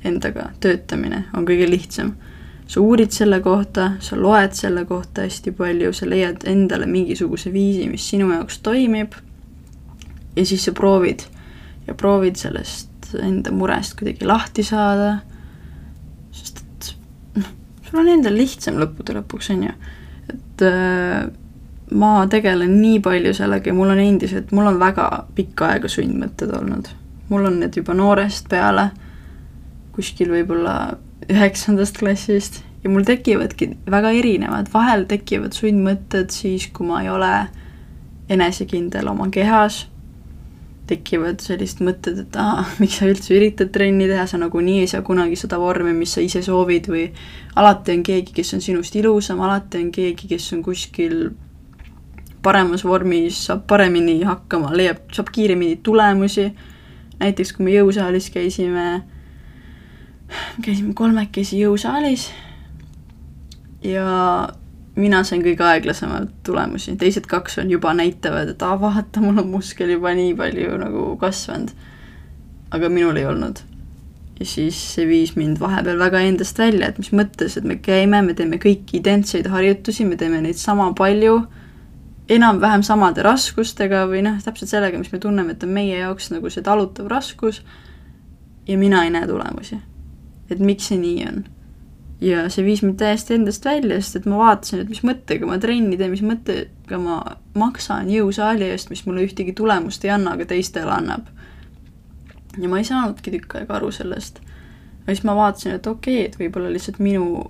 endaga 0.04 0.50
töötamine 0.60 1.26
on 1.34 1.46
kõige 1.48 1.70
lihtsam 1.70 2.16
sa 2.72 2.80
uurid 2.80 3.12
selle 3.12 3.42
kohta, 3.44 3.92
sa 4.00 4.16
loed 4.16 4.54
selle 4.56 4.86
kohta 4.88 5.26
hästi 5.26 5.52
palju, 5.58 5.92
sa 5.94 6.08
leiad 6.08 6.46
endale 6.48 6.88
mingisuguse 6.88 7.52
viisi, 7.52 7.90
mis 7.92 8.06
sinu 8.14 8.30
jaoks 8.32 8.62
toimib. 8.64 9.18
ja 10.36 10.46
siis 10.46 10.64
sa 10.66 10.72
proovid 10.72 11.26
ja 11.88 11.94
proovid 11.94 12.40
sellest 12.40 13.12
enda 13.20 13.52
murest 13.52 13.98
kuidagi 14.00 14.26
lahti 14.26 14.64
saada. 14.64 15.18
sest 16.32 16.64
et 16.64 16.94
noh, 17.36 17.52
sul 17.90 18.00
on 18.00 18.14
endal 18.14 18.40
lihtsam 18.40 18.80
lõppude 18.80 19.20
lõpuks, 19.20 19.52
on 19.52 19.68
ju. 19.68 19.76
et 20.32 20.66
äh, 20.70 21.28
ma 21.92 22.14
tegelen 22.32 22.80
nii 22.80 23.04
palju 23.04 23.36
sellega 23.36 23.68
ja 23.68 23.76
mul 23.76 23.92
on 23.92 24.00
endiselt, 24.00 24.56
mul 24.56 24.72
on 24.72 24.80
väga 24.80 25.12
pikka 25.36 25.74
aega 25.74 25.92
sundmõtted 25.92 26.56
olnud. 26.56 26.88
mul 27.30 27.52
on 27.52 27.60
need 27.60 27.76
juba 27.76 27.94
noorest 28.00 28.48
peale, 28.50 28.92
kuskil 29.92 30.32
võib-olla 30.32 30.94
üheksandast 31.32 32.00
klassist. 32.02 32.62
Ja 32.82 32.90
mul 32.90 33.06
tekivadki 33.06 33.76
väga 33.94 34.10
erinevad, 34.18 34.72
vahel 34.74 35.06
tekivad 35.10 35.54
sundmõtted 35.54 36.34
siis, 36.34 36.66
kui 36.74 36.88
ma 36.88 37.04
ei 37.04 37.12
ole 37.14 37.32
enesekindel 38.32 39.12
oma 39.12 39.28
kehas, 39.30 39.84
tekivad 40.90 41.44
sellised 41.44 41.84
mõtted, 41.86 42.24
et 42.24 42.40
aa, 42.42 42.66
miks 42.82 42.98
sa 43.00 43.08
üldse 43.12 43.36
üritad 43.38 43.70
trenni 43.76 44.10
teha, 44.10 44.26
sa 44.28 44.40
nagunii 44.42 44.82
ei 44.82 44.90
saa 44.90 45.06
kunagi 45.06 45.38
seda 45.40 45.60
vormi, 45.62 45.94
mis 45.96 46.16
sa 46.18 46.24
ise 46.26 46.42
soovid. 46.46 46.90
Või 46.92 47.06
alati 47.60 47.96
on 47.96 48.04
keegi, 48.08 48.34
kes 48.36 48.56
on 48.58 48.66
sinust 48.66 48.98
ilusam, 49.00 49.44
alati 49.46 49.86
on 49.86 49.94
keegi, 49.94 50.28
kes 50.34 50.50
on 50.58 50.66
kuskil 50.66 51.18
paremas 52.42 52.84
vormis, 52.86 53.38
saab 53.46 53.68
paremini 53.70 54.24
hakkama, 54.26 54.74
leiab, 54.74 55.06
saab 55.14 55.30
kiiremini 55.34 55.78
tulemusi, 55.86 56.50
näiteks 57.22 57.54
kui 57.54 57.68
me 57.68 57.76
jõusaalis 57.76 58.32
käisime 58.34 59.04
käisime 60.66 60.94
kolmekesi 60.98 61.60
jõusaalis 61.62 62.30
ja 63.84 64.06
mina 64.96 65.24
sain 65.24 65.44
kõige 65.44 65.66
aeglasemalt 65.66 66.34
tulemusi, 66.46 66.96
teised 67.00 67.28
kaks 67.30 67.60
on 67.62 67.72
juba 67.72 67.94
näitavad, 67.98 68.52
et 68.52 68.64
aa, 68.66 68.78
vaata, 68.82 69.24
mul 69.24 69.42
on 69.44 69.52
muskel 69.54 69.94
juba 69.96 70.14
nii 70.18 70.34
palju 70.38 70.78
nagu 70.82 71.06
kasvanud. 71.22 71.72
aga 72.72 72.90
minul 72.90 73.18
ei 73.20 73.26
olnud. 73.26 73.60
ja 74.40 74.46
siis 74.46 74.78
see 74.96 75.08
viis 75.08 75.36
mind 75.36 75.60
vahepeal 75.60 76.00
väga 76.00 76.20
endast 76.26 76.60
välja, 76.60 76.88
et 76.88 76.98
mis 76.98 77.12
mõttes, 77.12 77.58
et 77.58 77.64
me 77.64 77.76
käime, 77.76 78.22
me 78.22 78.34
teeme 78.34 78.58
kõiki 78.58 79.00
identseid 79.00 79.48
harjutusi, 79.48 80.06
me 80.06 80.16
teeme 80.16 80.42
neid 80.42 80.58
sama 80.58 80.94
palju, 80.98 81.46
enam-vähem 82.30 82.84
samade 82.84 83.24
raskustega 83.24 84.08
või 84.08 84.24
noh, 84.26 84.42
täpselt 84.44 84.70
sellega, 84.70 84.98
mis 84.98 85.12
me 85.12 85.20
tunneme, 85.20 85.54
et 85.54 85.64
on 85.64 85.70
meie 85.70 86.00
jaoks 86.00 86.32
nagu 86.32 86.50
see 86.50 86.64
talutav 86.64 87.08
raskus, 87.12 87.62
ja 88.68 88.78
mina 88.78 89.04
ei 89.04 89.10
näe 89.14 89.28
tulemusi. 89.28 89.78
Et 90.52 90.62
miks 90.64 90.92
see 90.92 91.00
nii 91.02 91.26
on 91.30 91.44
ja 92.22 92.46
see 92.54 92.66
viis 92.66 92.84
mind 92.86 93.00
täiesti 93.02 93.36
endast 93.36 93.66
välja, 93.66 93.98
sest 94.02 94.20
et 94.20 94.28
ma 94.30 94.40
vaatasin, 94.44 94.84
et 94.84 94.92
mis 94.92 95.02
mõttega 95.06 95.48
ma 95.50 95.58
trenni 95.62 95.98
teen, 95.98 96.14
mis 96.14 96.24
mõttega 96.26 97.00
ma 97.02 97.22
maksan 97.58 98.12
jõusaali 98.14 98.68
eest, 98.70 98.92
mis 98.94 99.04
mulle 99.08 99.26
ühtegi 99.26 99.56
tulemust 99.58 100.06
ei 100.06 100.14
anna, 100.14 100.36
aga 100.38 100.46
teistele 100.52 100.94
annab. 100.94 101.30
ja 102.60 102.70
ma 102.70 102.82
ei 102.82 102.86
saanudki 102.86 103.32
tükk 103.34 103.56
aega 103.58 103.80
aru 103.80 103.90
sellest. 103.92 104.40
ja 105.08 105.16
siis 105.16 105.24
ma 105.26 105.36
vaatasin, 105.36 105.80
et 105.80 105.88
okei 105.88 106.20
okay,, 106.20 106.30
et 106.30 106.38
võib-olla 106.40 106.70
lihtsalt 106.74 107.00
minu, 107.02 107.42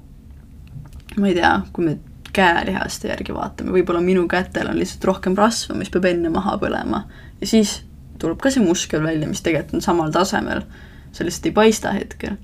ma 1.18 1.28
ei 1.28 1.36
tea, 1.36 1.52
kui 1.74 1.86
me 1.86 1.98
käelihaste 2.32 3.10
järgi 3.12 3.36
vaatame, 3.36 3.74
võib-olla 3.76 4.00
minu 4.02 4.24
kätel 4.32 4.70
on 4.72 4.80
lihtsalt 4.80 5.04
rohkem 5.10 5.36
rasva, 5.36 5.76
mis 5.76 5.92
peab 5.92 6.08
enne 6.08 6.32
maha 6.32 6.56
põlema. 6.62 7.04
ja 7.42 7.48
siis 7.48 7.82
tuleb 8.24 8.40
ka 8.40 8.54
see 8.54 8.64
muskel 8.64 9.04
välja, 9.04 9.28
mis 9.28 9.44
tegelikult 9.44 9.82
on 9.82 9.84
samal 9.84 10.16
tasemel, 10.16 10.64
see 11.12 11.28
lihtsalt 11.28 11.52
ei 11.52 11.58
paista 11.60 11.92
hetkel 11.98 12.40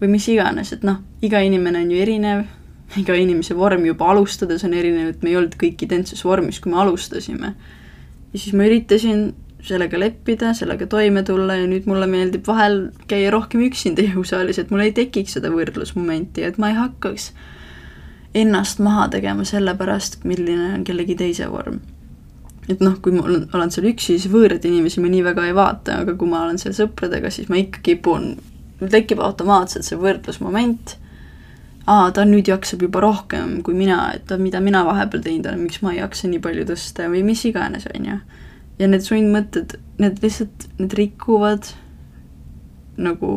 või 0.00 0.14
mis 0.14 0.28
iganes, 0.32 0.72
et 0.72 0.86
noh, 0.86 1.02
iga 1.22 1.42
inimene 1.44 1.82
on 1.84 1.92
ju 1.92 2.00
erinev, 2.00 2.46
iga 2.98 3.14
inimese 3.14 3.54
vorm 3.54 3.84
juba 3.86 4.08
alustades 4.10 4.64
on 4.66 4.74
erinev, 4.74 5.12
et 5.12 5.22
me 5.22 5.30
ei 5.30 5.38
olnud 5.38 5.54
kõik 5.60 5.84
identses 5.86 6.24
vormis, 6.24 6.58
kui 6.60 6.72
me 6.72 6.80
alustasime. 6.82 7.54
ja 8.32 8.38
siis 8.38 8.54
ma 8.54 8.66
üritasin 8.66 9.30
sellega 9.66 9.98
leppida, 10.00 10.54
sellega 10.56 10.86
toime 10.86 11.22
tulla 11.26 11.58
ja 11.58 11.68
nüüd 11.68 11.86
mulle 11.90 12.06
meeldib 12.10 12.46
vahel 12.48 12.90
käia 13.10 13.30
rohkem 13.34 13.62
üksinda 13.68 14.04
jõusaalis, 14.10 14.58
et 14.58 14.70
mul 14.72 14.86
ei 14.86 14.92
tekiks 14.96 15.36
seda 15.38 15.52
võrdlusmomenti, 15.52 16.44
et 16.46 16.58
ma 16.58 16.72
ei 16.72 16.78
hakkaks 16.78 17.30
ennast 18.40 18.78
maha 18.82 19.08
tegema 19.10 19.44
selle 19.44 19.74
pärast, 19.78 20.22
milline 20.24 20.74
on 20.76 20.84
kellegi 20.86 21.16
teise 21.18 21.50
vorm. 21.50 21.80
et 22.70 22.80
noh, 22.80 22.94
kui 23.02 23.12
ma 23.12 23.24
olen, 23.26 23.72
seal 23.74 23.88
üksi, 23.90 24.14
siis 24.14 24.30
võõraid 24.30 24.64
inimesi 24.68 25.02
ma 25.02 25.10
nii 25.10 25.24
väga 25.26 25.48
ei 25.48 25.54
vaata, 25.56 26.00
aga 26.04 26.14
kui 26.14 26.28
ma 26.30 26.44
olen 26.44 26.58
seal 26.60 26.76
sõpradega, 26.76 27.32
siis 27.34 27.48
ma 27.50 27.58
ikka 27.58 27.82
kipun 27.82 28.36
mul 28.80 28.90
tekib 28.92 29.20
automaatselt 29.24 29.86
see 29.86 29.98
võrdlusmoment, 30.00 30.96
aa, 31.86 32.10
ta 32.14 32.24
nüüd 32.28 32.48
jaksab 32.50 32.84
juba 32.86 33.02
rohkem 33.04 33.60
kui 33.66 33.76
mina, 33.76 34.02
et 34.16 34.32
mida 34.40 34.62
mina 34.64 34.84
vahepeal 34.86 35.24
teinud 35.24 35.50
olen, 35.50 35.66
miks 35.66 35.82
ma 35.84 35.94
ei 35.94 36.00
jaksa 36.00 36.30
nii 36.30 36.42
palju 36.44 36.66
tõsta 36.70 37.10
või 37.12 37.22
mis 37.26 37.44
iganes, 37.48 37.86
on 37.92 38.10
ju. 38.12 38.18
ja 38.80 38.88
need 38.88 39.04
sundmõtted, 39.04 39.76
need 40.00 40.20
lihtsalt, 40.24 40.66
need 40.80 40.96
rikuvad 40.96 41.72
nagu 43.00 43.30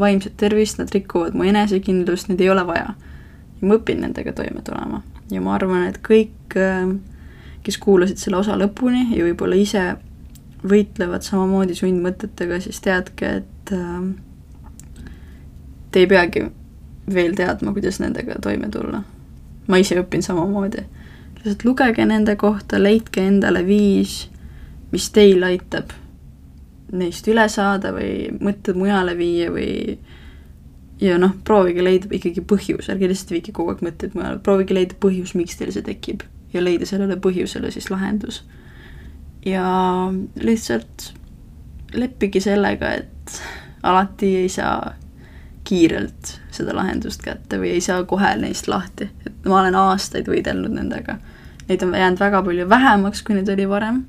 vaimset 0.00 0.36
tervist, 0.40 0.80
nad 0.80 0.90
rikuvad 0.92 1.36
mu 1.36 1.46
enesekindlust, 1.48 2.28
neid 2.28 2.42
ei 2.44 2.50
ole 2.52 2.66
vaja. 2.68 2.92
ja 3.60 3.68
ma 3.68 3.80
õpin 3.80 4.04
nendega 4.04 4.32
toime 4.36 4.64
tulema 4.64 5.02
ja 5.30 5.40
ma 5.44 5.54
arvan, 5.56 5.86
et 5.88 6.00
kõik, 6.04 6.56
kes 7.64 7.78
kuulasid 7.82 8.20
selle 8.20 8.40
osa 8.40 8.56
lõpuni 8.58 9.10
ja 9.14 9.24
võib-olla 9.26 9.58
ise 9.58 9.84
võitlevad 10.66 11.24
samamoodi 11.24 11.76
sundmõtetega, 11.78 12.60
siis 12.60 12.82
teadke, 12.84 13.30
et 13.40 13.72
äh, 13.72 14.10
te 15.90 16.04
ei 16.04 16.06
peagi 16.06 16.44
veel 17.14 17.34
teadma, 17.34 17.72
kuidas 17.72 18.00
nendega 18.00 18.38
toime 18.42 18.68
tulla. 18.70 19.02
ma 19.68 19.78
ise 19.78 20.00
õpin 20.00 20.22
samamoodi. 20.22 20.84
lihtsalt 21.38 21.64
lugege 21.64 22.04
nende 22.06 22.36
kohta, 22.36 22.82
leidke 22.82 23.26
endale 23.26 23.66
viis, 23.66 24.28
mis 24.92 25.10
teil 25.10 25.42
aitab 25.42 25.92
neist 26.92 27.28
üle 27.28 27.46
saada 27.48 27.92
või 27.94 28.30
mõtted 28.40 28.78
mujale 28.78 29.14
viia 29.16 29.50
või 29.50 29.98
ja 31.00 31.18
noh, 31.18 31.32
proovige 31.44 31.84
leida 31.84 32.10
ikkagi 32.12 32.42
põhjus, 32.44 32.90
ärge 32.92 33.08
lihtsalt 33.08 33.32
viige 33.34 33.54
kogu 33.56 33.72
aeg 33.72 33.84
mõtteid 33.84 34.16
mujale, 34.18 34.40
proovige 34.44 34.74
leida 34.76 34.98
põhjus, 35.00 35.34
miks 35.38 35.56
teil 35.56 35.72
see 35.72 35.86
tekib 35.86 36.24
ja 36.52 36.62
leida 36.62 36.86
sellele 36.88 37.16
põhjusele 37.22 37.70
siis 37.72 37.90
lahendus. 37.90 38.42
ja 39.46 39.64
lihtsalt 40.36 41.12
leppige 41.94 42.40
sellega, 42.40 42.92
et 43.00 43.40
alati 43.82 44.34
ei 44.42 44.48
saa 44.48 44.92
kiirelt 45.70 46.36
seda 46.50 46.74
lahendust 46.74 47.22
kätte 47.22 47.60
või 47.62 47.76
ei 47.76 47.82
saa 47.84 48.02
kohe 48.08 48.32
neist 48.40 48.66
lahti, 48.70 49.06
et 49.26 49.46
ma 49.46 49.60
olen 49.60 49.76
aastaid 49.78 50.26
võidelnud 50.30 50.74
nendega. 50.74 51.20
Neid 51.68 51.84
on 51.86 51.94
jäänud 51.94 52.18
väga 52.18 52.42
palju 52.42 52.66
vähemaks, 52.68 53.22
kui 53.22 53.36
neid 53.36 53.50
oli 53.52 53.68
varem, 53.70 54.02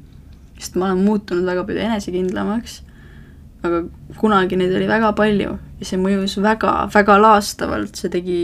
sest 0.58 0.78
ma 0.80 0.90
olen 0.90 1.04
muutunud 1.06 1.46
väga 1.46 1.66
palju 1.68 1.86
enesekindlamaks, 1.86 2.82
aga 3.62 3.84
kunagi 4.18 4.58
neid 4.58 4.74
oli 4.74 4.90
väga 4.90 5.14
palju 5.18 5.54
ja 5.54 5.88
see 5.88 6.02
mõjus 6.02 6.40
väga, 6.42 6.74
väga 6.94 7.18
laastavalt, 7.22 7.98
see 7.98 8.10
tegi 8.14 8.42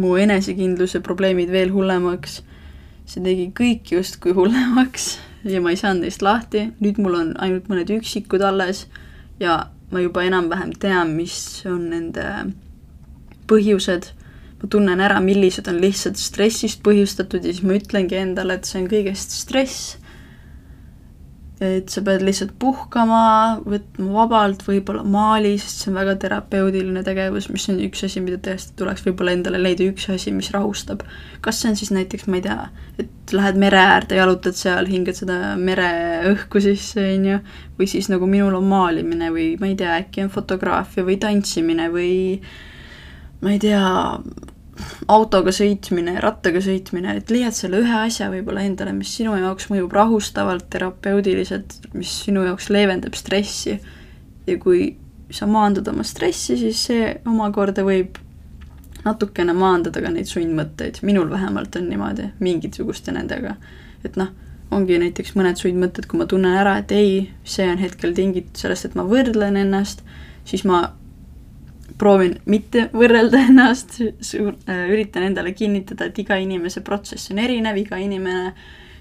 mu 0.00 0.16
enesekindluse 0.18 1.02
probleemid 1.06 1.50
veel 1.54 1.70
hullemaks, 1.74 2.40
see 3.06 3.22
tegi 3.22 3.50
kõik 3.54 3.94
justkui 3.94 4.34
hullemaks 4.34 5.12
ja 5.46 5.62
ma 5.62 5.70
ei 5.70 5.78
saanud 5.78 6.06
neist 6.06 6.26
lahti, 6.26 6.68
nüüd 6.82 6.98
mul 7.02 7.18
on 7.20 7.34
ainult 7.42 7.70
mõned 7.70 7.90
üksikud 8.00 8.42
alles 8.44 8.88
ja 9.40 9.68
ma 9.90 10.02
juba 10.02 10.24
enam-vähem 10.26 10.74
tean, 10.78 11.14
mis 11.18 11.62
on 11.68 11.88
nende 11.90 12.26
põhjused, 13.50 14.10
ma 14.60 14.70
tunnen 14.70 15.02
ära, 15.02 15.18
millised 15.24 15.68
on 15.70 15.80
lihtsalt 15.82 16.20
stressist 16.20 16.84
põhjustatud 16.86 17.44
ja 17.44 17.54
siis 17.54 17.64
ma 17.66 17.78
ütlengi 17.78 18.20
endale, 18.20 18.58
et 18.58 18.68
see 18.68 18.82
on 18.82 18.90
kõigest 18.90 19.34
stress 19.34 19.96
et 21.60 21.92
sa 21.92 22.00
pead 22.00 22.22
lihtsalt 22.24 22.54
puhkama, 22.60 23.22
võtma 23.68 24.06
vabalt, 24.14 24.62
võib-olla 24.64 25.02
maali, 25.04 25.52
sest 25.60 25.82
see 25.82 25.90
on 25.90 25.98
väga 25.98 26.14
terapeudiline 26.22 27.02
tegevus, 27.04 27.50
mis 27.52 27.66
on 27.68 27.82
üks 27.84 28.06
asi, 28.06 28.22
mida 28.24 28.38
tõesti 28.40 28.72
tuleks 28.80 29.04
võib-olla 29.04 29.34
endale 29.36 29.60
leida 29.60 29.84
üks 29.84 30.08
asi, 30.14 30.32
mis 30.32 30.48
rahustab. 30.54 31.04
kas 31.44 31.60
see 31.60 31.68
on 31.72 31.76
siis 31.76 31.92
näiteks, 31.92 32.24
ma 32.32 32.40
ei 32.40 32.46
tea, 32.46 32.56
et 33.02 33.34
lähed 33.36 33.60
mere 33.60 33.80
äärde, 33.80 34.16
jalutad 34.16 34.56
seal, 34.56 34.88
hingad 34.88 35.20
seda 35.20 35.36
mereõhku 35.60 36.64
sisse, 36.64 37.04
on 37.18 37.28
ju, 37.28 37.38
või 37.76 37.90
siis 37.92 38.08
nagu 38.12 38.28
minul 38.30 38.56
on 38.56 38.64
maalimine 38.70 39.28
või 39.34 39.50
ma 39.60 39.68
ei 39.68 39.76
tea, 39.76 40.00
äkki 40.00 40.24
on 40.24 40.32
fotograafia 40.32 41.04
või 41.04 41.20
tantsimine 41.20 41.90
või 41.92 42.14
ma 43.44 43.52
ei 43.52 43.60
tea, 43.60 43.84
autoga 45.08 45.52
sõitmine, 45.54 46.16
rattaga 46.22 46.62
sõitmine, 46.64 47.16
et 47.20 47.30
leiad 47.32 47.56
selle 47.56 47.82
ühe 47.82 47.96
asja 48.06 48.30
võib-olla 48.32 48.64
endale, 48.66 48.94
mis 48.96 49.12
sinu 49.16 49.36
jaoks 49.38 49.70
mõjub 49.72 49.92
rahustavalt, 49.96 50.68
terapeudiliselt, 50.72 51.76
mis 51.94 52.12
sinu 52.24 52.44
jaoks 52.46 52.70
leevendab 52.72 53.18
stressi. 53.18 53.80
ja 54.46 54.58
kui 54.58 54.96
sa 55.30 55.46
maandad 55.46 55.88
oma 55.88 56.02
stressi, 56.02 56.56
siis 56.58 56.84
see 56.88 57.14
omakorda 57.28 57.84
võib 57.86 58.18
natukene 59.04 59.54
maandada 59.56 60.02
ka 60.02 60.10
neid 60.12 60.28
sundmõtteid, 60.28 61.00
minul 61.06 61.30
vähemalt 61.30 61.76
on 61.76 61.88
niimoodi, 61.88 62.30
mingisuguste 62.40 63.12
nendega. 63.12 63.56
et 64.04 64.16
noh, 64.16 64.32
ongi 64.70 64.98
näiteks 65.02 65.34
mõned 65.36 65.58
sundmõtted, 65.60 66.06
kui 66.08 66.20
ma 66.20 66.26
tunnen 66.30 66.56
ära, 66.56 66.78
et 66.80 66.92
ei, 66.94 67.30
see 67.44 67.66
on 67.70 67.80
hetkel 67.80 68.14
tingitud 68.16 68.56
sellest, 68.56 68.86
et 68.86 68.96
ma 68.98 69.04
võrdlen 69.06 69.58
ennast, 69.60 70.04
siis 70.48 70.64
ma 70.68 70.88
proovin 72.00 72.36
mitte 72.50 72.88
võrrelda 72.96 73.44
ennast, 73.50 74.00
äh, 74.00 74.84
üritan 74.90 75.26
endale 75.28 75.52
kinnitada, 75.56 76.08
et 76.08 76.18
iga 76.22 76.38
inimese 76.40 76.84
protsess 76.86 77.32
on 77.32 77.40
erinev, 77.42 77.78
iga 77.80 78.00
inimene 78.00 78.54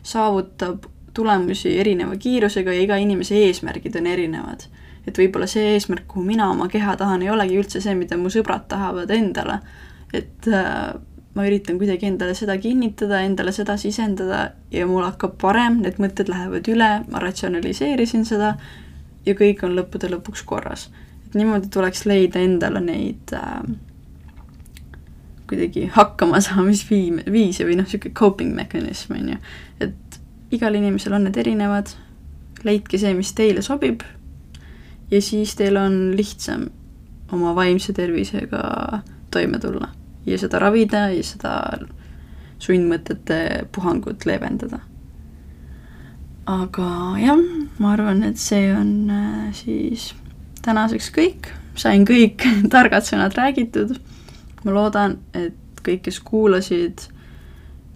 saavutab 0.04 0.88
tulemusi 1.16 1.74
erineva 1.80 2.16
kiirusega 2.20 2.76
ja 2.76 2.84
iga 2.86 3.00
inimese 3.02 3.40
eesmärgid 3.48 3.98
on 4.00 4.08
erinevad. 4.08 4.68
et 5.08 5.18
võib-olla 5.18 5.48
see 5.50 5.72
eesmärk, 5.74 6.04
kuhu 6.12 6.22
mina 6.22 6.52
oma 6.52 6.68
keha 6.70 6.94
tahan, 7.00 7.24
ei 7.24 7.32
olegi 7.34 7.56
üldse 7.58 7.80
see, 7.82 7.96
mida 7.98 8.18
mu 8.20 8.30
sõbrad 8.30 8.68
tahavad 8.70 9.12
endale. 9.12 9.60
et 10.14 10.48
äh, 10.48 10.94
ma 11.36 11.46
üritan 11.48 11.80
kuidagi 11.80 12.10
endale 12.10 12.36
seda 12.36 12.58
kinnitada, 12.58 13.24
endale 13.26 13.52
seda 13.56 13.78
sisendada 13.78 14.52
ja 14.72 14.88
mul 14.88 15.06
hakkab 15.08 15.38
parem, 15.42 15.82
need 15.86 16.02
mõtted 16.04 16.30
lähevad 16.30 16.68
üle, 16.68 16.90
ma 17.10 17.22
ratsionaliseerisin 17.24 18.26
seda 18.26 18.56
ja 19.26 19.36
kõik 19.40 19.64
on 19.64 19.78
lõppude 19.78 20.12
lõpuks 20.12 20.44
korras 20.46 20.90
niimoodi 21.36 21.70
tuleks 21.74 22.06
leida 22.10 22.42
endale 22.42 22.82
neid 22.82 23.34
äh, 23.38 23.62
kuidagi 25.50 25.90
hakkamasaamisviim-, 25.96 27.24
viise 27.32 27.66
või 27.66 27.80
noh, 27.80 27.88
niisugune 27.88 28.14
coping 28.18 28.56
mechanism, 28.56 29.16
on 29.18 29.34
ju. 29.34 29.40
et 29.86 30.20
igal 30.56 30.78
inimesel 30.78 31.14
on 31.18 31.28
need 31.28 31.38
erinevad, 31.38 31.94
leidke 32.66 33.00
see, 33.02 33.14
mis 33.18 33.32
teile 33.38 33.64
sobib 33.66 34.04
ja 35.12 35.22
siis 35.22 35.56
teil 35.58 35.78
on 35.78 36.16
lihtsam 36.18 36.68
oma 37.34 37.54
vaimse 37.56 37.94
tervisega 37.94 38.62
toime 39.32 39.60
tulla 39.60 39.90
ja 40.26 40.38
seda 40.38 40.60
ravida 40.62 41.08
ja 41.14 41.24
seda 41.24 41.54
sundmõtete 42.60 43.66
puhangut 43.72 44.26
leevendada. 44.28 44.82
aga 46.50 46.90
jah, 47.22 47.44
ma 47.80 47.94
arvan, 47.94 48.24
et 48.26 48.42
see 48.42 48.72
on 48.74 49.10
äh, 49.14 49.54
siis 49.54 50.14
tänaseks 50.70 51.10
kõik, 51.16 51.50
sain 51.80 52.06
kõik 52.08 52.46
targad 52.76 53.08
sõnad 53.08 53.36
räägitud. 53.38 53.98
ma 54.66 54.76
loodan, 54.76 55.18
et 55.34 55.56
kõik, 55.86 56.04
kes 56.10 56.20
kuulasid, 56.20 57.06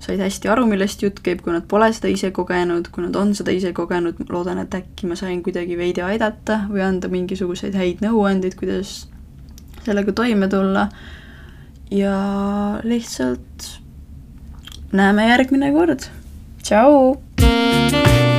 said 0.03 0.21
hästi 0.23 0.49
aru, 0.51 0.65
millest 0.67 1.03
jutt 1.03 1.19
käib, 1.23 1.41
kui 1.43 1.53
nad 1.55 1.65
pole 1.67 1.89
seda 1.95 2.11
ise 2.11 2.31
kogenud, 2.35 2.87
kui 2.91 3.03
nad 3.05 3.15
on 3.19 3.33
seda 3.35 3.51
ise 3.55 3.73
kogenud, 3.75 4.19
loodan, 4.31 4.61
et 4.63 4.75
äkki 4.79 5.07
ma 5.09 5.17
sain 5.19 5.43
kuidagi 5.43 5.77
veidi 5.79 6.03
aidata 6.03 6.63
või 6.71 6.83
anda 6.87 7.11
mingisuguseid 7.11 7.75
häid 7.79 8.03
nõuandeid, 8.03 8.55
kuidas 8.59 8.95
sellega 9.83 10.15
toime 10.15 10.47
tulla 10.51 10.87
ja 11.91 12.17
lihtsalt 12.83 13.69
näeme 14.95 15.27
järgmine 15.27 15.71
kord. 15.75 16.07
tšau! 16.63 18.32